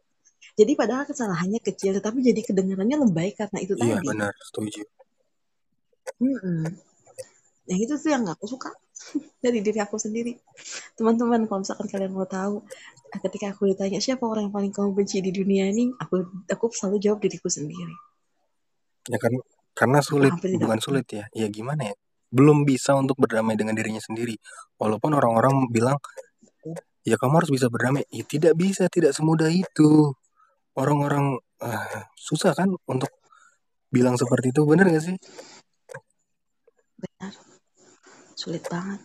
[0.55, 4.07] Jadi padahal kesalahannya kecil tetapi jadi kedengarannya lebay karena itu iya tadi.
[4.07, 4.83] benar setuju.
[6.21, 6.69] Mm-mm.
[7.65, 8.71] yang itu tuh yang aku suka
[9.45, 10.35] dari diri aku sendiri.
[10.97, 12.65] Teman-teman kalau misalkan kalian mau tahu
[13.23, 15.93] ketika aku ditanya siapa orang yang paling kamu benci di dunia ini?
[16.01, 17.95] Aku aku selalu jawab diriku sendiri.
[19.11, 19.33] Ya kan
[19.75, 21.25] karena sulit bukan sulit ya.
[21.37, 21.95] Ya gimana ya?
[22.35, 24.35] Belum bisa untuk berdamai dengan dirinya sendiri.
[24.81, 26.01] Walaupun orang-orang bilang
[27.05, 28.03] ya kamu harus bisa berdamai.
[28.11, 30.15] Ya tidak bisa tidak semudah itu.
[30.75, 33.13] Orang-orang ah, susah kan untuk
[33.95, 35.17] bilang seperti itu bener gak sih
[38.45, 39.01] sulit banget.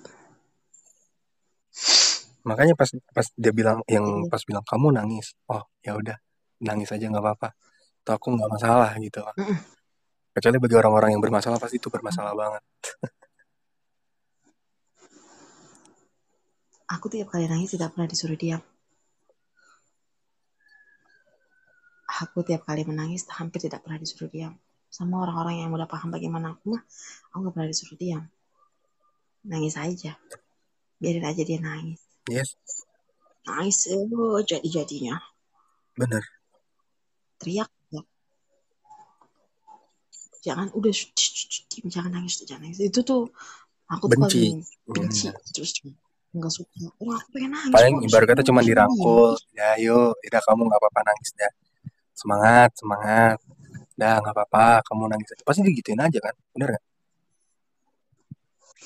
[2.43, 4.27] Makanya pas pas dia bilang yang Iya.
[4.27, 5.31] pas bilang kamu nangis.
[5.47, 6.17] Oh ya udah.
[6.59, 7.49] Nangis aja nggak apa-apa.
[8.03, 9.23] Atau aku nggak masalah gitu.
[9.39, 9.59] Mm-mm.
[10.29, 12.63] kecuali bagi orang-orang yang bermasalah pasti itu bermasalah banget.
[16.95, 18.61] Aku tiap kali nangis tidak pernah disuruh diam.
[22.23, 24.55] Aku tiap kali menangis hampir tidak pernah disuruh diam.
[24.87, 26.83] Sama orang-orang yang udah paham bagaimana aku mah
[27.29, 28.23] aku nggak pernah disuruh diam
[29.45, 30.15] nangis aja.
[30.99, 32.01] Biarin aja dia nangis.
[32.27, 32.55] Yes.
[33.47, 35.17] Nangis oh, jadi jadinya
[35.99, 36.23] bener.
[37.39, 38.01] Teriak ya.
[40.39, 42.79] jangan udah shh, shh, shh, jangan nangis jangan nangis.
[42.83, 43.31] Itu tuh
[43.87, 44.39] aku tuh Benci.
[44.39, 44.57] paling
[44.87, 45.39] benci Hmm.
[45.55, 45.71] terus
[46.29, 46.93] nggak suka.
[47.01, 49.35] Orang aku pengen nangis paling ibarat kata cuma dirangkul.
[49.57, 51.51] ya ayo udah kamu nggak apa-apa nangis dah
[52.15, 53.37] semangat semangat.
[53.99, 55.43] Dah nggak apa-apa kamu nangis aja.
[55.43, 56.35] Pasti digituin aja kan?
[56.55, 56.83] Bener gak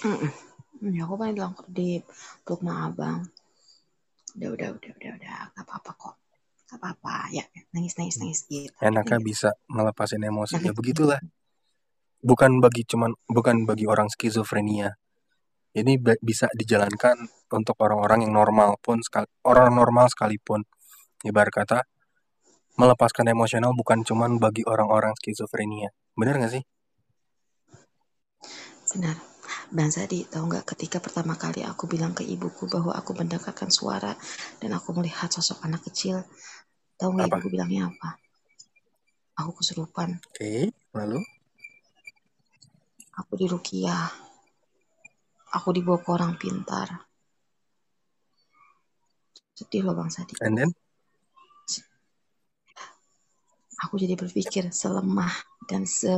[0.84, 2.04] Ya aku pengen bilang di
[2.44, 3.24] peluk ma abang.
[4.36, 6.16] Udah udah udah udah udah gak apa-apa kok.
[6.68, 8.74] Gak apa-apa ya nangis nangis nangis gitu.
[8.82, 9.28] enaknya Nangis.
[9.30, 11.22] bisa ngelepasin emosi ya begitulah
[12.22, 14.98] bukan bagi cuman bukan bagi orang skizofrenia
[15.74, 17.18] ini bisa dijalankan
[17.50, 20.66] untuk orang-orang yang normal pun sekal orang normal sekalipun
[21.26, 21.80] ibarat kata
[22.78, 26.64] melepaskan emosional bukan cuman bagi orang-orang skizofrenia bener gak sih
[28.94, 29.33] Benar.
[29.74, 34.14] Bang Sadi, tahu nggak ketika pertama kali aku bilang ke ibuku bahwa aku mendengarkan suara
[34.62, 36.22] dan aku melihat sosok anak kecil,
[36.94, 38.22] tahu nggak ibuku bilangnya apa?
[39.42, 40.22] Aku kesurupan.
[40.22, 41.26] oke lalu
[43.18, 44.14] Aku di Rukiah.
[45.58, 47.10] Aku dibawa ke orang pintar.
[49.58, 50.38] Sedih loh Bang Sadi.
[50.46, 50.70] and then
[53.82, 55.34] aku jadi berpikir selemah
[55.70, 56.14] dan se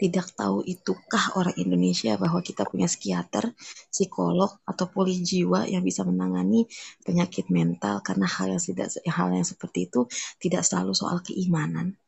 [0.00, 3.52] tidak tahu itukah orang Indonesia bahwa kita punya psikiater,
[3.92, 6.64] psikolog atau poli jiwa yang bisa menangani
[7.04, 10.08] penyakit mental karena hal yang tidak hal yang seperti itu
[10.40, 12.00] tidak selalu soal keimanan.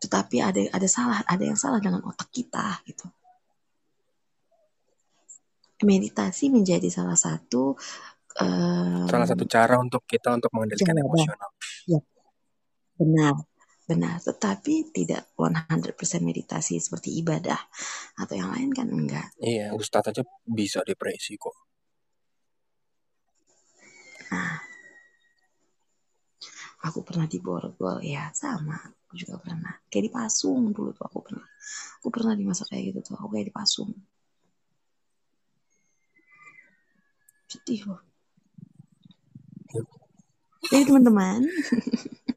[0.00, 3.04] Tetapi ada ada salah, ada yang salah dengan otak kita gitu.
[5.84, 7.76] Meditasi menjadi salah satu
[8.40, 11.50] em, salah satu cara untuk kita untuk mengendalikan emosional
[13.02, 13.34] Benar,
[13.88, 14.22] benar.
[14.22, 17.58] Tetapi tidak 100% meditasi seperti ibadah
[18.18, 19.28] atau yang lain kan enggak.
[19.42, 21.54] iya ustadz aja bisa depresi kok
[24.32, 24.56] Nah,
[26.88, 28.80] aku pernah di borgol ya sama.
[28.80, 29.76] Aku juga pernah.
[29.92, 31.44] Kayak di Pasung dulu tuh aku pernah.
[32.00, 33.20] Aku pernah di masa kayak gitu tuh.
[33.20, 33.92] Aku kayak di Pasung.
[37.44, 38.00] Sedih loh.
[39.76, 39.86] Yep.
[40.72, 41.40] Jadi teman-teman,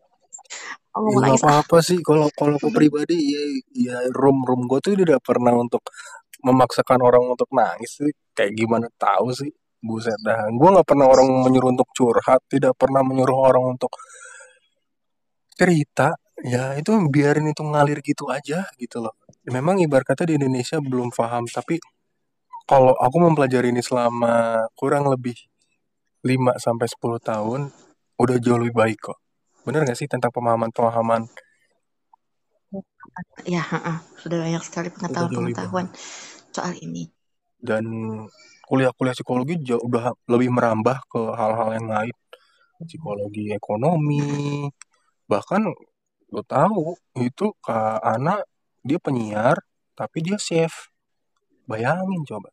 [0.96, 1.60] Ya nggak nangis ah.
[1.60, 2.00] apa-apa sih.
[2.00, 3.44] Kalau kalau aku pribadi ya
[3.76, 5.84] ya room room gue tuh tidak pernah untuk
[6.40, 8.14] memaksakan orang untuk nangis sih.
[8.32, 9.52] Kayak gimana tahu sih
[9.84, 10.48] buset dah.
[10.56, 13.92] Gue nggak pernah orang menyuruh untuk curhat tidak pernah menyuruh orang untuk
[15.60, 16.16] cerita.
[16.44, 19.16] Ya itu biarin itu ngalir gitu aja gitu loh.
[19.52, 21.80] Memang ibarat kata di Indonesia belum paham tapi
[22.66, 25.38] kalau aku mempelajari ini selama kurang lebih
[26.26, 27.62] 5 sampai 10 tahun
[28.18, 29.25] udah jauh lebih baik kok
[29.66, 31.26] bener gak sih tentang pemahaman-pemahaman
[33.48, 34.04] Ya, ha-ha.
[34.20, 35.88] sudah banyak sekali pengetahuan-pengetahuan
[36.52, 37.08] soal ini.
[37.64, 37.86] dan
[38.68, 42.16] kuliah-kuliah psikologi jauh udah lebih merambah ke hal-hal yang lain.
[42.84, 44.68] Psikologi ekonomi
[45.26, 45.66] bahkan
[46.30, 48.44] lo tahu itu kak Ana
[48.84, 49.58] dia penyiar
[49.96, 50.92] tapi dia chef.
[51.66, 52.52] Bayangin coba.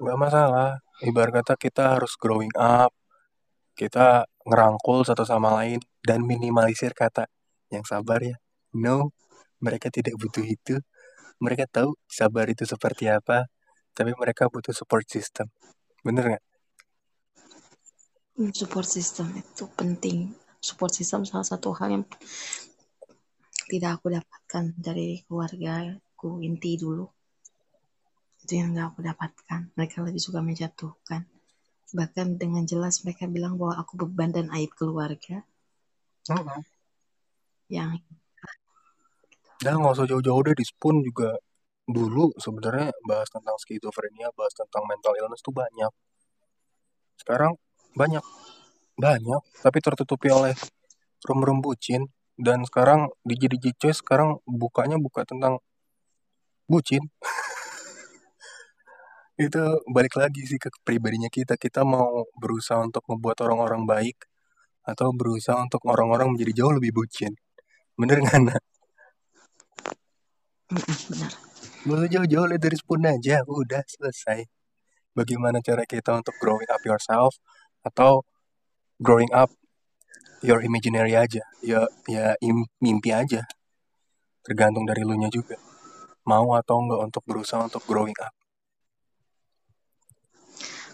[0.00, 2.92] Nggak masalah ibarat kata kita harus growing up
[3.78, 7.28] kita ngerangkul satu sama lain dan minimalisir kata
[7.72, 8.36] yang sabar ya
[8.76, 9.12] no
[9.60, 10.76] mereka tidak butuh itu
[11.40, 13.48] mereka tahu sabar itu seperti apa
[13.96, 15.48] tapi mereka butuh support system
[16.04, 16.44] bener nggak
[18.40, 20.32] Hmm, Support system itu penting.
[20.64, 22.04] Support system salah satu hal yang
[23.68, 27.04] tidak aku dapatkan dari keluargaku inti dulu.
[28.44, 29.60] Itu yang gak aku dapatkan.
[29.76, 31.28] Mereka lebih suka menjatuhkan.
[31.90, 35.42] Bahkan dengan jelas mereka bilang bahwa aku beban dan aib keluarga.
[37.70, 38.02] Yang
[39.60, 41.36] Dan nggak usah jauh-jauh deh di Spoon juga
[41.84, 45.92] dulu sebenarnya bahas tentang skizofrenia, bahas tentang mental illness tuh banyak.
[47.20, 47.58] Sekarang
[47.92, 48.24] banyak,
[48.96, 50.56] banyak, tapi tertutupi oleh
[51.26, 52.08] rum-rum bucin.
[52.40, 55.60] Dan sekarang di jadi Choice sekarang bukanya buka tentang
[56.64, 57.04] bucin.
[59.40, 61.56] Itu balik lagi sih ke pribadinya kita.
[61.56, 64.28] Kita mau berusaha untuk membuat orang-orang baik
[64.84, 67.32] atau berusaha untuk orang-orang menjadi jauh lebih bucin.
[67.96, 68.62] Bener nggak, Nak?
[71.88, 72.06] Benar.
[72.12, 74.44] Jauh-jauh lihat dari spoon aja, udah selesai.
[75.16, 77.40] Bagaimana cara kita untuk growing up yourself
[77.80, 78.22] atau
[79.00, 79.48] growing up
[80.44, 83.48] your imaginary aja, ya ya im- mimpi aja.
[84.44, 85.56] Tergantung dari lu nya juga.
[86.28, 88.39] Mau atau enggak untuk berusaha untuk growing up.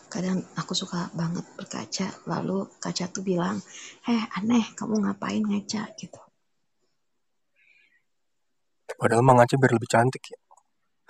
[0.07, 3.59] Kadang aku suka banget berkaca, lalu kaca tuh bilang,
[4.07, 6.21] eh aneh, kamu ngapain ngaca gitu.
[8.97, 10.39] Padahal Mang Aceh biar lebih cantik ya.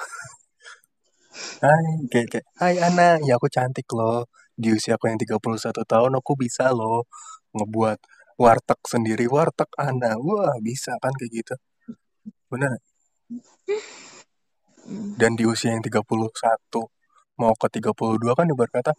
[1.65, 4.25] Hai, kayak, kayak, hai Ana, ya aku cantik loh.
[4.57, 7.05] Di usia aku yang 31 tahun aku bisa loh
[7.53, 7.99] ngebuat
[8.41, 10.17] warteg sendiri, warteg Ana.
[10.17, 11.55] Wah, bisa kan kayak gitu.
[12.49, 12.81] Bener.
[14.87, 16.89] Hmm, Dan di usia yang 31
[17.41, 18.93] mau ke 32 kan ibarat kata,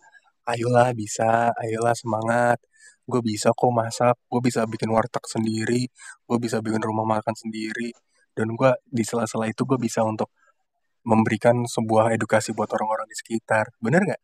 [0.47, 2.59] ayolah bisa, ayolah semangat.
[3.07, 5.87] Gue bisa kok masak, gue bisa bikin warteg sendiri,
[6.27, 7.91] gue bisa bikin rumah makan sendiri.
[8.35, 10.29] Dan gue di sela-sela itu gue bisa untuk
[11.07, 13.71] memberikan sebuah edukasi buat orang-orang di sekitar.
[13.79, 14.21] Bener nggak?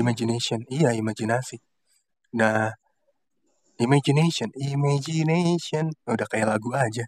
[0.00, 0.64] Imagination.
[0.66, 1.60] Iya, imajinasi.
[2.40, 2.72] Nah,
[3.78, 5.92] imagination, imagination.
[6.08, 7.04] Udah kayak lagu aja.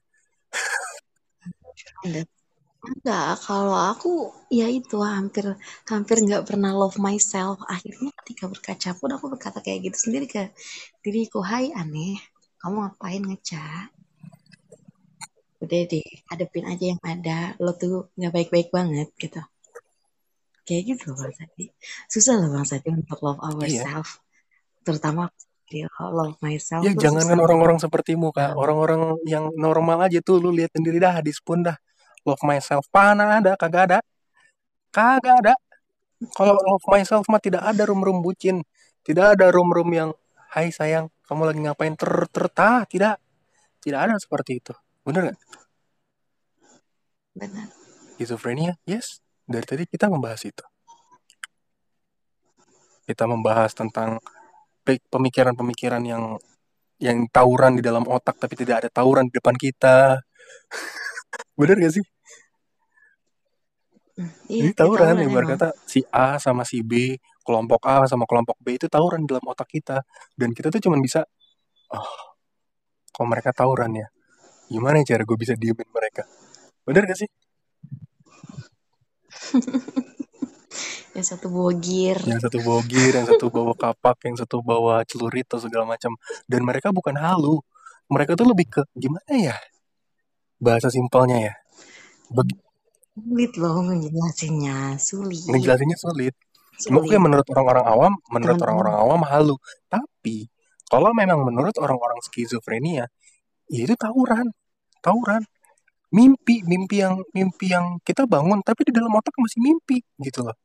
[2.82, 5.54] Enggak, kalau aku ya itu hampir
[5.86, 7.62] hampir nggak pernah love myself.
[7.70, 10.42] Akhirnya ketika berkaca pun aku berkata kayak gitu sendiri ke
[11.06, 12.18] diriku, hai aneh,
[12.58, 13.66] kamu ngapain ngeca?
[15.62, 17.54] Udah deh, hadepin aja yang ada.
[17.62, 19.38] Lo tuh nggak baik-baik banget gitu.
[20.66, 21.64] Kayak gitu loh Bang Sadi.
[22.10, 23.86] Susah loh Bang Sadi untuk love Iya.
[23.86, 24.18] ourselves.
[24.82, 25.30] Terutama
[25.70, 28.58] dia love myself Ya jangan kan orang-orang sepertimu kak, Tahu.
[28.58, 31.78] orang-orang yang normal aja tuh lu lihat sendiri dah di spoon dah.
[32.22, 33.98] Love myself, mana ada, kagak ada,
[34.94, 35.54] kagak ada.
[36.38, 38.62] Kalau love myself mah tidak ada rum-rum bucin,
[39.02, 40.10] tidak ada rum-rum yang,
[40.54, 43.18] hai sayang, kamu lagi ngapain ter tertah, tidak,
[43.82, 44.74] tidak ada seperti itu.
[45.02, 45.38] Bener nggak?
[47.34, 47.66] Benar.
[48.14, 49.18] Schizophrenia, yes.
[49.42, 50.62] Dari tadi kita membahas itu.
[53.02, 54.22] Kita membahas tentang
[54.86, 56.38] pe- pemikiran-pemikiran yang
[57.02, 60.22] yang tawuran di dalam otak tapi tidak ada tawuran di depan kita.
[61.58, 62.04] Bener gak sih?
[64.12, 68.28] Hmm, Jadi Iya, tawuran, tawuran ibarat kata si A sama si B, kelompok A sama
[68.28, 70.04] kelompok B itu tawuran dalam otak kita.
[70.36, 71.24] Dan kita tuh cuma bisa,
[71.92, 72.12] oh,
[73.08, 74.08] kok mereka tawuran ya?
[74.68, 76.24] Gimana cara gue bisa diemin mereka?
[76.84, 77.28] Bener gak sih?
[81.12, 82.16] Yang satu bogir.
[82.24, 86.16] Yang satu bawa gear, yang satu bawa kapak, yang satu bawa celurit atau segala macam.
[86.48, 87.60] Dan mereka bukan halu.
[88.08, 89.56] Mereka tuh lebih ke, gimana ya?
[90.62, 91.54] Bahasa simpelnya ya.
[92.30, 92.54] Bagi,
[93.12, 95.44] Sulit loh ngejelasinnya, sulit.
[95.50, 96.34] ngejelasinnya sulit.
[96.88, 99.56] Mungkin menurut orang-orang awam, menurut orang-orang awam halu.
[99.90, 100.48] Tapi
[100.88, 103.04] kalau memang menurut orang-orang skizofrenia,
[103.68, 104.48] ya itu tawuran,
[105.04, 105.44] tawuran,
[106.08, 110.56] mimpi, mimpi yang mimpi yang kita bangun, tapi di dalam otak masih mimpi, gitu loh.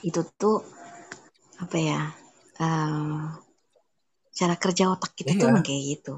[0.00, 0.64] Itu tuh
[1.60, 2.00] apa ya?
[2.54, 3.24] eh,
[4.34, 5.52] cara kerja otak kita tuh Iya.
[5.52, 6.14] emang kayak gitu.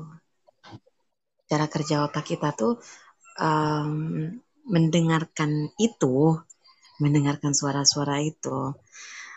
[1.46, 2.82] Cara kerja otak kita tuh
[3.38, 3.90] em,
[4.66, 6.34] mendengarkan itu,
[6.98, 8.74] mendengarkan suara-suara itu.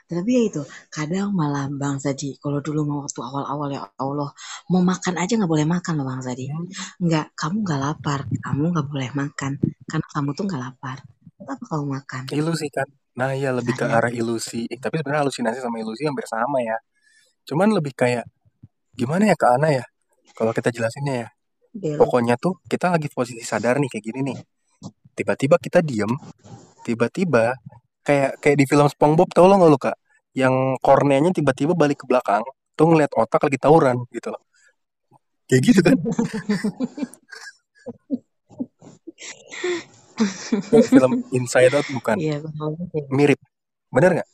[0.10, 4.34] Tapi ya itu, kadang malah Bang Zadi, kalau dulu mau waktu awal-awal ya Allah,
[4.73, 6.49] mau makan aja nggak boleh makan loh Bang Zadi.
[6.98, 9.52] Nggak, kamu nggak lapar, kamu nggak boleh makan,
[9.86, 10.98] karena kamu tuh nggak lapar.
[11.45, 12.22] Apa kamu makan?
[12.34, 12.90] Ilusi kan.
[13.22, 14.65] Nah, ya lebih ke Nah, arah ilusi.
[14.65, 16.77] Eh, tapi sebenarnya halusinasi sama ilusi hampir sama ya.
[17.45, 18.26] Cuman lebih kayak
[18.98, 19.86] gimana ya ke Ana ya?
[20.34, 21.30] Kalau kita jelasinnya ya.
[21.73, 21.99] Belok.
[22.01, 24.37] Pokoknya tuh kita lagi posisi sadar nih kayak gini nih.
[25.13, 26.09] Tiba-tiba kita diem,
[26.87, 27.57] tiba-tiba
[28.01, 29.97] kayak kayak di film SpongeBob tau lo nggak lo kak?
[30.31, 32.45] Yang korneanya tiba-tiba balik ke belakang,
[32.77, 34.41] tuh ngeliat otak lagi tawuran gitu loh.
[35.49, 35.97] Kayak gitu kan?
[40.69, 42.15] Film Inside Out bukan?
[42.21, 42.39] Iya.
[43.11, 43.39] Mirip,
[43.91, 44.29] bener nggak?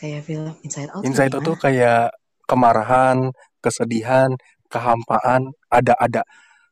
[0.00, 2.16] Kayak film Inside Out Inside Out tuh kayak
[2.48, 4.32] kemarahan, kesedihan
[4.70, 6.22] kehampaan ada ada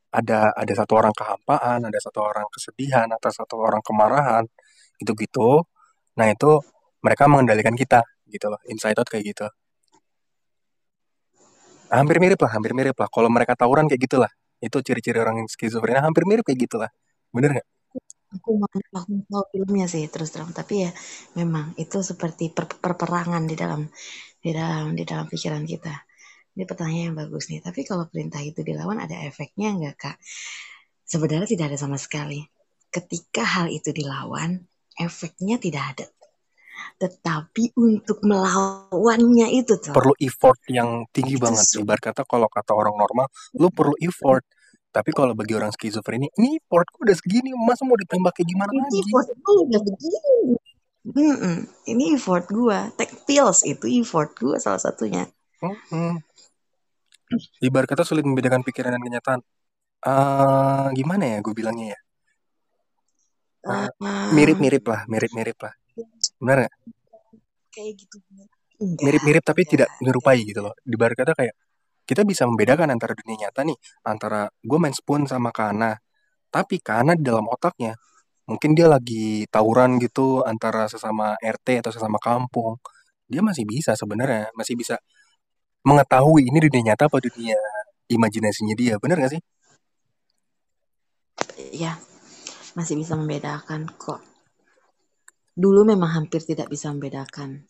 [0.09, 4.45] ada ada satu orang kehampaan ada satu orang kesedihan atau satu orang kemarahan
[5.03, 5.67] gitu-gitu.
[6.19, 6.51] Nah itu
[7.05, 8.61] mereka mengendalikan kita gitu loh.
[8.71, 9.47] Inside out kayak gitu.
[11.89, 13.09] Hampir mirip lah hampir mirip lah.
[13.09, 14.33] Kalau mereka tawuran kayak gitulah.
[14.59, 16.05] Itu ciri-ciri orang yang skizofrenia.
[16.05, 16.91] Hampir mirip kayak gitulah.
[17.33, 17.69] Bener nggak?
[18.29, 18.61] Aku
[18.93, 20.53] aku tahu filmnya sih terus terang.
[20.53, 20.91] Tapi ya
[21.39, 23.89] memang itu seperti per, perperangan di dalam
[24.39, 26.08] di dalam di dalam pikiran kita
[26.59, 27.63] ini pertanyaan yang bagus nih.
[27.63, 30.17] Tapi kalau perintah itu dilawan ada efeknya nggak kak?
[31.07, 32.43] Sebenarnya tidak ada sama sekali.
[32.91, 34.59] Ketika hal itu dilawan
[34.99, 36.07] efeknya tidak ada.
[36.99, 41.65] Tetapi untuk melawannya itu tuh perlu effort yang tinggi Itu banget.
[41.71, 43.27] su- ibarat kata kalau kata orang normal
[43.59, 44.43] lu perlu effort.
[44.89, 48.83] Tapi kalau bagi orang skizofrenia ini effortku udah segini masa mau ditembak kayak gimana ini
[48.83, 49.01] lagi?
[49.05, 50.19] effort gue udah begini
[51.09, 51.59] Mm-mm.
[51.89, 55.25] ini effort gue take pills itu effort gue salah satunya.
[55.63, 56.21] Mm-mm.
[57.63, 59.41] Ibarat kata sulit membedakan pikiran dan kenyataan.
[60.07, 61.99] Eh gimana ya gue bilangnya ya?
[63.69, 63.91] Ah,
[64.33, 65.75] mirip-mirip lah mirip-mirip lah.
[66.39, 66.75] Benar nggak?
[67.75, 68.17] Kayak gitu.
[68.79, 69.73] Mirip-mirip tapi enggak.
[69.75, 70.75] tidak menyerupai gitu loh.
[70.81, 71.55] Di ibarat kata kayak
[72.09, 73.77] kita bisa membedakan antara dunia nyata nih
[74.07, 75.99] antara gue main spoon sama Kana.
[76.49, 77.93] Tapi Kana di dalam otaknya
[78.49, 82.81] mungkin dia lagi tawuran gitu antara sesama RT atau sesama kampung.
[83.29, 84.97] Dia masih bisa sebenarnya masih bisa
[85.89, 87.57] mengetahui ini dunia nyata apa dunia
[88.13, 89.43] imajinasinya dia bener gak sih?
[91.73, 91.97] Ya
[92.77, 94.21] masih bisa membedakan kok.
[95.59, 97.67] Dulu memang hampir tidak bisa membedakan.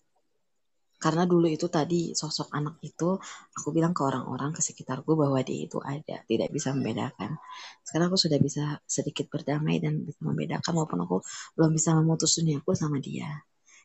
[0.99, 3.15] Karena dulu itu tadi sosok anak itu
[3.55, 7.39] aku bilang ke orang-orang ke sekitarku bahwa dia itu ada tidak bisa membedakan.
[7.87, 11.17] Sekarang aku sudah bisa sedikit berdamai dan bisa membedakan walaupun aku
[11.55, 13.31] belum bisa memutus duniaku sama dia.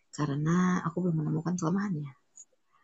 [0.09, 2.22] Karena aku belum menemukan kelemahannya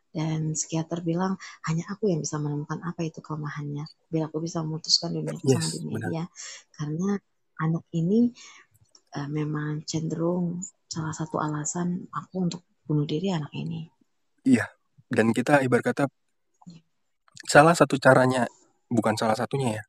[0.09, 1.37] dan psikiater bilang
[1.69, 5.93] hanya aku yang bisa menemukan apa itu kelemahannya biar aku bisa memutuskan sama yes dunia.
[5.93, 6.09] benar.
[6.09, 6.25] Dia
[6.73, 7.09] karena
[7.61, 8.33] anak ini
[9.13, 13.85] eh, memang cenderung salah satu alasan aku untuk bunuh diri anak ini.
[14.49, 14.65] Iya
[15.09, 16.05] dan kita ibarat kata
[17.49, 18.45] salah satu caranya
[18.89, 19.83] bukan salah satunya ya.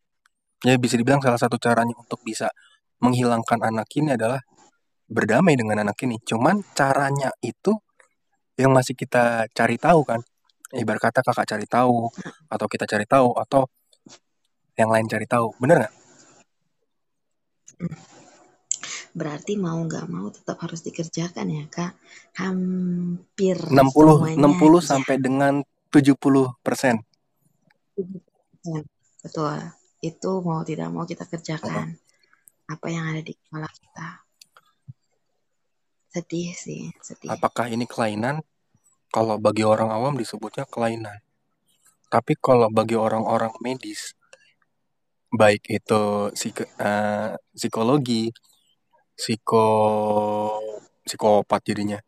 [0.60, 2.52] Ya bisa dibilang salah satu caranya untuk bisa
[3.00, 4.40] menghilangkan anak ini adalah
[5.08, 6.20] berdamai dengan anak ini.
[6.20, 7.76] Cuman caranya itu
[8.60, 10.20] yang masih kita cari tahu kan.
[10.70, 12.12] Ibarat kata kakak cari tahu
[12.46, 13.66] atau kita cari tahu atau
[14.76, 15.56] yang lain cari tahu.
[15.56, 15.94] Bener nggak?
[19.10, 21.92] Berarti mau nggak mau tetap harus dikerjakan ya kak?
[22.38, 25.54] Hampir 60 semuanya 60 iya sampai dengan
[25.90, 26.14] 70
[26.62, 27.00] persen.
[29.24, 29.58] betul.
[29.98, 31.98] Itu mau tidak mau kita kerjakan
[32.70, 34.29] apa yang ada di kepala kita
[36.10, 37.30] sedih sih sedih.
[37.30, 38.42] Apakah ini kelainan?
[39.10, 41.18] Kalau bagi orang awam disebutnya kelainan.
[42.10, 44.14] Tapi kalau bagi orang-orang medis
[45.30, 48.34] baik itu psik eh, psikologi
[49.14, 49.66] psiko
[51.06, 51.98] psikopat jadinya.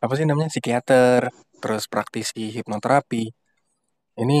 [0.00, 0.48] Apa sih namanya?
[0.52, 1.28] Psikiater
[1.60, 3.24] terus praktisi hipnoterapi.
[4.16, 4.40] Ini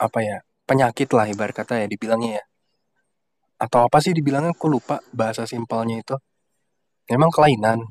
[0.00, 0.36] apa ya
[0.68, 2.44] penyakit lah ibarat kata ya dibilangnya ya.
[3.64, 4.52] Atau apa sih dibilangnya?
[4.56, 6.16] Aku lupa bahasa simpelnya itu
[7.08, 7.84] memang kelainan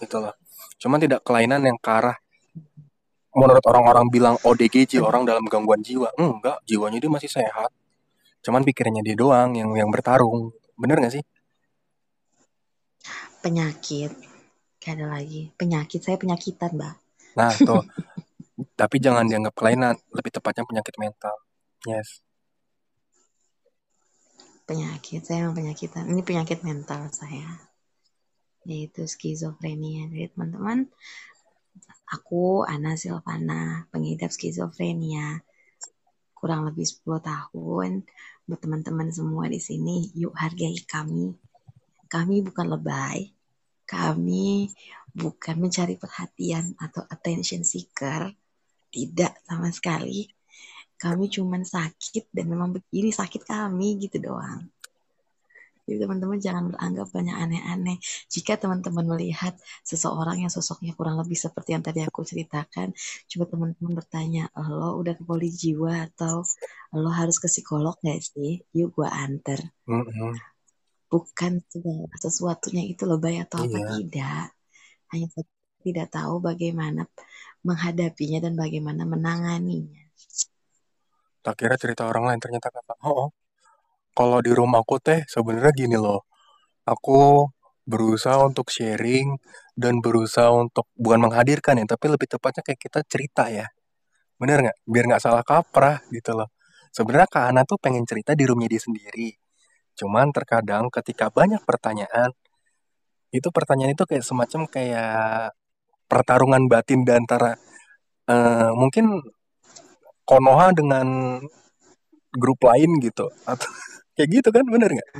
[0.00, 0.34] gitu loh.
[0.76, 2.16] Cuman tidak kelainan yang ke arah
[3.36, 6.12] menurut orang-orang bilang ODGJ orang dalam gangguan jiwa.
[6.16, 7.70] Enggak jiwanya dia masih sehat.
[8.40, 10.52] Cuman pikirannya dia doang yang yang bertarung.
[10.76, 11.24] Bener gak sih?
[13.40, 14.12] Penyakit.
[14.80, 15.52] Gak ada lagi.
[15.56, 16.96] Penyakit saya penyakitan mbak.
[17.36, 17.84] Nah tuh.
[18.80, 19.96] Tapi jangan dianggap kelainan.
[20.12, 21.36] Lebih tepatnya penyakit mental.
[21.84, 22.24] Yes.
[24.64, 26.08] Penyakit saya memang penyakitan.
[26.08, 27.75] Ini penyakit mental saya
[28.66, 30.10] yaitu skizofrenia.
[30.10, 30.90] Jadi teman-teman
[32.10, 35.40] aku Ana Silvana pengidap skizofrenia
[36.36, 38.04] kurang lebih 10 tahun.
[38.46, 41.34] Buat teman-teman semua di sini yuk hargai kami.
[42.06, 43.34] Kami bukan lebay.
[43.86, 44.70] Kami
[45.10, 48.34] bukan mencari perhatian atau attention seeker.
[48.90, 50.26] Tidak sama sekali.
[50.96, 54.64] Kami cuman sakit dan memang begini sakit kami gitu doang
[55.86, 57.96] jadi teman-teman jangan beranggap banyak aneh-aneh.
[58.26, 59.54] Jika teman-teman melihat
[59.86, 62.90] seseorang yang sosoknya kurang lebih seperti yang tadi aku ceritakan,
[63.30, 66.42] coba teman-teman bertanya, lo udah ke poli jiwa atau
[66.90, 68.66] lo harus ke psikolog gak sih?
[68.74, 69.62] Yuk gua anter.
[69.86, 70.34] Mm-mm.
[71.06, 73.88] Bukan segala sesuatunya itu lebay atau apa Iya.
[74.02, 74.44] tidak.
[75.14, 75.26] Hanya
[75.86, 77.06] tidak tahu bagaimana
[77.62, 80.02] menghadapinya dan bagaimana menanganinya.
[81.46, 83.45] tak kira cerita orang lain ternyata kakak oh, oh.
[84.16, 86.24] Kalau di rumahku teh sebenarnya gini loh.
[86.88, 87.50] Aku
[87.86, 89.38] berusaha untuk sharing
[89.78, 93.66] dan berusaha untuk bukan menghadirkan ya tapi lebih tepatnya kayak kita cerita ya.
[94.40, 94.78] Bener nggak?
[94.88, 96.48] Biar nggak salah kaprah gitu loh.
[96.96, 99.30] Sebenarnya Kak Ana tuh pengen cerita di roomnya dia sendiri.
[99.98, 102.32] Cuman terkadang ketika banyak pertanyaan
[103.34, 105.52] itu pertanyaan itu kayak semacam kayak
[106.08, 107.52] pertarungan batin di antara
[108.30, 109.20] eh, mungkin
[110.26, 111.38] Konoha dengan
[112.34, 113.30] grup lain gitu.
[113.46, 113.70] Atau
[114.16, 115.10] kayak gitu kan bener nggak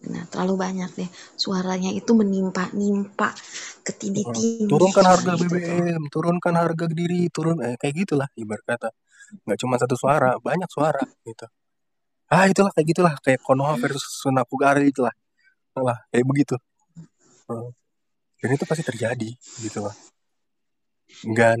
[0.00, 1.10] Nah, terlalu banyak deh.
[1.36, 3.36] Suaranya itu menimpa-nimpa
[3.84, 4.64] ke tindih-tindih.
[4.64, 5.60] turunkan harga gitu tuh.
[5.60, 8.88] BBM turunkan harga diri turun eh, kayak gitulah ibarat kata
[9.46, 11.46] nggak cuma satu suara banyak suara gitu
[12.32, 15.14] ah itulah kayak gitulah kayak Konoha versus Sunakugari itulah
[15.78, 16.56] lah kayak begitu
[18.40, 19.30] dan itu pasti terjadi
[19.62, 19.94] gitu loh
[21.36, 21.60] dan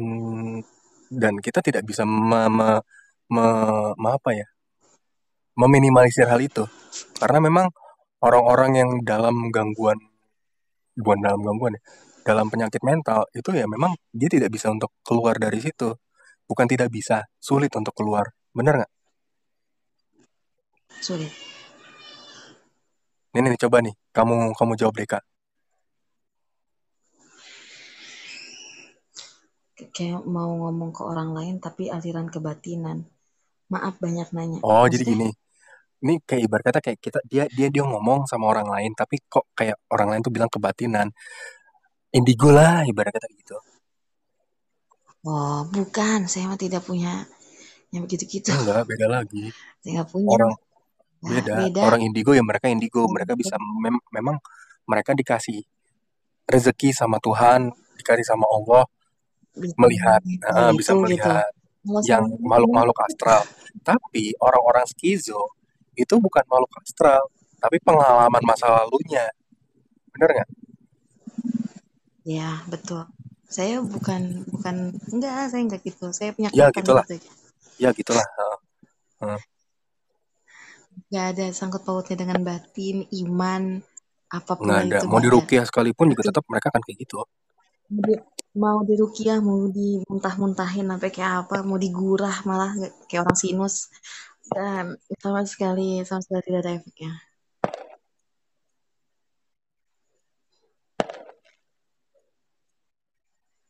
[1.10, 2.68] dan kita tidak bisa me, me,
[3.30, 4.46] me- me- apa ya
[5.56, 6.66] meminimalisir hal itu.
[7.18, 7.70] Karena memang
[8.22, 9.96] orang-orang yang dalam gangguan
[11.00, 11.82] bukan dalam gangguan ya
[12.22, 15.96] dalam penyakit mental itu ya memang dia tidak bisa untuk keluar dari situ.
[16.46, 18.26] Bukan tidak bisa sulit untuk keluar.
[18.50, 18.92] Bener nggak?
[21.00, 21.32] Sulit.
[23.30, 25.22] ini nih coba nih kamu kamu jawab deh kak.
[29.94, 33.06] Kayak mau ngomong ke orang lain tapi aliran kebatinan.
[33.70, 34.58] Maaf banyak nanya.
[34.66, 35.28] oh jadi Maksudnya, gini
[36.00, 39.46] ini kayak ibarat kata kayak kita dia dia dia ngomong sama orang lain tapi kok
[39.52, 41.12] kayak orang lain tuh bilang kebatinan
[42.16, 43.56] indigo lah ibarat kata gitu
[45.28, 47.28] oh bukan, saya mah tidak punya
[47.92, 48.48] yang begitu-gitu.
[48.54, 49.44] enggak beda lagi
[49.84, 50.30] Saya punya.
[50.34, 50.52] orang
[51.20, 51.82] Nah, beda beda.
[51.84, 54.40] orang indigo ya mereka indigo mereka bisa mem- memang
[54.88, 55.60] mereka dikasih
[56.48, 57.68] rezeki sama Tuhan
[58.00, 58.88] dikasih sama Allah
[59.76, 60.48] melihat gitu,
[60.80, 61.02] bisa gitu.
[61.04, 63.42] melihat Kalau yang makhluk-makhluk astral
[63.80, 65.56] tapi orang-orang skizo
[65.96, 67.22] itu bukan makhluk astral
[67.56, 69.24] tapi pengalaman masa lalunya
[70.12, 70.50] bener nggak
[72.20, 73.08] Ya, betul.
[73.48, 76.12] Saya bukan bukan enggak, saya enggak gitu.
[76.12, 77.30] Saya punya ya gitulah gitu aja.
[77.80, 78.58] ya gitulah Heeh.
[79.24, 79.40] Heeh.
[81.08, 83.80] Enggak ada sangkut pautnya dengan batin, iman,
[84.30, 87.26] apa pun nggak ada itu mau dirukiah sekalipun juga tetap mereka kan kayak gitu
[88.54, 92.70] mau di, mau dirukiah, mau dimuntah-muntahin sampai kayak apa, mau digurah malah
[93.08, 93.90] kayak orang sinus.
[94.50, 97.12] Dan sama sekali sama sekali tidak ada efeknya.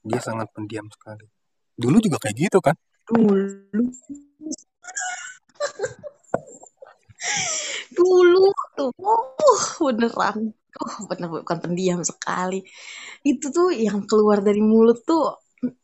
[0.01, 1.29] dia sangat pendiam sekali
[1.77, 2.77] dulu juga kayak gitu kan
[3.11, 3.51] Dulu
[7.97, 8.45] dulu
[8.79, 12.63] tuh uh, beneran oh bener bukan pendiam sekali.
[13.27, 15.37] Itu tuh yang keluar dari mulut tuh.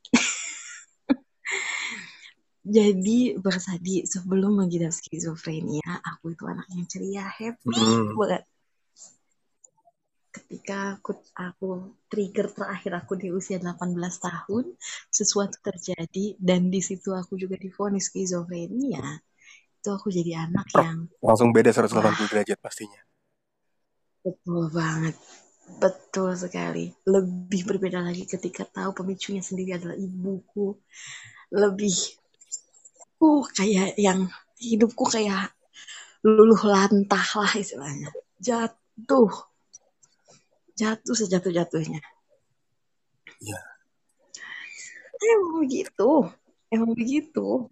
[2.66, 8.18] Jadi bersadi sebelum mengidap skizofrenia aku itu anak yang ceria happy Hmm.
[8.18, 8.42] banget.
[10.34, 11.68] Ketika aku aku
[12.10, 14.64] trigger terakhir aku di usia 18 tahun
[15.08, 19.22] sesuatu terjadi dan di situ aku juga divonis skizofrenia
[19.86, 21.86] itu aku jadi anak yang langsung beda wah.
[21.86, 22.98] 180 derajat pastinya
[24.26, 25.14] betul banget.
[25.78, 26.90] Betul sekali.
[27.06, 30.74] Lebih berbeda lagi ketika tahu pemicunya sendiri adalah ibuku.
[31.54, 31.94] Lebih
[33.22, 34.26] uh kayak yang
[34.58, 35.54] hidupku kayak
[36.26, 38.10] luluh lantah lah istilahnya.
[38.42, 39.30] Jatuh.
[40.74, 42.02] Jatuh sejatuh jatuhnya
[43.40, 43.58] ya.
[45.16, 46.10] Emang begitu.
[46.68, 47.70] Emang begitu.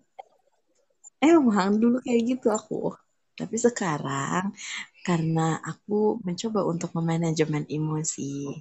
[1.20, 2.94] Emang dulu kayak gitu aku.
[3.35, 4.55] Tapi sekarang
[5.05, 8.56] karena aku mencoba untuk memanajemen emosi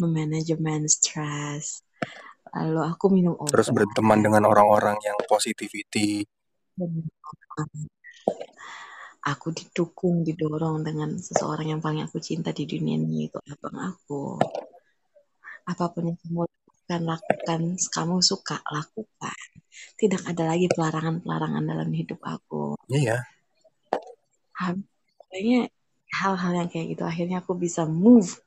[0.00, 1.84] memanajemen stres
[2.56, 6.24] lalu aku minum terus obat berteman dengan orang-orang yang positivity.
[9.22, 14.42] Aku didukung didorong dengan seseorang yang paling aku cinta di dunia ini itu abang aku.
[15.62, 17.60] Apa pun yang kamu lakukan lakukan.
[17.78, 19.38] Kamu suka lakukan.
[19.94, 22.74] Tidak ada lagi pelarangan-pelarangan dalam hidup aku.
[22.90, 23.22] Iya.
[24.58, 24.90] Ha-
[25.30, 25.70] kayaknya
[26.12, 28.38] hal-hal yang kayak gitu akhirnya aku bisa move.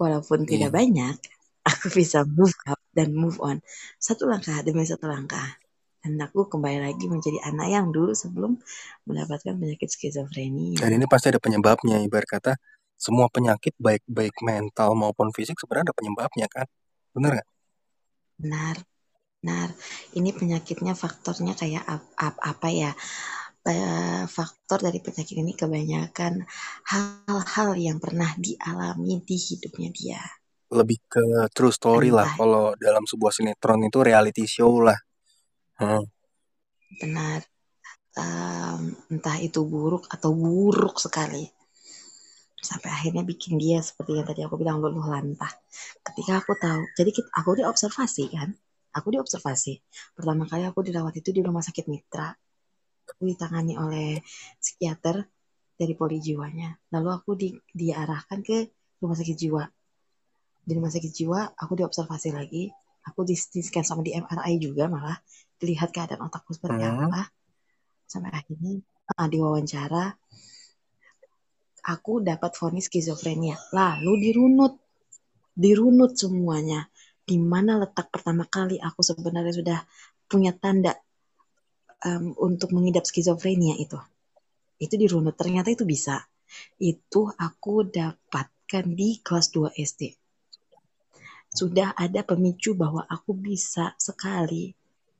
[0.00, 0.68] Walaupun iya.
[0.68, 1.16] tidak banyak
[1.64, 3.60] aku bisa move up dan move on.
[4.00, 5.60] Satu langkah demi satu langkah.
[6.00, 8.56] Dan aku kembali lagi menjadi anak yang dulu sebelum
[9.04, 10.80] mendapatkan penyakit skizofrenia.
[10.80, 12.00] Dan ini pasti ada penyebabnya.
[12.00, 12.52] Ibarat kata
[12.96, 16.64] semua penyakit baik baik mental maupun fisik sebenarnya ada penyebabnya kan?
[17.12, 17.48] Bener nggak?
[18.40, 18.76] Benar.
[19.40, 19.68] Benar.
[20.16, 22.92] Ini penyakitnya faktornya kayak ap- ap- apa ya
[24.36, 26.44] faktor dari penyakit ini kebanyakan
[26.90, 30.20] hal-hal yang pernah dialami di hidupnya dia
[30.78, 31.22] lebih ke
[31.56, 34.98] true story lah entah kalau dalam sebuah sinetron itu reality show lah
[35.80, 36.04] Hmm.
[37.00, 37.40] benar
[38.22, 38.82] em,
[39.12, 41.44] entah itu buruk atau buruk sekali
[42.68, 45.52] sampai akhirnya bikin dia seperti yang tadi aku bilang luluh lantah
[46.06, 48.50] ketika aku tahu jadi kita, aku dia observasi kan
[48.90, 49.72] Aku diobservasi.
[50.18, 52.34] Pertama kali aku dirawat itu di rumah sakit Mitra.
[53.18, 54.22] Ditangani oleh
[54.60, 55.26] psikiater
[55.80, 56.76] dari poli jiwanya.
[56.92, 58.68] Lalu aku di, diarahkan ke
[59.00, 59.64] rumah sakit jiwa.
[60.60, 62.68] Di rumah sakit jiwa aku diobservasi lagi.
[63.08, 65.16] Aku di, di scan sama di MRI juga malah
[65.56, 67.08] dilihat keadaan otakku seperti Hmm.
[67.08, 67.32] apa.
[68.04, 68.84] Sampai akhirnya
[69.16, 70.04] ah, diwawancara
[71.88, 73.56] aku dapat vonis skizofrenia.
[73.72, 74.76] Lalu dirunut,
[75.56, 76.86] dirunut semuanya.
[77.24, 79.78] Di mana letak pertama kali aku sebenarnya sudah
[80.28, 80.92] punya tanda
[82.04, 83.98] em, untuk mengidap skizofrenia itu.
[84.80, 85.36] Itu dirunut.
[85.36, 86.24] Ternyata itu bisa.
[86.80, 90.16] Itu aku dapatkan di kelas 2 SD.
[91.50, 94.72] Sudah ada pemicu bahwa aku bisa sekali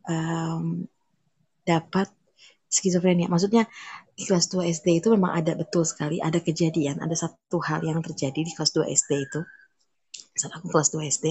[0.08, 0.86] em,
[1.66, 2.08] dapat
[2.70, 3.26] skizofrenia.
[3.26, 3.66] Maksudnya
[4.14, 7.98] di kelas 2 SD itu memang ada betul sekali ada kejadian, ada satu hal yang
[8.00, 9.40] terjadi di kelas 2 SD itu.
[10.38, 11.26] Saat aku kelas 2 SD,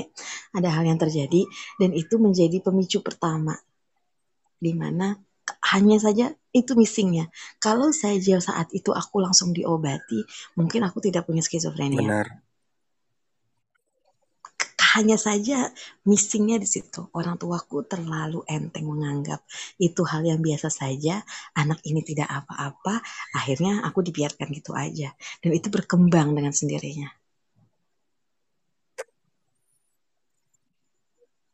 [0.54, 1.48] ada hal yang terjadi
[1.80, 3.56] dan itu menjadi pemicu pertama
[4.60, 5.16] di mana
[5.70, 7.30] hanya saja itu missingnya.
[7.62, 10.26] Kalau saja saat itu aku langsung diobati,
[10.58, 12.02] mungkin aku tidak punya skizofrenia.
[12.02, 12.28] Benar.
[14.98, 15.70] Hanya saja
[16.02, 17.06] missingnya di situ.
[17.14, 19.46] Orang tuaku terlalu enteng menganggap
[19.78, 21.22] itu hal yang biasa saja.
[21.54, 22.98] Anak ini tidak apa-apa.
[23.38, 25.14] Akhirnya aku dibiarkan gitu aja.
[25.46, 27.06] Dan itu berkembang dengan sendirinya.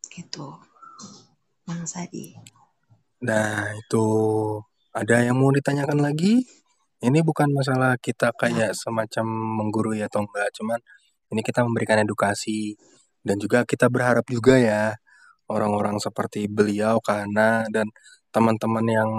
[0.07, 0.47] Gitu.
[1.67, 2.55] Bang Sadi.
[3.26, 4.06] Nah, itu
[4.93, 6.45] ada yang mau ditanyakan lagi?
[7.02, 9.26] Ini bukan masalah kita kayak semacam
[9.61, 10.80] menggurui atau enggak, cuman
[11.34, 12.77] ini kita memberikan edukasi
[13.26, 14.93] dan juga kita berharap juga ya
[15.49, 17.89] orang-orang seperti beliau karena dan
[18.34, 19.11] teman-teman yang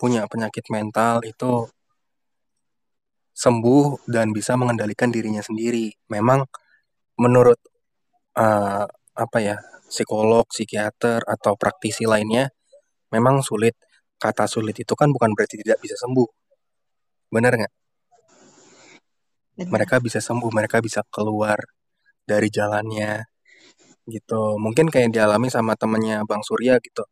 [0.00, 1.68] punya penyakit mental itu
[3.32, 5.92] sembuh dan bisa mengendalikan dirinya sendiri.
[6.12, 6.44] Memang
[7.16, 7.58] menurut
[8.36, 8.84] eh,
[9.16, 9.56] apa ya
[9.88, 12.52] psikolog, psikiater atau praktisi lainnya
[13.14, 13.74] memang sulit.
[14.20, 16.28] Kata sulit itu kan bukan berarti tidak bisa sembuh.
[17.32, 17.74] Benar nggak?
[19.70, 21.60] Mereka bisa sembuh, mereka bisa keluar
[22.24, 23.24] dari jalannya
[24.08, 24.56] gitu.
[24.56, 27.04] Mungkin kayak dialami sama temennya Bang Surya gitu.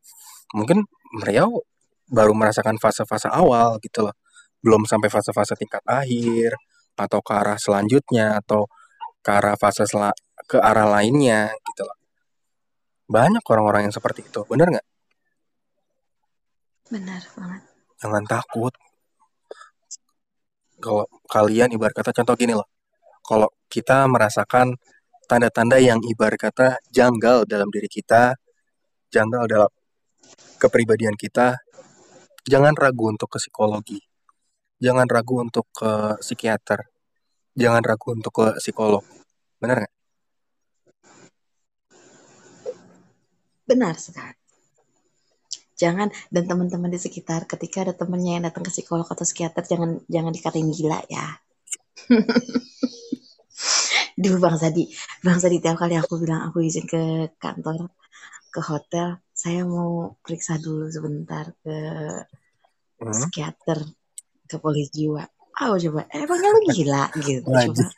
[0.57, 0.85] Mungkin
[1.21, 1.61] beliau
[2.09, 4.17] baru merasakan fase-fase awal gitu loh.
[4.65, 6.57] Belum sampai fase-fase tingkat akhir
[6.99, 8.67] atau ke arah selanjutnya atau
[9.23, 9.85] ke arah fase
[10.49, 11.97] ke arah lainnya gitu loh.
[13.09, 14.87] Banyak orang-orang yang seperti itu, benar nggak?
[16.89, 17.63] Benar banget.
[18.01, 18.73] Jangan takut.
[20.79, 22.69] Kalau kalian ibarat kata contoh gini loh.
[23.27, 24.73] Kalau kita merasakan
[25.29, 28.33] tanda-tanda yang ibarat kata janggal dalam diri kita,
[29.13, 29.71] janggal dalam
[30.57, 31.61] kepribadian kita,
[32.49, 34.01] jangan ragu untuk ke psikologi.
[34.79, 36.87] Jangan ragu untuk ke psikiater.
[37.59, 39.03] Jangan ragu untuk ke psikolog.
[39.59, 39.95] Benar nggak?
[43.67, 44.38] Benar sekali.
[45.79, 50.03] Jangan dan teman-teman di sekitar ketika ada temennya yang datang ke psikolog atau psikiater jangan
[50.11, 51.39] jangan dikatain gila ya.
[54.19, 54.91] Dulu Bang Sadi,
[55.23, 57.87] Bang Sadi tiap kali aku bilang aku izin ke kantor,
[58.51, 61.79] ke hotel, saya mau periksa dulu sebentar ke
[62.99, 63.15] Hmm?
[63.15, 63.79] psikiater,
[64.51, 65.23] ke polisi jiwa.
[65.59, 67.47] Ah, coba, emangnya lu gila gitu.
[67.51, 67.91] Wajar.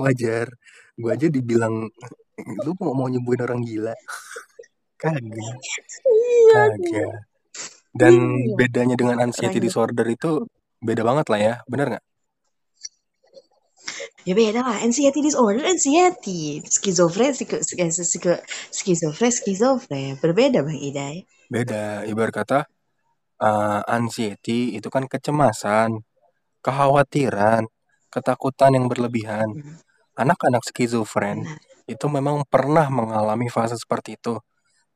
[0.00, 0.46] Wajar.
[0.96, 1.88] Gue aja dibilang
[2.64, 3.94] lu mau mau nyembuhin orang gila.
[4.98, 5.22] Kagak.
[5.22, 5.54] Iya,
[6.52, 7.12] Kagak.
[7.94, 8.54] Dan Iya.
[8.58, 10.44] bedanya dengan anxiety disorder itu
[10.78, 12.04] beda banget lah ya, bener nggak?
[14.28, 16.60] Ya beda lah, anxiety disorder, anxiety.
[16.68, 20.20] Skizofren, skizofren, skizofren.
[20.20, 21.24] Berbeda Bang Idai.
[21.48, 22.04] Beda.
[22.04, 22.58] Ibarat kata
[23.40, 26.04] uh, anxiety itu kan kecemasan,
[26.60, 27.64] kekhawatiran,
[28.12, 29.56] ketakutan yang berlebihan.
[29.56, 29.80] Hmm,
[30.18, 31.58] Anak-anak skizofren Benar.
[31.88, 34.36] itu memang pernah mengalami fase seperti itu,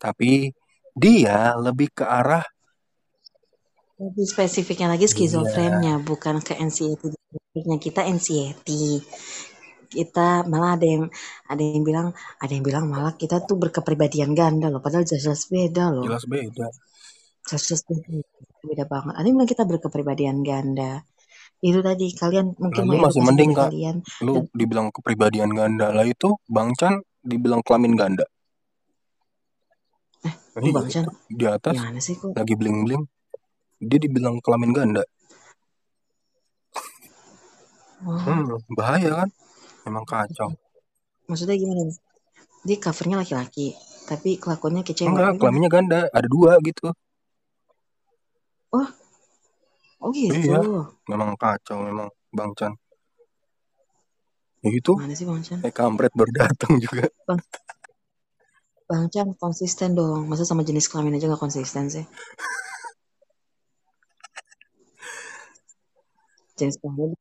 [0.03, 0.51] tapi
[0.99, 2.43] dia lebih ke arah
[4.03, 7.15] Lebih spesifiknya lagi skizofrennya, bukan ke anxiety.
[7.15, 8.99] Spesifiknya kita anxiety.
[9.87, 11.05] Kita malah ada yang
[11.47, 12.11] ada yang bilang
[12.43, 16.03] ada yang bilang malah kita tuh berkepribadian ganda loh, padahal jelas beda loh.
[16.03, 16.67] jelas beda.
[17.47, 18.27] Jelas beda,
[18.67, 19.15] beda banget.
[19.15, 21.07] Ada yang bilang kita berkepribadian ganda.
[21.63, 23.97] Itu tadi kalian mungkin mau masih mending, kalian.
[24.27, 28.27] Lu dibilang kepribadian ganda lah itu Bang Chan dibilang kelamin ganda.
[30.53, 32.33] Eh, Iya, Bang Chan, di atas gimana sih kok?
[32.37, 33.03] lagi bling bling
[33.81, 35.03] dia dibilang kelamin ganda
[38.03, 39.29] Oh, hmm, bahaya kan
[39.87, 40.51] emang kacau
[41.31, 41.87] maksudnya gimana?
[41.87, 41.97] nih?
[42.67, 43.75] Dia covernya laki-laki,
[44.11, 45.09] tapi kelakuannya kayak cewek.
[45.11, 45.39] enggak Gimana?
[45.41, 46.91] kelaminnya ganda ada dua gitu
[50.03, 50.35] Oh gitu.
[50.35, 50.59] Iya.
[51.07, 52.73] memang kacau memang bang Chan
[54.63, 55.59] ya gitu Mana sih Bang Chan?
[55.63, 57.39] eh kampret baru datang juga Bang
[58.87, 60.29] Chan konsisten dong.
[60.29, 62.05] Masa sama jenis kelamin aja nggak konsisten sih?
[66.63, 67.19] jenis kelamin.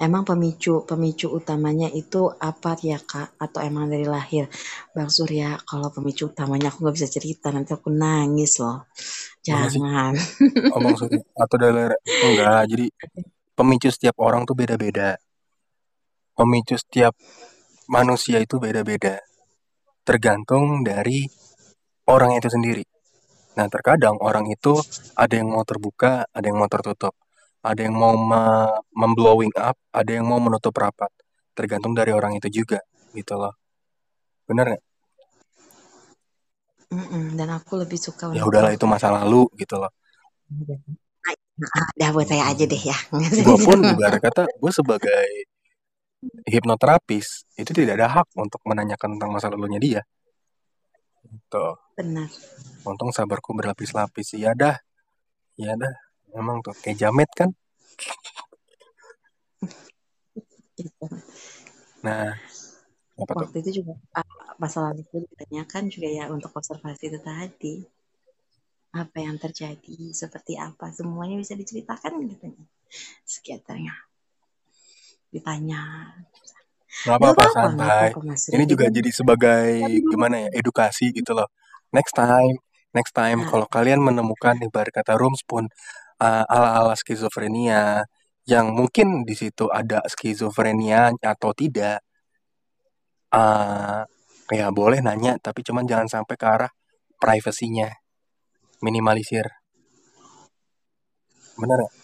[0.00, 3.36] Emang pemicu pemicu utamanya itu apa ya kak?
[3.36, 4.48] Atau emang dari lahir?
[4.96, 8.88] Bang Surya, kalau pemicu utamanya aku nggak bisa cerita, nanti aku nangis loh.
[8.96, 9.52] Sih?
[9.52, 10.16] Jangan.
[10.72, 11.92] Oh maksudnya atau dari
[12.24, 12.62] enggak.
[12.72, 12.86] Jadi
[13.52, 15.20] pemicu setiap orang tuh beda-beda.
[16.34, 17.14] Pemicu setiap
[17.86, 19.20] manusia itu beda-beda.
[20.08, 21.24] Tergantung dari
[22.14, 22.84] orang itu sendiri.
[23.58, 24.74] Nah, terkadang orang itu
[25.16, 27.14] ada yang mau terbuka, ada yang mau tertutup.
[27.64, 31.10] Ada yang mau me- memblowing up, ada yang mau menutup rapat.
[31.56, 32.80] Tergantung dari orang itu juga,
[33.16, 33.54] gitu loh.
[34.48, 34.84] Bener nggak?
[36.94, 39.90] Mm-mm, dan aku lebih suka Ya udahlah itu masa lalu gitu loh.
[41.54, 42.96] Nah, dah buat saya aja deh ya.
[43.44, 45.26] Gue pun ibarat kata gue sebagai
[46.44, 50.02] hipnoterapis itu tidak ada hak untuk menanyakan tentang masa lalunya dia.
[51.24, 51.66] Gitu.
[51.96, 52.28] Benar.
[52.84, 54.36] Untung sabarku berlapis-lapis.
[54.36, 54.76] Iya dah.
[55.56, 55.94] Iya dah.
[56.34, 57.50] Emang tuh kayak jamet kan.
[62.04, 62.34] Nah,
[63.14, 63.46] apa tuh?
[63.48, 64.26] Waktu itu juga ah,
[64.58, 67.76] masalah itu ditanyakan juga ya untuk observasi itu tadi.
[68.94, 72.54] Apa yang terjadi, seperti apa, semuanya bisa diceritakan gitu.
[73.26, 73.90] Sekitarnya.
[75.34, 76.14] Ditanya.
[77.02, 78.08] Nggak Gak apa-apa santai.
[78.54, 79.66] Ini juga jadi sebagai
[80.06, 81.50] gimana ya edukasi gitu loh.
[81.90, 82.62] Next time,
[82.94, 83.50] next time Nah.
[83.50, 85.66] kalau kalian menemukan ibarat kata room spoon
[86.22, 88.06] uh, ala-ala skizofrenia
[88.46, 91.98] yang mungkin di situ ada skizofrenia atau tidak,
[93.34, 94.06] uh,
[94.52, 96.70] ya boleh nanya tapi cuman jangan sampai ke arah
[97.18, 97.90] privasinya
[98.84, 99.48] minimalisir.
[101.58, 101.94] Bener nggak?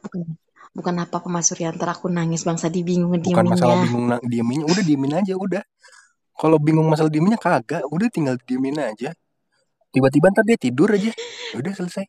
[0.00, 0.39] Bukan,
[0.70, 5.12] bukan apa-apa Mas Suryanto, aku nangis Bang Sadi bingung Bukan masalah bingung dieminnya, udah diemin
[5.18, 5.62] aja udah.
[6.34, 9.12] Kalau bingung masalah dieminnya kagak, udah tinggal diemin aja.
[9.90, 11.10] Tiba-tiba ntar dia tidur aja,
[11.58, 12.06] udah selesai.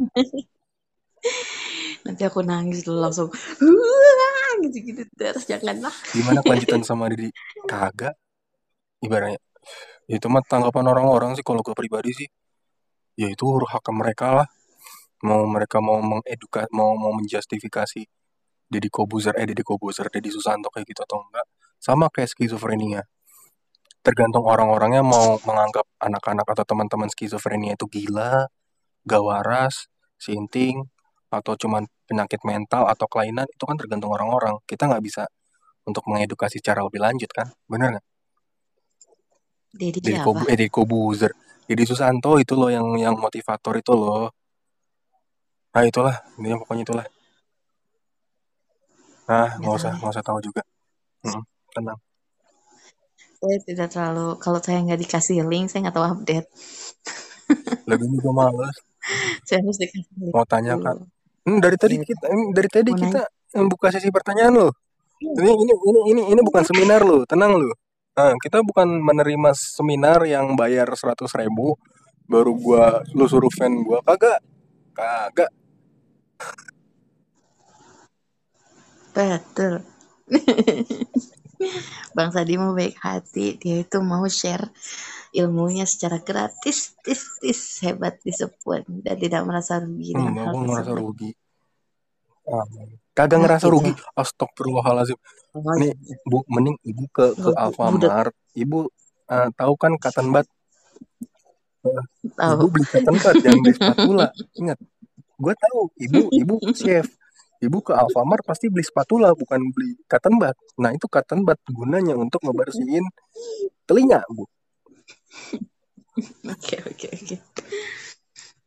[2.04, 3.28] Nanti aku nangis dulu langsung.
[4.60, 5.92] Gitu-gitu terus janganlah.
[6.12, 7.32] Gimana kelanjutan sama Didi?
[7.64, 8.12] Kagak.
[9.00, 9.40] Ibaratnya
[10.10, 12.28] itu mah tanggapan orang-orang sih kalau gue pribadi sih.
[13.14, 14.48] Ya itu hak mereka lah.
[15.26, 18.02] Mau mereka mau mengeduka mau mau menjustifikasi
[18.70, 21.46] Deddy Kobuzer eh Deddy Kobuzer Deddy Susanto kayak gitu atau enggak.
[21.80, 23.04] Sama kayak skizofrenia.
[24.00, 28.48] Tergantung orang-orangnya mau menganggap anak-anak atau teman-teman skizofrenia itu gila,
[29.04, 30.88] gak waras, sinting,
[31.28, 34.56] atau cuman penyakit mental atau kelainan itu kan tergantung orang-orang.
[34.64, 35.28] Kita nggak bisa
[35.84, 38.06] untuk mengedukasi secara lebih lanjut kan, bener nggak?
[39.70, 40.24] Deddy siapa?
[40.26, 41.32] Kobu, eh Deddy Kobuzer,
[41.68, 44.34] Deddy Susanto itu loh yang yang motivator itu loh.
[45.70, 47.06] Nah itulah, intinya pokoknya itulah.
[49.30, 50.62] Nah Nggak usah nggak usah tahu juga.
[51.22, 51.98] Mm-mm, tenang.
[53.40, 56.48] Saya tidak terlalu kalau saya nggak dikasih link saya nggak tahu update.
[57.88, 58.76] Lagi juga males
[59.48, 60.96] Saya harus dikasih link mau tanyakan.
[61.00, 61.06] dulu.
[61.40, 62.04] Hmm, dari tadi Iya.
[62.04, 63.20] kita hmm, dari tadi Mau kita
[63.56, 64.72] hmm, buka sesi pertanyaan loh.
[65.20, 67.72] Ini ini ini ini ini bukan seminar loh, tenang loh.
[68.16, 71.78] Nah, kita bukan menerima seminar yang bayar 100 ribu
[72.28, 74.38] baru gua lu suruh fan gua kagak
[74.92, 75.50] kagak
[79.10, 79.74] Betul.
[82.16, 84.70] Bang Sadi mau baik hati, dia itu mau share
[85.36, 91.02] ilmunya secara gratis, tis, tis, hebat disebut dan tidak merasa rugi dengan hal ngerasa tersebut.
[91.04, 91.30] rugi
[92.50, 92.66] ah,
[93.14, 93.74] kagak Nah, ngerasa gitu.
[93.76, 95.18] rugi astagfirullahalazim
[95.50, 95.90] Oh, nih
[96.22, 98.86] bu mending ibu ke ke Alfamart ibu
[99.26, 100.46] eh, tahu kan cotton bud
[101.80, 102.70] Eh, ibu tahu.
[102.70, 104.78] beli cotton bud jangan beli spatula ingat
[105.40, 107.08] gue tahu ibu ibu chef
[107.60, 112.14] ibu ke Alfamart pasti beli spatula bukan beli cotton bud nah itu cotton bud gunanya
[112.16, 113.04] untuk ngebersihin
[113.88, 114.44] telinga bu
[116.52, 117.36] Oke, oke, oke.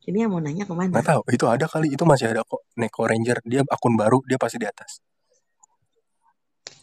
[0.04, 0.90] Ini yang mau nanya ke mana?
[0.90, 4.36] nggak tahu itu ada kali itu masih ada kok Neko Ranger dia akun baru dia
[4.36, 4.98] pasti di atas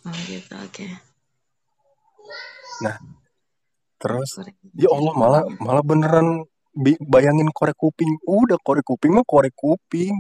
[0.02, 0.86] Oh gitu, oke.
[2.82, 2.98] nah
[4.02, 4.42] terus
[4.74, 6.42] ya Allah malah malah beneran
[7.04, 10.16] bayangin korek kuping udah korek kuping mah korek kuping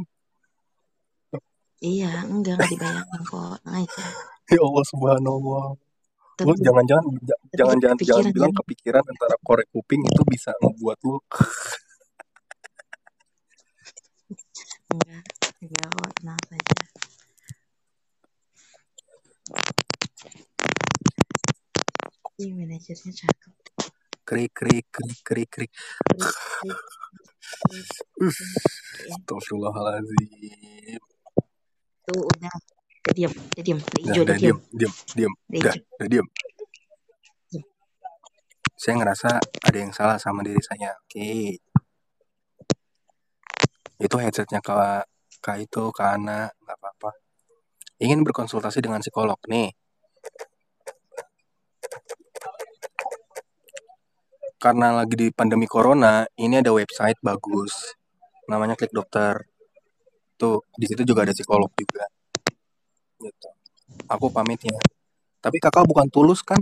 [1.81, 3.57] Iya, enggak, enggak dibayangin kok.
[3.65, 4.05] Aja.
[4.53, 5.65] ya Allah subhanallah
[6.41, 7.05] lu jangan-jangan
[7.53, 11.17] jangan-jangan jangan kepikiran bilang kepikiran antara korek kuping itu bisa ngebuat lu
[14.91, 15.23] Enggak,
[15.63, 16.83] enggak kok, tenang saja.
[22.43, 23.60] Ih, manajernya cakep.
[24.31, 25.71] Krik krik krik krik krik
[26.07, 26.31] Krik,
[26.63, 26.79] krik,
[27.99, 28.47] krik, Uff, krik.
[29.03, 31.01] Ya, Astagfirullahaladzim
[32.07, 32.55] tuh udah.
[33.01, 33.79] Udah diam, udah diam.
[33.81, 34.39] Udah hijau, diam.
[34.39, 35.33] diam, diam, diam.
[35.57, 36.27] Udah Udah, diam.
[38.81, 41.29] saya ngerasa ada yang salah sama diri saya oke
[44.01, 44.73] itu headsetnya ke
[45.37, 47.13] ke itu ke Ana nggak apa-apa
[48.01, 49.69] ingin berkonsultasi dengan psikolog nih
[54.61, 57.97] karena lagi di pandemi corona ini ada website bagus.
[58.45, 59.41] Namanya klik dokter.
[60.37, 62.05] Tuh di situ juga ada psikolog juga.
[63.17, 63.49] Gitu.
[64.05, 64.77] Aku pamit ya.
[65.41, 66.61] Tapi kakak bukan tulus kan?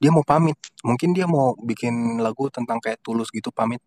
[0.00, 0.56] Dia mau pamit.
[0.80, 3.84] Mungkin dia mau bikin lagu tentang kayak tulus gitu pamit.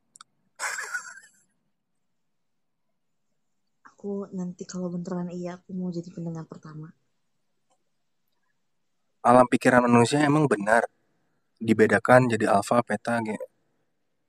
[3.90, 6.94] Aku nanti kalau beneran iya, aku mau jadi pendengar pertama.
[9.22, 10.86] Alam pikiran manusia emang benar.
[11.62, 13.46] Dibedakan jadi alfa beta gitu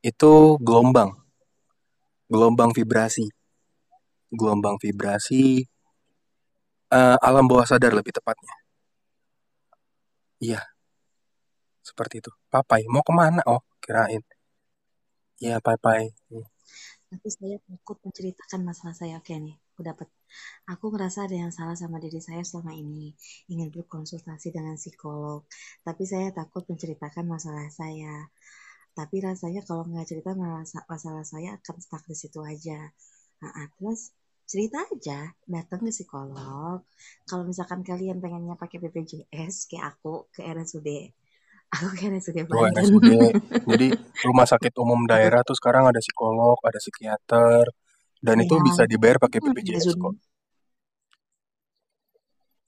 [0.02, 1.14] itu gelombang.
[2.27, 3.31] Gelombang vibrasi.
[4.35, 5.62] Gelombang vibrasi
[6.93, 8.55] eh, alam bawah sadar lebih tepatnya.
[10.43, 10.60] Iya.
[11.81, 12.31] Seperti itu.
[12.51, 13.40] Papai mau ke mana?
[13.47, 14.23] Oh kirain.
[15.39, 16.10] Iya papai.
[17.12, 19.20] Tapi saya takut menceritakan masalah saya.
[19.20, 20.09] Oke nih, aku dapat.
[20.71, 23.11] Aku merasa ada yang salah sama diri saya selama ini.
[23.51, 25.43] Ingin berkonsultasi dengan psikolog.
[25.83, 28.31] Tapi saya takut menceritakan masalah saya.
[28.95, 32.95] Tapi rasanya kalau nggak cerita masalah, masalah saya akan stuck di situ aja.
[33.43, 34.15] Nah, terus
[34.47, 36.87] cerita aja, datang ke psikolog.
[37.27, 40.89] Kalau misalkan kalian pengennya pakai BPJS kayak aku ke RSUD,
[41.73, 42.47] aku ke RSUD.
[42.47, 43.11] RSUD.
[43.67, 43.87] Jadi
[44.29, 47.65] rumah sakit umum daerah tuh sekarang ada psikolog, ada psikiater,
[48.27, 48.62] dan itu Ya.
[48.69, 50.01] bisa dibayar pakai Hmm, BPJS RSUD.
[50.03, 50.15] kok.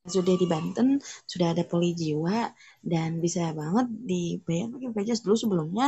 [0.05, 0.89] sudah di Banten
[1.25, 2.53] sudah ada poli jiwa
[2.85, 5.87] dan bisa banget dibayar pakai BPJS dulu sebelumnya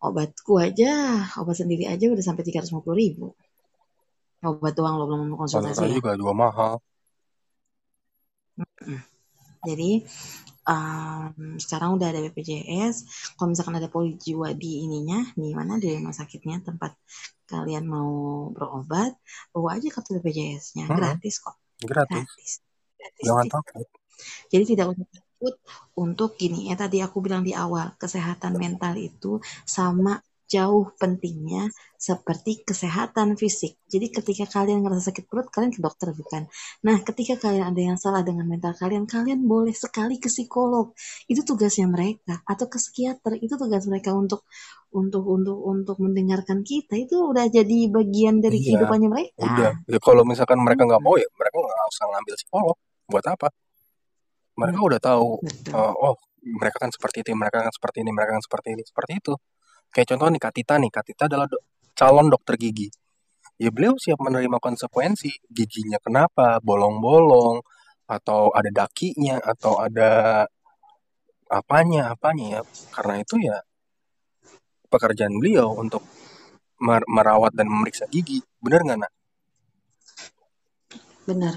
[0.00, 0.92] obatku aja
[1.36, 3.26] obat sendiri aja udah sampai 350 ribu
[4.40, 6.72] obat doang lo belum konsultasi ya juga juga mahal.
[9.68, 9.90] jadi
[10.64, 12.96] em, sekarang udah ada BPJS
[13.36, 15.76] kalau misalkan ada poli jiwa di ininya di mana?
[15.76, 16.96] Di rumah sakitnya tempat
[17.44, 18.12] kalian mau
[18.50, 19.12] berobat
[19.52, 21.56] bawa aja kartu BPJS-nya Hmm, gratis kok.
[21.84, 22.16] Gratis.
[22.16, 22.50] gratis.
[22.96, 23.88] Gratis Jangan takut.
[24.48, 25.54] Jadi tidak usah takut
[25.98, 26.70] untuk gini.
[26.70, 30.22] Ya tadi aku bilang di awal kesehatan mental itu sama
[30.54, 31.66] jauh pentingnya
[31.98, 33.80] seperti kesehatan fisik.
[33.88, 36.46] Jadi ketika kalian ngerasa sakit perut kalian ke dokter bukan.
[36.84, 40.92] Nah, ketika kalian ada yang salah dengan mental kalian, kalian boleh sekali ke psikolog.
[41.26, 43.40] Itu tugasnya mereka atau ke psikiater.
[43.40, 44.44] Itu tugas mereka untuk
[44.92, 46.94] untuk untuk untuk mendengarkan kita.
[46.94, 49.40] Itu udah jadi bagian dari Iya, kehidupannya mereka.
[49.40, 49.72] udah.
[49.88, 52.76] Ya, kalau misalkan mereka nggak mau ya mereka nggak usah ngambil psikolog.
[53.08, 53.48] Buat apa?
[54.54, 55.42] Mereka udah tahu.
[55.42, 55.72] Betul.
[55.74, 56.14] eh, oh,
[56.44, 59.34] mereka kan seperti itu, mereka kan seperti ini, mereka kan seperti ini, seperti itu.
[59.94, 61.62] Kayak contoh nih Katita nih, Katita adalah do-
[61.94, 62.90] calon dokter gigi.
[63.62, 67.62] Ya beliau siap menerima konsekuensi giginya kenapa, bolong-bolong,
[68.10, 70.42] atau ada dakinya, atau ada
[71.46, 72.60] apanya, apanya ya.
[72.90, 73.62] Karena itu ya
[74.90, 76.02] pekerjaan beliau untuk
[76.82, 78.42] mer- merawat dan memeriksa gigi.
[78.58, 79.12] Bener nggak, nak?
[81.24, 81.54] Benar.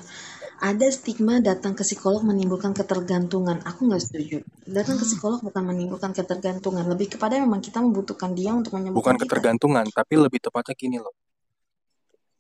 [0.58, 3.62] Ada stigma datang ke psikolog menimbulkan ketergantungan.
[3.62, 4.42] Aku nggak setuju.
[4.66, 6.82] Datang ke psikolog bukan menimbulkan ketergantungan.
[6.90, 9.24] Lebih kepada memang kita membutuhkan dia untuk Bukan menyembuhkan kita.
[9.30, 11.14] ketergantungan, tapi lebih tepatnya gini loh.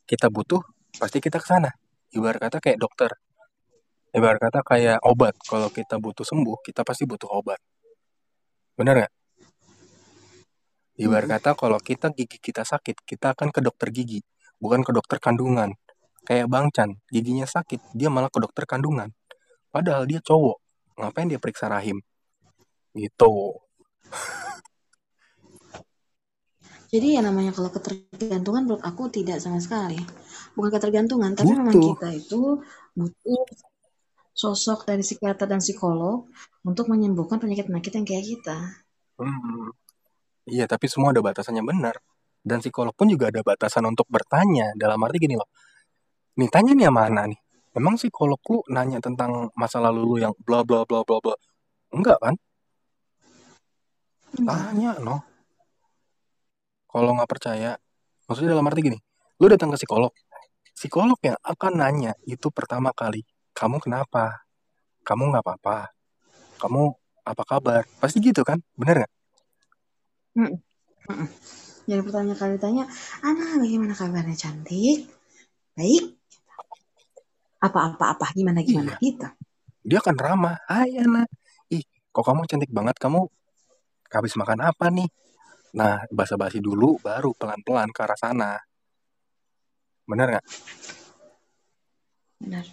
[0.09, 0.61] Kita butuh,
[0.97, 1.69] pasti kita ke sana.
[2.09, 3.11] Ibarat kata kayak dokter.
[4.17, 5.37] Ibarat kata kayak obat.
[5.45, 7.61] Kalau kita butuh sembuh, kita pasti butuh obat.
[8.73, 9.13] Bener nggak?
[10.97, 11.37] Ibarat Mm-mm.
[11.37, 14.25] kata kalau kita gigi kita sakit, kita akan ke dokter gigi,
[14.57, 15.77] bukan ke dokter kandungan.
[16.27, 19.15] Kayak Bang Chan, giginya sakit, dia malah ke dokter kandungan.
[19.71, 20.59] Padahal dia cowok.
[20.99, 22.03] Ngapain dia periksa rahim?
[22.91, 23.55] Gitu.
[26.91, 29.99] Jadi ya namanya kalau ketergantungan menurut aku tidak sama sekali.
[30.51, 31.95] Bukan ketergantungan, tapi memang Butuh.
[31.95, 32.41] kita itu
[32.91, 33.43] butuh
[34.35, 36.27] sosok dari psikiater dan psikolog
[36.67, 38.57] untuk menyembuhkan penyakit-penyakit yang kayak kita.
[39.15, 39.71] Hmm.
[40.47, 41.99] Iya, tapi semua ada batasannya benar.
[42.43, 44.71] Dan psikolog pun juga ada batasan untuk bertanya.
[44.79, 45.47] Dalam arti gini loh.
[46.37, 47.39] Nih, tanya nih sama Ana nih.
[47.73, 51.33] Emang psikolog lu nanya tentang masa lalu lu yang bla bla bla bla bla.
[51.93, 52.35] Enggak kan?
[54.37, 55.21] Tanya, no.
[56.89, 57.77] Kalau nggak percaya,
[58.29, 58.97] maksudnya dalam arti gini.
[59.37, 60.13] Lu datang ke psikolog.
[60.73, 63.25] Psikolog yang akan nanya itu pertama kali.
[63.53, 64.45] Kamu kenapa?
[65.05, 65.93] Kamu nggak apa-apa?
[66.57, 66.81] Kamu
[67.25, 67.81] apa kabar?
[68.01, 68.57] Pasti gitu kan?
[68.73, 69.13] Bener nggak?
[71.87, 72.83] Jadi pertanyaan kali tanya,
[73.21, 75.09] Ana bagaimana kabarnya cantik?
[75.77, 76.16] Baik.
[77.57, 79.01] Apa-apa-apa, gimana-gimana Iya.
[79.01, 79.27] gitu.
[79.87, 80.57] Dia akan ramah.
[80.69, 81.25] Hai Ana.
[81.73, 81.81] Ih,
[82.13, 82.99] kok kamu cantik banget.
[83.01, 83.25] Kamu
[84.13, 85.09] habis makan apa nih?
[85.73, 88.51] Nah, basa-basi dulu, baru pelan-pelan ke arah sana.
[90.07, 90.45] Bener nggak?
[92.43, 92.65] Benar.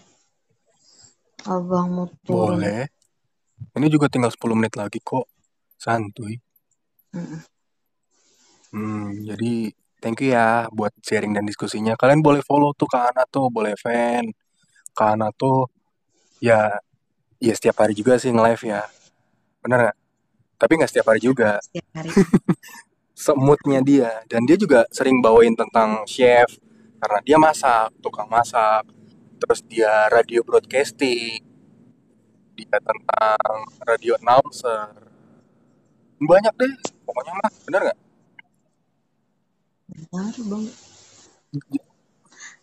[1.45, 2.61] Abang mau turun.
[2.61, 2.89] Boleh.
[3.75, 5.27] Ini juga tinggal 10 menit lagi kok.
[5.81, 6.39] Santuy.
[7.15, 7.41] Mm-mm.
[8.75, 9.71] Hmm, jadi
[10.03, 11.95] thank you ya buat sharing dan diskusinya.
[11.95, 14.27] Kalian boleh follow tuh Kak Ana tuh, boleh fan.
[14.95, 15.67] Kak Ana tuh
[16.39, 16.71] ya
[17.43, 18.83] ya setiap hari juga sih nge-live ya.
[19.61, 19.97] Bener nggak?
[20.57, 21.59] Tapi nggak setiap hari juga.
[21.61, 22.11] Setiap hari.
[23.27, 24.23] Semutnya dia.
[24.31, 26.47] Dan dia juga sering bawain tentang chef.
[27.03, 28.87] Karena dia masak, tukang masak.
[29.43, 31.43] Terus dia radio broadcasting.
[32.55, 34.95] Dia tentang radio announcer.
[36.23, 36.73] Banyak deh.
[37.05, 37.99] Pokoknya mah, bener nggak?
[39.95, 40.65] Benar, Bang.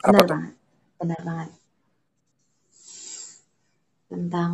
[0.01, 0.53] Benar banget.
[0.97, 1.60] Benar banget.
[4.11, 4.51] Tentang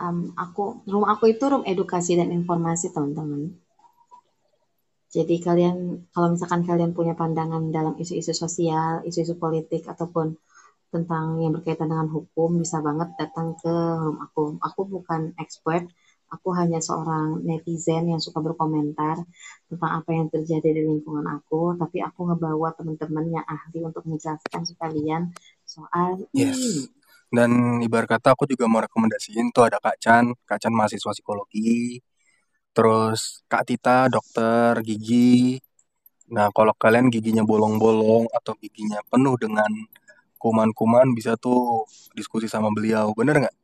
[0.00, 3.52] um, aku, room aku itu room edukasi dan informasi, teman-teman.
[5.12, 10.40] Jadi kalian, kalau misalkan kalian punya pandangan dalam isu-isu sosial, isu-isu politik, ataupun
[10.88, 14.56] tentang yang berkaitan dengan hukum, bisa banget datang ke room aku.
[14.64, 15.84] Aku bukan expert,
[16.32, 19.22] aku hanya seorang netizen yang suka berkomentar
[19.68, 24.64] tentang apa yang terjadi di lingkungan aku, tapi aku ngebawa teman-teman yang ahli untuk menjelaskan
[24.64, 25.36] sekalian
[25.68, 26.56] soal Yes.
[26.56, 27.05] ini.
[27.26, 31.98] Dan ibarat kata aku juga mau rekomendasiin tuh ada Kak Chan, Kak Chan mahasiswa psikologi,
[32.74, 35.58] terus Kak Tita dokter gigi.
[36.34, 39.70] Nah, kalau kalian giginya bolong-bolong atau giginya penuh dengan
[40.42, 41.86] kuman-kuman bisa tuh
[42.18, 43.56] diskusi sama beliau, bener nggak?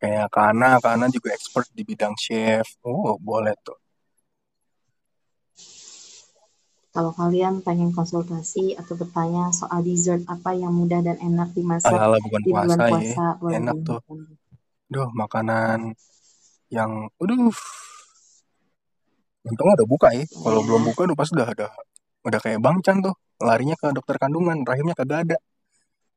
[0.00, 2.80] Kayak Kak Ana juga expert di bidang chef.
[2.84, 3.76] Oh, boleh tuh.
[6.90, 12.18] Kalau kalian pengen konsultasi atau bertanya soal dessert apa yang mudah dan enak dimasak Ala-ala
[12.18, 14.00] bukan di bulan puasa ya, enak tuh.
[14.02, 14.18] dimakan.
[14.90, 15.94] Duh, makanan
[16.74, 17.54] yang, aduh,
[19.46, 20.26] untungnya udah buka ya.
[20.26, 21.68] Kalau Ya, belum buka udah pasti udah ada,
[22.26, 25.38] udah kayak Bang Chan tuh, larinya ke dokter kandungan, rahimnya kagak ada.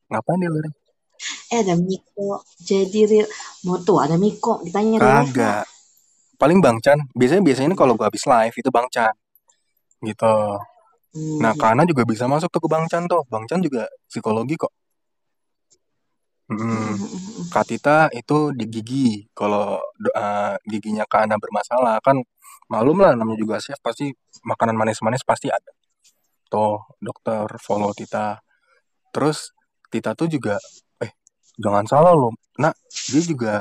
[0.09, 0.71] Ngapain dia lari?
[1.53, 3.27] eh ada Miko, jadi real,
[3.69, 4.97] mau tuh ada Miko, ditanya?
[4.97, 5.69] Kagak.
[6.41, 6.97] Paling Bang Chan.
[7.13, 9.13] Biasanya biasanya kalau gua habis live itu Bang Chan.
[10.03, 10.35] Gitu.
[11.43, 13.21] Nah, Hmm, Kana juga bisa masuk tuh ke Bang Chan tuh.
[13.31, 14.71] Bang Chan juga psikologi kok.
[16.49, 16.67] hmm, Mm.
[16.67, 17.45] hmm, hmm, hmm.
[17.53, 19.07] Kak Tita itu di gigi.
[19.37, 19.79] Kalau
[20.15, 22.17] eh, giginya Kana bermasalah kan
[22.71, 24.09] malum lah namanya juga chef pasti
[24.45, 25.71] makanan manis-manis pasti ada.
[26.51, 28.39] Tuh, dokter follow Tita.
[29.13, 29.51] Terus
[29.91, 30.57] Tita tuh juga
[31.03, 31.11] eh
[31.63, 32.33] jangan salah loh.
[32.61, 32.73] Nah,
[33.11, 33.53] dia juga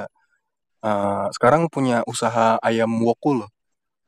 [0.84, 3.50] eh, sekarang punya usaha ayam woku loh.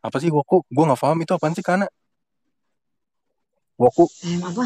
[0.07, 0.63] Apa sih woku?
[0.75, 1.87] Gue nggak paham itu apaan sih Kana?
[3.75, 4.07] Woku.
[4.23, 4.65] Ayam apa?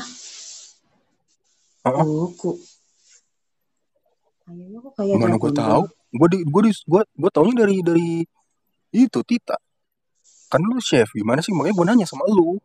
[1.89, 2.05] Heeh.
[2.05, 2.51] Buku.
[4.49, 5.83] Ayamnya kok kayak Mana gue tahu?
[5.89, 8.09] Gue di gue di gue gue taunya dari dari
[8.93, 9.57] itu Tita.
[10.49, 11.53] Kan lu chef gimana sih?
[11.53, 12.61] Makanya gue nanya sama lu.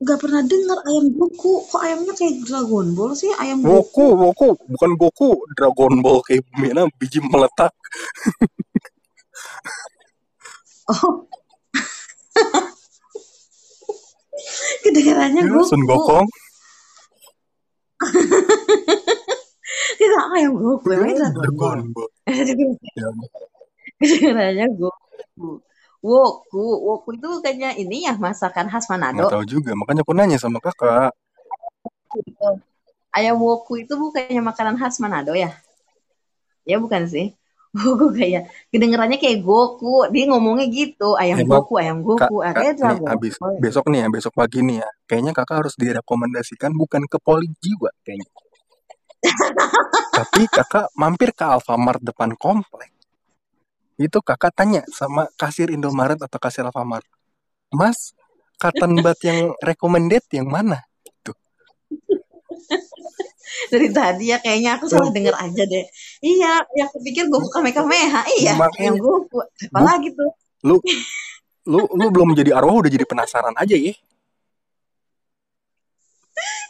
[0.00, 1.66] Gak pernah dengar ayam buku.
[1.70, 3.30] Kok ayamnya kayak Dragon Ball sih?
[3.36, 4.54] Ayam Woku, buku.
[4.54, 7.74] Woku, bukan Goku, Dragon Ball kayak mana biji meletak.
[10.90, 11.22] Oh,
[14.84, 16.00] kedengarannya Ya, Sun Goku.
[16.08, 16.26] Gokong.
[20.00, 20.78] Dragon Ball?
[20.84, 22.08] Dragon Ball.
[22.96, 23.08] Ya,
[24.00, 25.60] Kedengarannya Goku.
[26.00, 26.64] Woku.
[26.88, 29.28] Woku itu kayaknya ini ya masakan khas nggak Manado.
[29.28, 29.76] tahu juga.
[29.76, 31.12] Makanya aku nanya sama kakak.
[33.12, 35.52] Ayam woku itu bukannya makanan khas Manado ya?
[36.64, 37.36] Ya bukan sih.
[37.70, 40.10] Woku kayak kedengarannya kayak Goku.
[40.10, 41.14] Dia ngomongnya gitu.
[41.14, 42.36] Ayam Emang Goku, ayam kak, Goku.
[42.42, 44.88] kak Kayak nih abis besok nih ya, besok pagi nih ya.
[45.06, 48.30] Kayaknya kakak harus direkomendasikan bukan ke poli jiwa kayaknya.
[50.18, 52.90] Tapi kakak mampir ke Alfamart depan komplek.
[54.00, 57.06] Itu kakak tanya sama kasir Indomaret atau kasir Alfamart.
[57.70, 58.16] Mas,
[58.58, 60.82] cotton bud yang recommended yang mana?
[61.22, 61.38] Tuh.
[63.70, 65.84] Dari tadi ya kayaknya aku salah denger aja deh.
[66.18, 68.26] Iya, yang kepikir Goku Kamehameha.
[68.26, 69.30] Iya, ayam Makanya Goku.
[69.30, 69.38] bu,
[69.70, 70.30] Apalagi tuh.
[70.66, 70.76] lu
[71.64, 73.94] lu lu belum jadi arwah udah jadi penasaran aja ya.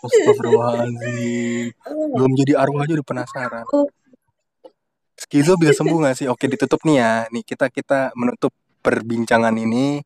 [0.01, 1.73] Astagfirullahaladzim.
[2.17, 3.65] Belum jadi arwah aja udah penasaran.
[5.21, 6.27] Skizo bisa sembuh gak sih?
[6.33, 7.13] Oke ditutup nih ya.
[7.29, 10.01] Nih kita kita menutup perbincangan ini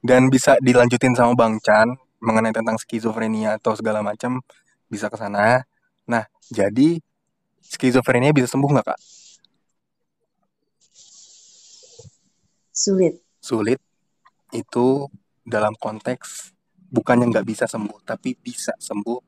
[0.00, 1.84] dan bisa dilanjutin sama Bang Chan
[2.24, 4.40] mengenai tentang skizofrenia atau segala macam
[4.88, 5.68] bisa ke sana.
[6.04, 7.00] Nah, jadi
[7.64, 9.00] skizofrenia bisa sembuh nggak kak?
[12.74, 13.14] Sulit.
[13.40, 13.80] Sulit
[14.52, 15.08] itu
[15.44, 16.52] dalam konteks
[16.92, 19.20] bukannya nggak bisa sembuh, tapi bisa sembuh.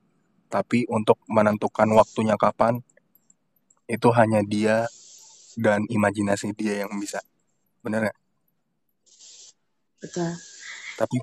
[0.47, 2.79] Tapi untuk menentukan waktunya kapan
[3.91, 4.87] itu hanya dia
[5.59, 7.19] dan imajinasi dia yang bisa.
[7.81, 8.19] Bener nggak?
[10.05, 10.33] Betul.
[11.01, 11.17] Tapi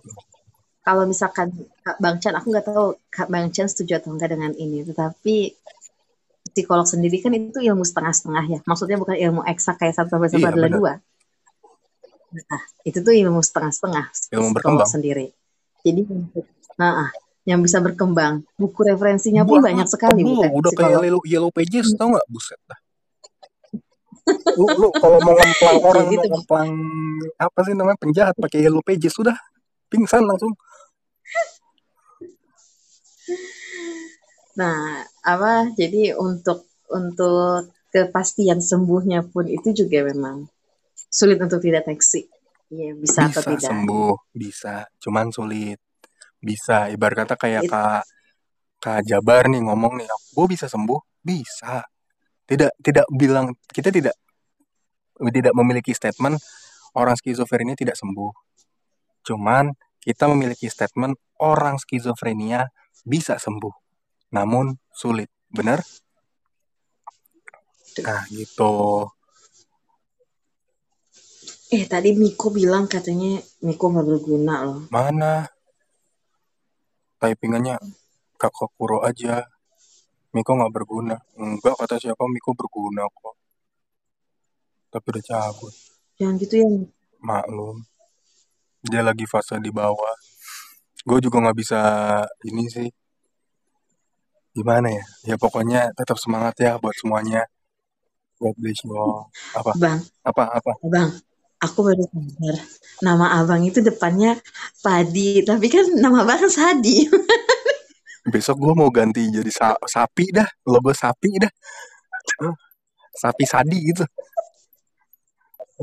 [0.84, 1.48] Kalau misalkan
[1.80, 4.84] Kak Bang Chan, aku nggak tahu Kak Bang Chan setuju atau enggak dengan ini.
[4.84, 5.36] Tetapi
[6.52, 8.60] psikolog sendiri kan itu ilmu setengah-setengah ya.
[8.68, 10.80] Maksudnya bukan ilmu eksak kayak satu tambah satu Iya, adalah benar.
[10.80, 10.94] dua.
[12.34, 14.90] Nah, itu tuh ilmu setengah-setengah Ilmu psikolog berkembang.
[14.92, 15.28] sendiri.
[15.88, 16.02] Jadi
[16.76, 17.12] nah, ah,
[17.48, 18.44] yang bisa berkembang.
[18.60, 21.04] Buku referensinya pun banyak sekali tebel, bukan udah kayak psikolog.
[21.08, 22.80] yellow, yellow pages tau nggak buset dah
[24.56, 26.70] lu lu kalau mau ngemplang orang tuh ngemplang
[27.36, 29.36] apa sih namanya penjahat pakai yellow pages sudah
[29.94, 30.58] pingsan langsung
[34.54, 35.74] Nah, apa?
[35.74, 40.46] Jadi untuk untuk kepastian sembuhnya pun itu juga memang
[41.10, 42.30] sulit untuk dideteksi.
[42.74, 43.70] Iya, bisa atau bisa tidak.
[43.70, 45.78] sembuh bisa cuman sulit
[46.42, 48.02] bisa ibarat kata kayak It- kak
[48.82, 51.86] kak Jabar nih ngomong nih gue bisa sembuh bisa
[52.50, 54.18] tidak tidak bilang kita tidak
[55.22, 56.42] tidak memiliki statement
[56.98, 58.53] orang skizofrenia tidak sembuh
[59.24, 59.72] cuman
[60.04, 62.68] kita memiliki statement orang skizofrenia
[63.08, 63.72] bisa sembuh
[64.36, 65.32] namun sulit.
[65.54, 65.80] Benar
[68.02, 69.06] nah gitu.
[71.74, 74.86] Eh, tadi Miko bilang katanya Miko nggak berguna loh.
[74.90, 75.46] mana?
[77.22, 77.78] Typingannya
[78.38, 79.46] kakak kuro aja.
[80.34, 81.18] Miko nggak berguna.
[81.38, 83.38] Enggak kata siapa Miko berguna kok.
[84.90, 85.74] Tapi udah cabut.
[86.18, 86.70] Jangan gitu ya.
[87.24, 87.82] maklum
[88.84, 90.16] dia lagi fase di bawah.
[91.08, 91.80] Gue juga nggak bisa
[92.48, 92.88] ini sih.
[94.54, 95.04] Gimana ya?
[95.34, 97.48] Ya pokoknya tetap semangat ya buat semuanya.
[98.38, 99.32] God bless you all.
[99.56, 99.72] apa?
[99.80, 100.44] Bang, apa?
[100.52, 100.72] Apa?
[100.84, 101.10] Bang,
[101.64, 102.58] aku baru sadar.
[103.00, 104.36] Nama abang itu depannya
[104.84, 107.08] Padi, tapi kan nama abang Sadi.
[108.34, 110.48] besok gue mau ganti jadi sa- sapi dah.
[110.68, 111.52] Logo sapi dah.
[113.14, 114.04] Sapi sadi gitu.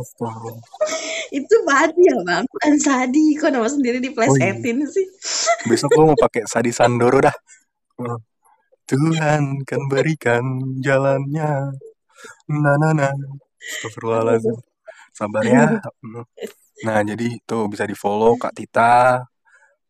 [1.39, 3.39] itu Padi ya bang, bukan Sadi.
[3.39, 4.55] Kok nama sendiri oh iya.
[4.89, 5.06] sih?
[5.68, 7.36] besok gue mau pakai sadi sandoro dah.
[8.01, 8.18] Eh,
[8.89, 10.44] Tuhan kan berikan
[10.82, 11.77] jalannya.
[12.51, 13.12] Nah nah nah
[13.60, 14.56] Astagfirullahaladzim.
[15.14, 15.66] Sabar ya.
[16.81, 19.20] Nah jadi tuh bisa di follow Kak Tita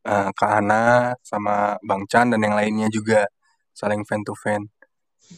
[0.03, 3.24] eh, Kak Ana sama Bang Chan dan yang lainnya juga.
[3.70, 4.66] Saling fan to fan.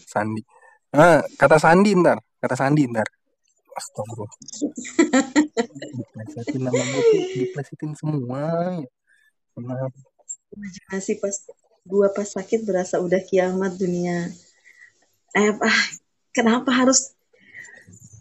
[0.08, 0.40] Sandi.
[0.96, 2.18] Ah kata Sandi ntar.
[2.40, 3.04] Kata Sandi ntar
[3.72, 4.32] Astagfirullah
[5.98, 8.76] diplesetin nama gue tuh diplesetin semua
[9.52, 9.98] Kenapa?
[10.52, 11.36] Imajinasi pas
[11.84, 14.32] gua pas sakit berasa udah kiamat dunia.
[15.32, 15.80] Eh, ah,
[16.32, 17.12] kenapa harus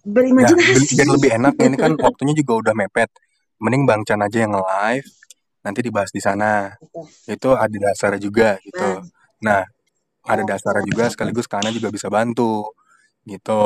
[0.02, 0.98] Ya, berimajinasi?
[0.98, 3.10] biar lebih enak ya, ini kan waktunya juga udah mepet.
[3.62, 5.06] Mending Bang Chan aja yang live,
[5.62, 6.74] nanti dibahas di sana.
[7.30, 9.06] Itu ada dasar juga gitu.
[9.46, 9.62] Nah,
[10.26, 12.74] ada dasar juga sekaligus Kana juga bisa bantu.
[13.22, 13.62] Gitu.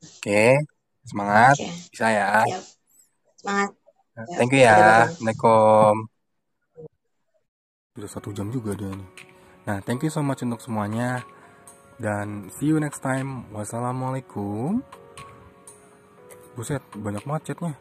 [0.00, 0.64] Oke,
[1.04, 1.56] semangat.
[1.60, 2.28] oke, Bisa ya.
[2.48, 2.64] siap.
[3.36, 3.70] Semangat.
[4.16, 4.76] Ya, Thank you ya.
[5.12, 5.94] Assalamualaikum.
[7.96, 9.10] Sudah satu jam juga dia nih.
[9.68, 11.20] Nah, thank you so much untuk semuanya.
[12.00, 13.44] Dan see you next time.
[13.52, 14.80] Wassalamualaikum.
[16.56, 17.76] Buset, banyak macetnya.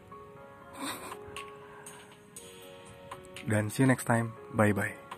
[3.51, 4.35] Dan see you next time.
[4.59, 5.08] Bye-bye.